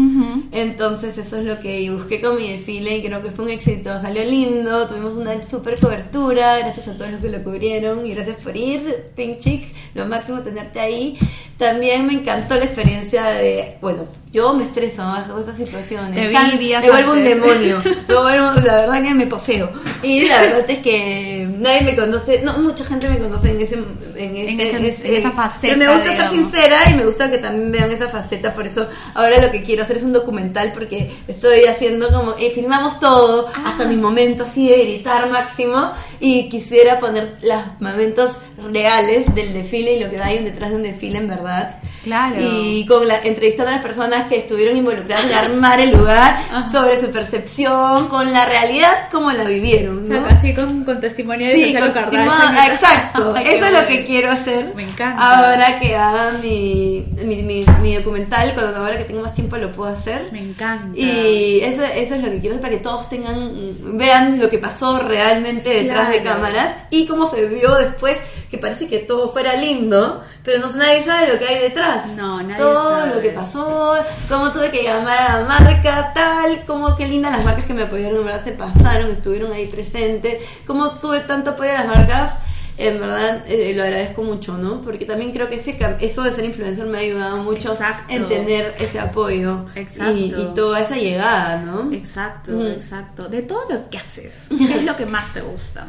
Entonces 0.53 1.17
eso 1.17 1.37
es 1.37 1.45
lo 1.45 1.61
que 1.61 1.89
busqué 1.91 2.21
con 2.21 2.37
mi 2.37 2.51
desfile 2.51 2.97
y 2.99 3.03
creo 3.05 3.23
que 3.23 3.31
fue 3.31 3.45
un 3.45 3.51
éxito, 3.53 4.01
salió 4.01 4.25
lindo, 4.25 4.87
tuvimos 4.89 5.13
una 5.13 5.41
super 5.43 5.79
cobertura, 5.79 6.59
gracias 6.59 6.89
a 6.89 6.97
todos 6.97 7.13
los 7.13 7.21
que 7.21 7.31
lo 7.31 7.43
cubrieron 7.45 8.05
y 8.05 8.15
gracias 8.15 8.37
por 8.39 8.57
ir, 8.57 9.05
Pink 9.15 9.39
Chick, 9.39 9.65
lo 9.95 10.07
máximo 10.07 10.41
tenerte 10.41 10.81
ahí. 10.81 11.17
También 11.57 12.07
me 12.07 12.15
encantó 12.15 12.57
la 12.57 12.65
experiencia 12.65 13.25
de, 13.27 13.77
bueno, 13.81 14.07
yo 14.37 14.53
me 14.55 14.65
estreso 14.65 14.99
bajo 15.03 15.41
esas 15.41 15.57
situaciones. 15.57 16.15
Te 16.15 16.29
vi 16.29 16.35
Tan- 16.35 16.59
días 16.59 16.85
me 16.85 16.91
vuelvo 16.91 17.13
un 17.13 17.25
demonio, 17.25 17.83
me 18.09 18.15
vuelvo- 18.15 18.53
la 18.63 18.75
verdad 18.75 19.03
que 19.03 19.15
me 19.15 19.27
poseo. 19.27 19.71
Y 20.03 20.27
la 20.29 20.41
verdad 20.43 20.71
es 20.71 20.79
que 20.81 21.49
nadie 21.59 21.81
me 21.83 21.97
conoce, 21.97 22.43
no, 22.43 22.59
mucha 22.59 22.85
gente 22.85 23.09
me 23.09 23.19
conoce 23.19 23.51
en 23.51 23.61
ese, 23.63 23.75
en 23.75 24.37
ese, 24.37 24.51
En 24.77 24.85
ese- 24.85 25.09
en 25.09 25.15
esa 25.17 25.31
faceta, 25.31 25.75
Pero 25.75 25.79
me 25.79 25.87
gusta 25.87 26.03
ser 26.05 26.13
digamos. 26.13 26.33
sincera 26.33 26.77
sincera 26.81 26.91
y 26.91 26.95
me 26.95 27.07
gusta 27.07 27.31
que 27.31 27.39
también 27.39 27.73
vean 27.73 27.91
esa 27.91 28.09
faceta, 28.09 28.55
por 28.55 28.67
eso 28.67 28.87
ahora 29.15 29.41
lo 29.41 29.51
que 29.51 29.63
quiero 29.63 29.83
hacer 29.83 29.97
es 29.97 30.03
un 30.03 30.13
documental 30.13 30.73
porque 30.75 31.13
estoy 31.27 31.65
haciendo 31.65 32.13
como, 32.13 32.35
eh, 32.39 32.53
filmamos 32.55 33.01
todo, 33.01 33.49
Ah. 33.55 33.63
hasta 33.67 33.85
mi 33.87 33.97
momento 33.97 34.45
así 34.45 34.69
de 34.69 34.85
gritar 34.85 35.29
máximo 35.31 35.93
y 36.21 36.49
quisiera 36.49 36.99
poner 36.99 37.37
los 37.43 37.61
momentos 37.81 38.33
reales 38.73 39.33
del 39.35 39.53
desfile 39.53 39.97
y 39.97 40.01
lo 40.05 40.11
que 40.11 40.21
hay 40.21 40.39
detrás 40.43 40.71
de 40.71 40.77
un 40.77 40.83
desfile 40.83 41.19
en 41.19 41.29
verdad. 41.29 41.77
Claro. 42.05 42.37
Y 42.39 42.87
con 42.87 43.07
la, 43.09 43.19
entrevistando 43.19 43.73
a 43.73 43.77
las 43.77 43.85
personas 43.85 44.29
que 44.29 44.37
estuvieron 44.39 44.77
involucradas 44.77 45.27
en 45.27 45.33
armar 45.35 45.81
el 45.81 45.91
lugar 45.91 46.41
Ajá. 46.53 46.71
sobre 46.71 47.01
su 47.01 47.11
percepción, 47.11 48.07
con 48.09 48.33
la 48.33 48.47
realidad, 48.47 49.09
como 49.11 49.33
la 49.33 49.43
vivieron. 49.43 50.05
O 50.05 50.07
sea, 50.07 50.21
¿no? 50.21 50.29
casi 50.29 50.55
con, 50.55 50.85
con 50.85 51.01
testimonio 51.01 51.49
de 51.49 51.55
Sí, 51.57 51.75
con 51.75 51.91
Kardashian. 51.91 52.71
exacto. 52.73 53.35
Ay, 53.37 53.45
Eso 53.49 53.67
es 53.67 53.73
lo 53.73 53.87
que 53.89 54.05
quiero 54.05 54.31
hacer. 54.31 54.73
Me 54.77 54.85
encanta. 54.85 55.21
Ahora 55.21 55.81
que 55.81 55.97
haga 55.97 56.31
mi, 56.41 57.05
mi, 57.25 57.43
mi, 57.43 57.65
mi 57.83 57.97
documental, 57.97 58.55
cuando 58.55 58.77
ahora 58.79 58.99
que 58.99 59.05
tengo 59.05 59.23
más 59.23 59.35
tiempo 59.35 59.57
lo 59.57 59.73
puedo 59.73 59.93
hacer. 59.93 60.29
Me 60.31 60.39
encanta. 60.41 60.97
Y 60.97 61.59
eso, 61.65 61.83
eso 61.83 62.15
es 62.15 62.23
lo 62.23 62.31
que 62.31 62.39
quiero 62.39 62.55
hacer 62.55 62.61
para 62.61 62.75
que 62.77 62.83
todos 62.85 63.09
tengan, 63.09 63.51
vean 63.99 64.39
lo 64.39 64.49
que 64.49 64.59
pasó 64.59 65.01
realmente 65.01 65.71
detrás 65.83 66.09
de 66.11 66.21
Claro. 66.21 66.41
cámaras 66.41 66.75
y 66.91 67.05
cómo 67.07 67.29
se 67.29 67.47
vio 67.47 67.75
después, 67.75 68.17
que 68.51 68.59
parece 68.59 68.87
que 68.89 69.01
todo 69.01 69.33
fuera 69.33 69.55
lindo, 69.55 70.23
pero 70.45 70.61
no, 70.61 70.73
nadie 70.77 71.03
sabe 71.03 71.33
lo 71.33 71.39
que 71.39 71.47
hay 71.47 71.59
detrás. 71.61 72.07
No, 72.17 72.43
nadie 72.43 72.63
Todo 72.63 72.91
sabe. 73.01 73.15
lo 73.15 73.21
que 73.21 73.31
pasó, 73.31 73.95
cómo 74.29 74.53
tuve 74.53 74.71
que 74.71 74.83
llamar 74.85 75.19
a 75.31 75.41
la 75.41 75.47
marca, 75.49 76.13
tal, 76.15 76.63
cómo 76.67 76.97
qué 76.97 77.09
lindas 77.09 77.33
las 77.33 77.45
marcas 77.45 77.65
que 77.67 77.75
me 77.75 77.83
apoyaron, 77.83 78.19
en 78.19 78.27
verdad 78.27 78.45
se 78.45 78.53
pasaron, 78.53 79.11
estuvieron 79.11 79.53
ahí 79.53 79.67
presentes, 79.67 80.43
cómo 80.67 80.93
tuve 80.99 81.21
tanto 81.21 81.51
apoyo 81.51 81.71
de 81.71 81.77
las 81.79 81.87
marcas 81.87 82.33
en 82.79 83.01
verdad 83.01 83.43
eh, 83.49 83.73
lo 83.75 83.83
agradezco 83.85 84.23
mucho, 84.23 84.59
¿no? 84.59 84.83
Porque 84.83 85.07
también 85.07 85.33
creo 85.33 85.49
que 85.49 85.55
ese, 85.55 85.79
eso 86.03 86.23
de 86.23 86.31
ser 86.33 86.45
influencer 86.45 86.85
me 86.85 86.99
ha 86.99 87.01
ayudado 87.01 87.39
mucho 87.39 87.73
Exacto. 87.73 88.13
en 88.13 88.29
tener 88.29 88.75
ese 88.79 89.01
apoyo 89.01 89.65
Exacto. 89.75 90.13
Y, 90.15 90.25
y 90.27 90.53
toda 90.55 90.81
esa 90.83 90.95
llegada, 90.97 91.57
¿no? 91.63 91.91
Exacto, 91.91 92.53
Mm. 92.53 92.67
exacto. 92.67 93.29
De 93.31 93.41
todo 93.41 93.65
lo 93.71 93.89
que 93.89 93.97
haces, 93.97 94.45
¿qué 94.51 94.77
es 94.77 94.85
lo 94.85 94.95
que 94.95 95.07
más 95.07 95.33
te 95.33 95.41
gusta? 95.41 95.87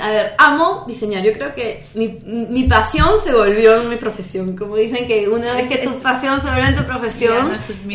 A 0.00 0.10
ver, 0.10 0.34
amo 0.38 0.84
diseñar. 0.88 1.22
Yo 1.22 1.32
creo 1.32 1.54
que 1.54 1.84
mi, 1.94 2.18
mi 2.26 2.64
pasión 2.64 3.08
se 3.22 3.32
volvió 3.32 3.82
mi 3.84 3.96
profesión. 3.96 4.56
Como 4.56 4.74
dicen 4.76 5.06
que 5.06 5.28
una 5.28 5.54
vez 5.54 5.68
que 5.68 5.78
tu 5.78 5.94
pasión 6.00 6.40
se 6.40 6.46
vuelve 6.48 6.66
en 6.68 6.76
tu 6.76 6.82
profesión, 6.84 7.36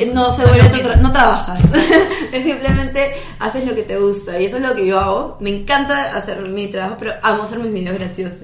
no 0.06 0.14
no 0.14 0.36
se 0.38 0.42
no 0.44 0.48
vuelve 0.48 0.64
lo 0.70 0.70
tu 0.78 0.88
tra- 0.90 0.96
no 1.02 1.12
trabajas. 1.12 1.62
Simplemente 2.32 3.14
haces 3.40 3.66
lo 3.66 3.76
que 3.76 3.84
te 3.84 3.98
gusta. 3.98 4.40
Y 4.40 4.46
eso 4.46 4.58
es 4.58 4.64
lo 4.64 4.76
que 4.76 4.86
yo 4.86 5.00
hago. 5.00 5.38
Me 5.42 5.50
encanta 5.50 6.16
hacer 6.16 6.42
mi 6.44 6.68
trabajo, 6.68 6.96
pero 7.00 7.14
amo 7.24 7.44
hacer 7.44 7.60
mis 7.60 7.74
videos 7.74 7.98
graciosos. 7.98 8.38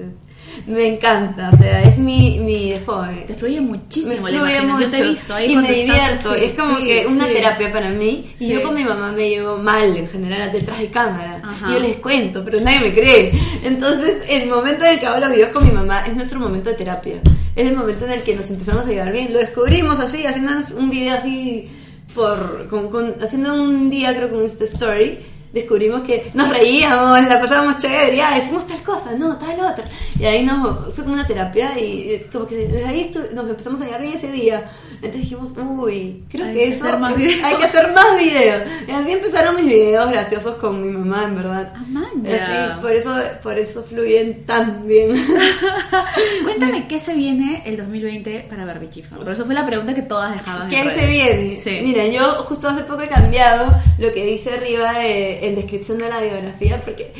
Me 0.66 0.86
encanta, 0.94 1.50
o 1.52 1.56
sea, 1.58 1.82
es 1.82 1.98
mi, 1.98 2.38
mi 2.40 2.70
default. 2.70 3.26
Te 3.26 3.34
fluye 3.34 3.60
muchísimo, 3.60 4.22
me 4.22 4.32
la 4.32 4.40
fluye 4.40 4.60
mucho 4.62 4.80
Yo 4.80 4.90
te 4.90 4.98
he 4.98 5.08
visto 5.08 5.34
ahí 5.34 5.52
y 5.52 5.56
me 5.56 5.72
divierto 5.72 6.30
así. 6.32 6.44
es 6.44 6.58
como 6.58 6.78
Sí, 6.78 6.84
que 6.86 7.06
una 7.06 7.26
sí. 7.26 7.32
terapia 7.34 7.72
para 7.72 7.90
mí 7.90 8.30
y 8.34 8.38
Sí. 8.38 8.48
yo 8.48 8.62
con 8.62 8.74
mi 8.74 8.84
mamá 8.84 9.12
me 9.12 9.28
llevo 9.28 9.56
mal 9.58 9.96
en 9.96 10.08
general 10.08 10.50
detrás 10.52 10.78
de 10.78 10.88
cámara 10.90 11.40
Ajá. 11.44 11.72
yo 11.72 11.78
les 11.80 11.96
cuento 11.96 12.42
pero 12.44 12.60
nadie 12.60 12.80
me 12.80 12.94
cree 12.94 13.32
entonces 13.64 14.16
el 14.28 14.48
momento 14.48 14.84
en 14.84 14.92
el 14.94 15.00
que 15.00 15.06
hago 15.06 15.20
los 15.20 15.30
videos 15.30 15.50
con 15.50 15.64
mi 15.64 15.72
mamá 15.72 16.06
es 16.06 16.14
nuestro 16.14 16.38
momento 16.40 16.70
de 16.70 16.76
terapia 16.76 17.16
es 17.54 17.66
el 17.66 17.76
momento 17.76 18.04
en 18.06 18.12
el 18.12 18.22
que 18.22 18.34
nos 18.36 18.46
empezamos 18.50 18.86
a 18.86 18.88
llevar 18.88 19.12
bien 19.12 19.32
lo 19.32 19.38
descubrimos 19.38 19.98
así 20.00 20.24
haciendo 20.26 20.52
un 20.78 20.90
video 20.90 21.14
así 21.16 21.68
por 22.14 22.66
con, 22.68 22.90
con- 22.90 23.14
haciendo 23.22 23.54
un 23.54 23.90
día 23.90 24.14
creo 24.16 24.28
que 24.30 24.36
un 24.36 24.44
Insta 24.44 24.64
story 24.64 25.18
descubrimos 25.56 26.02
que 26.02 26.30
nos 26.34 26.48
reíamos, 26.50 27.26
la 27.26 27.40
pasábamos 27.40 27.78
chévere, 27.78 28.16
ya 28.16 28.38
decimos 28.38 28.66
tal 28.66 28.82
cosa, 28.82 29.12
no, 29.12 29.36
tal 29.38 29.58
otra. 29.58 29.84
Y 30.18 30.24
ahí 30.24 30.44
nos 30.44 30.94
fue 30.94 31.02
como 31.02 31.14
una 31.14 31.26
terapia 31.26 31.78
y 31.78 32.26
como 32.32 32.46
que 32.46 32.56
desde 32.56 32.84
ahí 32.84 33.10
nos 33.34 33.48
empezamos 33.48 33.80
a 33.80 33.98
bien 33.98 34.16
ese 34.16 34.30
día. 34.30 34.70
Entonces 34.96 35.20
dijimos, 35.20 35.52
uy, 35.56 36.24
creo 36.30 36.46
Hay 36.46 36.54
que 36.54 36.58
que 36.60 36.68
eso 36.68 36.84
hacer 36.84 36.98
más 36.98 37.16
videos. 37.16 37.44
hay 37.44 37.56
que 37.56 37.64
hacer 37.64 37.92
más 37.92 38.18
videos. 38.18 38.62
Y 38.88 38.90
así 38.90 39.12
empezaron 39.12 39.56
mis 39.56 39.66
videos 39.66 40.10
graciosos 40.10 40.56
con 40.56 40.80
mi 40.82 40.88
mamá, 40.92 41.24
en 41.24 41.36
verdad. 41.36 41.72
Así, 41.76 42.80
por 42.80 42.92
eso, 42.92 43.14
por 43.42 43.58
eso 43.58 43.82
fluyen 43.84 44.44
tan 44.46 44.86
bien. 44.86 45.10
Cuéntame 46.44 46.86
qué 46.88 46.98
se 46.98 47.14
viene 47.14 47.62
el 47.66 47.76
2020 47.76 48.46
para 48.48 48.64
Barbichifa. 48.64 49.16
Por 49.16 49.28
eso 49.30 49.44
fue 49.44 49.54
la 49.54 49.66
pregunta 49.66 49.94
que 49.94 50.02
todas 50.02 50.32
dejaban. 50.32 50.68
¿Qué 50.68 50.80
en 50.80 50.90
se 50.90 50.96
redes. 50.96 51.10
viene? 51.10 51.56
Sí. 51.56 51.80
Mira, 51.82 52.06
yo 52.06 52.42
justo 52.44 52.68
hace 52.68 52.82
poco 52.84 53.02
he 53.02 53.08
cambiado 53.08 53.72
lo 53.98 54.12
que 54.12 54.24
dice 54.24 54.50
arriba 54.54 55.04
eh, 55.04 55.46
en 55.48 55.54
descripción 55.56 55.98
de 55.98 56.08
la 56.08 56.20
biografía 56.20 56.80
porque 56.80 57.12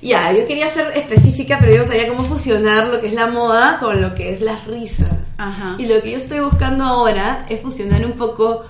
ya, 0.00 0.32
yo 0.32 0.46
quería 0.46 0.68
ser 0.72 0.92
específica, 0.96 1.58
pero 1.60 1.74
yo 1.74 1.82
no 1.82 1.88
sabía 1.88 2.08
cómo 2.08 2.24
fusionar 2.24 2.88
lo 2.88 3.00
que 3.00 3.08
es 3.08 3.12
la 3.14 3.26
moda 3.26 3.78
con 3.80 4.00
lo 4.00 4.14
que 4.14 4.32
es 4.32 4.40
las 4.40 4.66
risas. 4.66 5.10
Ajá. 5.38 5.76
Y 5.78 5.86
lo 5.86 6.02
que 6.02 6.12
yo 6.12 6.18
estoy 6.18 6.40
buscando 6.40 6.84
ahora 6.84 7.46
es 7.48 7.62
fusionar 7.62 8.04
un 8.04 8.12
poco. 8.12 8.64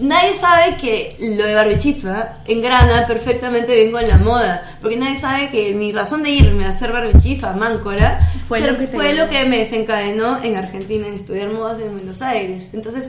Nadie 0.00 0.36
sabe 0.38 0.76
que 0.76 1.16
lo 1.36 1.46
de 1.46 1.54
Barbichifa 1.54 2.34
engrana 2.46 3.06
perfectamente 3.06 3.74
bien 3.74 3.92
con 3.92 4.06
la 4.06 4.18
moda, 4.18 4.78
porque 4.80 4.96
nadie 4.96 5.20
sabe 5.20 5.50
que 5.50 5.74
mi 5.74 5.92
razón 5.92 6.22
de 6.22 6.30
irme 6.30 6.64
a 6.64 6.70
hacer 6.70 6.90
Barbichifa, 6.90 7.52
Máncora, 7.52 8.20
Fue 8.48 8.60
lo 8.60 8.76
que 8.78 8.86
fue 8.86 9.12
lo 9.12 9.28
que 9.28 9.44
me 9.44 9.58
desencadenó 9.58 10.42
en 10.42 10.56
Argentina 10.56 11.06
en 11.06 11.14
estudiar 11.14 11.50
modas 11.50 11.80
en 11.80 11.92
Buenos 11.92 12.20
Aires. 12.22 12.64
Entonces, 12.72 13.04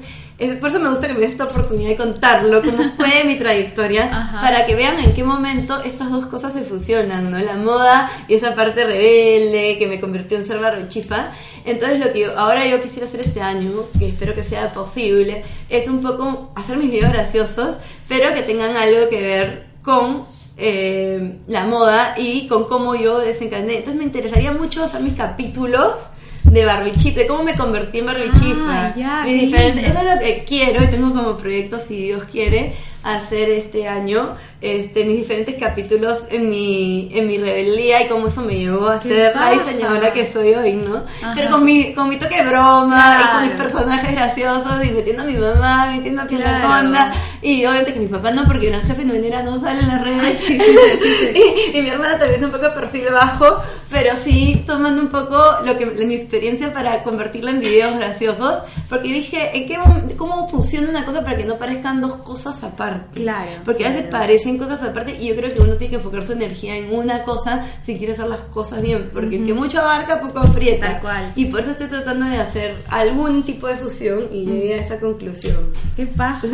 por 0.59 0.69
eso 0.69 0.79
me 0.79 0.89
gusta 0.89 1.07
que 1.07 1.13
me 1.13 1.19
des 1.19 1.31
esta 1.31 1.43
oportunidad 1.43 1.89
de 1.89 1.95
contarlo, 1.97 2.61
cómo 2.61 2.83
fue 2.97 3.23
mi 3.25 3.35
trayectoria, 3.37 4.09
Ajá. 4.11 4.41
para 4.41 4.65
que 4.65 4.75
vean 4.75 4.99
en 4.99 5.13
qué 5.13 5.23
momento 5.23 5.81
estas 5.83 6.11
dos 6.11 6.25
cosas 6.25 6.53
se 6.53 6.61
fusionan, 6.61 7.29
¿no? 7.29 7.37
La 7.39 7.55
moda 7.55 8.11
y 8.27 8.33
esa 8.35 8.55
parte 8.55 8.85
rebelde 8.85 9.77
que 9.77 9.87
me 9.87 9.99
convirtió 9.99 10.37
en 10.37 10.45
ser 10.45 10.59
barrochifa. 10.59 11.31
Entonces, 11.65 11.99
lo 11.99 12.11
que 12.11 12.21
yo- 12.21 12.37
ahora 12.39 12.65
yo 12.65 12.81
quisiera 12.81 13.05
hacer 13.07 13.21
este 13.21 13.41
año, 13.41 13.69
que 13.99 14.07
espero 14.07 14.33
que 14.33 14.43
sea 14.43 14.69
posible, 14.73 15.43
es 15.69 15.87
un 15.87 16.01
poco 16.01 16.51
hacer 16.55 16.77
mis 16.77 16.91
videos 16.91 17.13
graciosos, 17.13 17.75
pero 18.07 18.33
que 18.33 18.41
tengan 18.41 18.75
algo 18.75 19.09
que 19.09 19.21
ver 19.21 19.65
con 19.83 20.23
eh, 20.57 21.37
la 21.47 21.65
moda 21.65 22.13
y 22.17 22.47
con 22.47 22.65
cómo 22.65 22.93
yo 22.95 23.19
desencadené. 23.19 23.77
Entonces 23.77 23.95
me 23.95 24.03
interesaría 24.03 24.51
mucho 24.51 24.83
hacer 24.83 25.01
mis 25.01 25.15
capítulos 25.15 25.95
de 26.43 26.65
barbichifa, 26.65 27.19
de 27.19 27.27
cómo 27.27 27.43
me 27.43 27.55
convertí 27.55 27.99
en 27.99 28.05
barbichifa. 28.05 28.93
Ah, 28.97 29.25
eso 29.27 29.55
es 29.55 29.93
lo 29.93 30.19
que 30.19 30.43
quiero 30.47 30.83
y 30.83 30.87
tengo 30.87 31.13
como 31.13 31.37
proyecto, 31.37 31.79
si 31.79 31.97
Dios 31.97 32.23
quiere, 32.31 32.75
hacer 33.03 33.49
este 33.49 33.87
año 33.87 34.35
este, 34.62 35.03
mis 35.05 35.18
diferentes 35.18 35.55
capítulos 35.55 36.20
en 36.30 36.47
mi, 36.47 37.09
en 37.14 37.28
mi 37.28 37.39
rebeldía 37.39 38.03
y 38.03 38.07
cómo 38.07 38.28
eso 38.28 38.41
me 38.41 38.55
llevó 38.55 38.88
a 38.88 39.01
ser 39.01 39.36
la 39.36 39.49
diseñadora 39.49 40.14
que 40.14 40.32
soy 40.32 40.53
hoy, 40.53 40.74
¿no? 40.74 40.97
Ajá. 40.97 41.34
Pero 41.36 41.49
con 41.49 41.66
mi, 41.66 41.93
con 41.93 42.07
mi 42.07 42.18
toque 42.18 42.43
de 42.43 42.47
broma 42.47 43.18
claro. 43.18 43.24
y 43.24 43.28
con 43.32 43.47
mis 43.47 43.53
personajes 43.64 44.12
graciosos 44.12 44.86
y 44.86 44.91
metiendo 44.91 45.24
a 45.24 45.26
mi 45.26 45.34
mamá, 45.34 45.91
metiendo 45.91 46.22
a 46.22 46.26
Pilar 46.26 46.62
claro. 46.62 47.14
y 47.41 47.66
obviamente 47.66 47.93
que 47.93 47.99
mis 47.99 48.09
papás 48.09 48.36
no, 48.36 48.45
porque 48.45 48.70
una 48.70 48.80
jefe 48.82 48.93
femenina 48.93 49.41
no 49.41 49.59
sale 49.59 49.80
en 49.80 49.88
las 49.88 50.01
redes 50.01 50.38
sí, 50.39 50.59
sí, 50.59 50.78
sí, 51.01 51.72
y, 51.74 51.78
y, 51.78 51.82
mi 51.82 51.89
hermana 51.89 52.20
también 52.20 52.39
es 52.39 52.45
un 52.45 52.51
poco 52.51 52.66
de 52.66 52.72
perfil 52.72 53.05
bajo, 53.12 53.62
pero 53.89 54.16
sí 54.16 54.64
tomando 54.68 55.01
un 55.01 55.09
poco 55.09 55.43
lo 55.66 55.78
que 55.78 55.88
mi 55.88 56.16
experiencia 56.16 56.72
para 56.72 57.03
convertirla 57.03 57.51
en 57.51 57.59
videos 57.59 57.97
graciosos, 57.97 58.59
porque 58.89 59.07
dije, 59.07 59.57
¿en 59.57 59.68
qué, 59.68 60.16
¿cómo 60.18 60.47
funciona 60.47 60.89
una 60.89 61.05
cosa 61.05 61.24
para 61.24 61.38
que 61.38 61.45
no 61.45 61.57
parezcan 61.57 61.99
dos 61.99 62.16
cosas 62.18 62.64
aparte? 62.64 63.22
Claro. 63.22 63.49
Porque 63.66 63.86
a 63.86 63.89
veces 63.89 64.07
parecen 64.09 64.50
100 64.51 64.57
cosas 64.57 64.81
aparte 64.83 65.17
y 65.19 65.29
yo 65.29 65.35
creo 65.35 65.53
que 65.53 65.61
uno 65.61 65.73
tiene 65.73 65.91
que 65.91 65.95
enfocar 65.95 66.25
su 66.25 66.33
energía 66.33 66.75
en 66.75 66.93
una 66.93 67.23
cosa 67.23 67.65
si 67.85 67.97
quiere 67.97 68.13
hacer 68.13 68.27
las 68.27 68.41
cosas 68.41 68.81
bien, 68.81 69.09
porque 69.13 69.37
el 69.37 69.45
que 69.45 69.53
mucho 69.53 69.79
abarca, 69.79 70.19
poco 70.19 70.39
aprieta. 70.39 70.93
Tal 70.93 71.01
cual. 71.01 71.31
Y 71.35 71.45
por 71.45 71.61
eso 71.61 71.71
estoy 71.71 71.87
tratando 71.87 72.25
de 72.25 72.37
hacer 72.37 72.75
algún 72.89 73.43
tipo 73.43 73.67
de 73.67 73.75
fusión 73.75 74.27
y 74.31 74.45
llegué 74.45 74.75
a 74.75 74.77
esa 74.77 74.99
conclusión. 74.99 75.71
¡Qué 75.95 76.05
paja! 76.05 76.47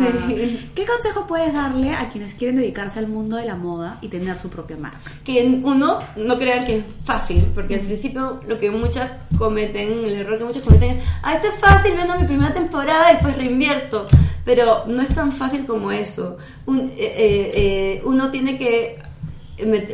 ¿Qué 0.74 0.86
consejo 0.86 1.26
puedes 1.26 1.52
darle 1.52 1.92
a 1.92 2.08
quienes 2.10 2.34
quieren 2.34 2.56
dedicarse 2.56 2.98
al 2.98 3.08
mundo 3.08 3.36
de 3.36 3.44
la 3.44 3.56
moda 3.56 3.98
y 4.00 4.08
tener 4.08 4.38
su 4.38 4.48
propia 4.48 4.76
marca? 4.76 5.12
Que 5.24 5.60
uno, 5.62 6.00
no 6.16 6.38
crean 6.38 6.64
que 6.66 6.78
es 6.78 6.84
fácil, 7.04 7.50
porque 7.54 7.74
al 7.74 7.80
principio 7.80 8.40
lo 8.46 8.58
que 8.58 8.70
muchas 8.70 9.10
cometen, 9.38 10.04
el 10.04 10.14
error 10.14 10.38
que 10.38 10.44
muchas 10.44 10.62
cometen 10.62 10.90
es, 10.90 11.04
ah, 11.22 11.34
esto 11.34 11.48
es 11.48 11.54
fácil, 11.54 11.96
vendo 11.96 12.16
mi 12.16 12.26
primera 12.26 12.52
temporada 12.52 13.10
y 13.10 13.14
después 13.14 13.36
reinvierto. 13.36 14.06
Pero 14.48 14.86
no 14.86 15.02
es 15.02 15.14
tan 15.14 15.30
fácil 15.30 15.66
como 15.66 15.92
eso. 15.92 16.38
Un- 16.64 16.90
eh, 16.96 17.12
eh, 17.26 17.50
eh, 17.54 18.02
uno 18.06 18.30
tiene 18.30 18.56
que 18.56 18.96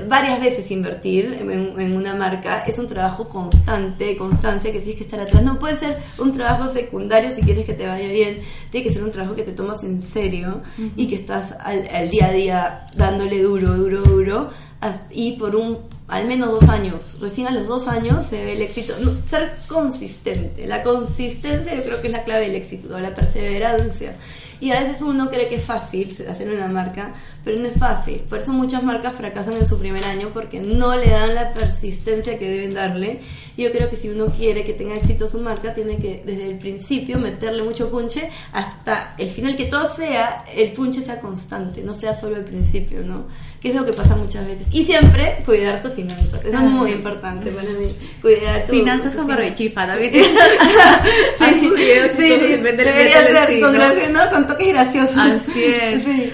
varias 0.06 0.40
veces 0.42 0.70
invertir 0.70 1.38
en, 1.40 1.50
en 1.80 1.96
una 1.96 2.14
marca 2.14 2.64
es 2.66 2.78
un 2.78 2.86
trabajo 2.86 3.28
constante, 3.30 4.14
constancia 4.14 4.70
que 4.70 4.78
tienes 4.78 4.96
que 4.98 5.04
estar 5.04 5.18
atrás. 5.18 5.42
No 5.42 5.58
puede 5.58 5.76
ser 5.76 5.96
un 6.18 6.34
trabajo 6.34 6.70
secundario 6.70 7.34
si 7.34 7.40
quieres 7.40 7.64
que 7.64 7.72
te 7.72 7.86
vaya 7.86 8.08
bien. 8.08 8.40
Tiene 8.70 8.86
que 8.86 8.92
ser 8.92 9.02
un 9.02 9.10
trabajo 9.10 9.34
que 9.34 9.42
te 9.42 9.52
tomas 9.52 9.82
en 9.82 10.00
serio 10.02 10.60
y 10.96 11.06
que 11.08 11.14
estás 11.16 11.52
al, 11.60 11.88
al 11.88 12.10
día 12.10 12.26
a 12.26 12.32
día 12.32 12.86
dándole 12.94 13.42
duro, 13.42 13.72
duro, 13.74 14.02
duro. 14.02 14.50
as- 14.82 15.00
Y 15.10 15.32
por 15.32 15.56
un 15.56 15.78
al 16.08 16.26
menos 16.26 16.60
dos 16.60 16.68
años. 16.68 17.16
Recién 17.22 17.46
a 17.46 17.50
los 17.50 17.66
dos 17.66 17.88
años 17.88 18.26
se 18.28 18.44
ve 18.44 18.52
el 18.52 18.60
éxito. 18.60 18.92
No, 19.02 19.10
ser 19.24 19.54
consistente. 19.66 20.66
La 20.66 20.82
consistencia 20.82 21.74
yo 21.74 21.82
creo 21.84 22.00
que 22.02 22.08
es 22.08 22.12
la 22.12 22.24
clave 22.24 22.42
del 22.48 22.56
éxito, 22.56 23.00
la 23.00 23.14
perseverancia. 23.14 24.14
Y 24.60 24.70
a 24.70 24.80
veces 24.80 25.02
uno 25.02 25.30
cree 25.30 25.48
que 25.48 25.56
es 25.56 25.64
fácil 25.64 26.08
hacer 26.28 26.50
una 26.50 26.68
marca, 26.68 27.14
pero 27.44 27.58
no 27.58 27.68
es 27.68 27.78
fácil. 27.78 28.20
Por 28.28 28.38
eso 28.38 28.52
muchas 28.52 28.82
marcas 28.82 29.14
fracasan 29.14 29.54
en 29.54 29.68
su 29.68 29.78
primer 29.78 30.04
año 30.04 30.30
porque 30.32 30.60
no 30.60 30.96
le 30.96 31.10
dan 31.10 31.34
la 31.34 31.52
persistencia 31.52 32.38
que 32.38 32.48
deben 32.48 32.74
darle. 32.74 33.20
Yo 33.56 33.70
creo 33.70 33.90
que 33.90 33.96
si 33.96 34.08
uno 34.08 34.26
quiere 34.26 34.64
que 34.64 34.72
tenga 34.72 34.94
éxito 34.94 35.28
su 35.28 35.38
marca, 35.40 35.74
tiene 35.74 35.98
que 35.98 36.22
desde 36.24 36.48
el 36.48 36.58
principio 36.58 37.18
meterle 37.18 37.62
mucho 37.62 37.90
punche 37.90 38.30
hasta 38.52 39.14
el 39.18 39.28
final, 39.28 39.56
que 39.56 39.66
todo 39.66 39.94
sea, 39.94 40.44
el 40.56 40.72
punche 40.72 41.02
sea 41.02 41.20
constante, 41.20 41.82
no 41.82 41.94
sea 41.94 42.16
solo 42.16 42.36
el 42.36 42.44
principio, 42.44 43.02
¿no? 43.04 43.26
Que 43.60 43.68
es 43.70 43.74
lo 43.74 43.84
que 43.84 43.92
pasa 43.92 44.16
muchas 44.16 44.46
veces. 44.46 44.66
Y 44.72 44.84
siempre 44.84 45.42
cuidar 45.44 45.82
tus 45.82 45.92
finanzas. 45.92 46.44
Eso 46.44 46.54
es 46.54 46.60
muy 46.60 46.92
importante 46.92 47.50
para 47.50 47.68
mí. 47.70 47.86
Cuidar 48.20 48.66
tu, 48.66 48.72
Finanzas 48.72 49.12
tus 49.12 49.20
con 49.20 49.28
barbichifa, 49.28 49.94
videos 49.96 50.28
Sí, 51.38 51.70
sí, 52.16 52.56
sí, 53.46 53.60
¿no? 54.12 54.30
con 54.30 54.46
toques 54.46 54.68
graciosos. 54.68 55.16
Así 55.16 55.64
es. 55.64 56.04
Sí. 56.04 56.32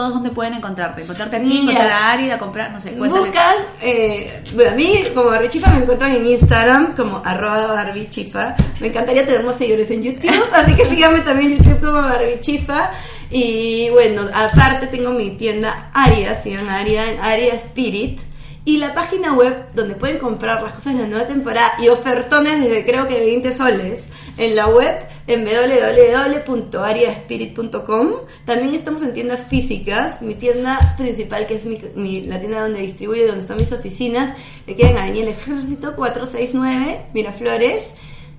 A 0.00 0.02
todos 0.04 0.14
dónde 0.14 0.30
pueden 0.30 0.54
encontrarte. 0.54 1.02
Encontrarte 1.02 1.36
aquí, 1.36 1.44
Mira. 1.46 1.60
encontrar 1.60 1.90
a 1.90 2.12
Ari, 2.12 2.30
a 2.30 2.38
comprar, 2.38 2.72
no 2.72 2.80
sé, 2.80 2.92
cuéntales. 2.92 3.26
Buscan, 3.26 3.56
eh, 3.82 4.42
bueno, 4.54 4.70
a 4.70 4.74
mí 4.74 5.04
como 5.14 5.28
Barbichifa 5.28 5.70
me 5.72 5.82
encuentran 5.82 6.12
en 6.12 6.26
Instagram 6.26 6.96
como 6.96 7.20
arroba 7.22 7.66
barbichifa. 7.66 8.54
Me 8.80 8.86
encantaría 8.86 9.26
tener 9.26 9.44
más 9.44 9.58
seguidores 9.58 9.90
en 9.90 10.02
YouTube, 10.02 10.42
así 10.54 10.74
que 10.74 10.86
síganme 10.86 11.20
también 11.20 11.52
en 11.52 11.58
YouTube 11.58 11.80
como 11.80 12.00
barbichifa. 12.00 12.92
Y 13.30 13.90
bueno, 13.90 14.22
aparte 14.32 14.86
tengo 14.86 15.10
mi 15.10 15.32
tienda 15.32 15.90
Aria, 15.92 16.40
sigan 16.40 16.70
a 16.70 16.78
Aria 16.78 17.12
en 17.12 17.20
Aria 17.20 17.54
Spirit. 17.56 18.20
Y 18.64 18.78
la 18.78 18.94
página 18.94 19.34
web 19.34 19.66
donde 19.74 19.96
pueden 19.96 20.16
comprar 20.16 20.62
las 20.62 20.72
cosas 20.72 20.94
de 20.94 21.02
la 21.02 21.08
nueva 21.08 21.26
temporada 21.26 21.74
y 21.78 21.88
ofertones 21.88 22.58
desde 22.60 22.86
creo 22.86 23.06
que 23.06 23.20
20 23.20 23.52
soles 23.52 24.04
en 24.38 24.56
la 24.56 24.68
web 24.68 24.96
en 25.30 25.44
www.ariaspirit.com. 25.44 28.08
También 28.44 28.74
estamos 28.74 29.02
en 29.02 29.12
tiendas 29.12 29.46
físicas. 29.46 30.20
Mi 30.22 30.34
tienda 30.34 30.80
principal, 30.96 31.46
que 31.46 31.54
es 31.54 31.64
mi, 31.94 32.22
la 32.22 32.40
tienda 32.40 32.62
donde 32.62 32.80
distribuyo, 32.80 33.28
donde 33.28 33.42
están 33.42 33.58
mis 33.58 33.70
oficinas, 33.72 34.36
me 34.66 34.74
queda 34.74 34.90
en 34.90 34.98
Avenida 34.98 35.30
Ejército 35.30 35.94
469, 35.94 37.06
Miraflores. 37.14 37.84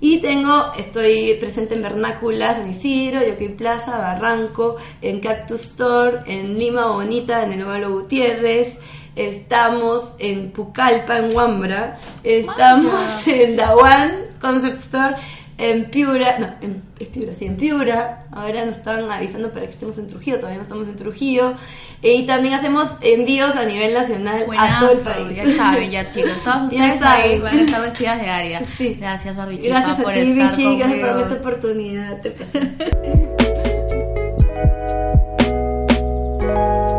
Y 0.00 0.18
tengo, 0.18 0.70
estoy 0.76 1.38
presente 1.38 1.76
en 1.76 1.82
Vernácula, 1.82 2.56
San 2.56 2.68
Isidro, 2.68 3.24
Yoquay 3.24 3.56
Plaza, 3.56 3.96
Barranco, 3.96 4.76
en 5.00 5.20
Cactus 5.20 5.60
Store, 5.60 6.18
en 6.26 6.58
Lima 6.58 6.88
Bonita, 6.88 7.44
en 7.44 7.52
el 7.52 7.62
Ovalo 7.62 7.92
Gutiérrez. 7.92 8.76
Estamos 9.14 10.14
en 10.18 10.50
Pucallpa, 10.50 11.18
en 11.18 11.36
Huambra. 11.36 12.00
Estamos 12.24 13.28
en 13.28 13.54
Dawan 13.56 14.10
Concept 14.40 14.78
Store 14.78 15.14
en 15.62 15.84
Piura, 15.90 16.38
no, 16.38 16.48
en, 16.60 16.82
Piura, 17.12 17.32
sí, 17.38 17.46
en 17.46 17.56
Piura, 17.56 18.26
ahora 18.32 18.64
nos 18.64 18.76
están 18.76 19.10
avisando 19.10 19.52
para 19.52 19.66
que 19.66 19.72
estemos 19.72 19.96
en 19.98 20.08
Trujillo, 20.08 20.38
todavía 20.38 20.58
no 20.58 20.64
estamos 20.64 20.88
en 20.88 20.96
Trujillo, 20.96 21.54
eh, 22.02 22.14
y 22.14 22.26
también 22.26 22.54
hacemos 22.54 22.88
envíos 23.00 23.54
a 23.54 23.64
nivel 23.64 23.94
nacional 23.94 24.42
Buenazo, 24.46 24.74
a 24.74 24.80
todo 24.80 24.90
el 24.90 24.98
país. 24.98 25.36
Ya 25.36 25.56
saben, 25.56 25.90
ya 25.90 26.10
chicos, 26.14 26.32
todas 26.42 26.64
ustedes 26.64 27.02
ahí 27.02 27.38
van 27.38 27.58
a 27.58 27.62
estar 27.62 27.80
vestidas 27.80 28.20
de 28.20 28.28
área. 28.28 28.62
Sí. 28.82 28.96
Gracias, 28.98 29.36
Barbichica, 29.36 29.68
gracias 29.68 30.00
a 30.00 30.02
por 30.02 30.14
ti, 30.14 30.20
estar 30.20 30.50
Bichi, 30.50 30.78
gracias 30.78 31.00
por 31.00 31.20
esta 31.20 31.34
oportunidad. 31.34 32.20
Te 32.20 32.34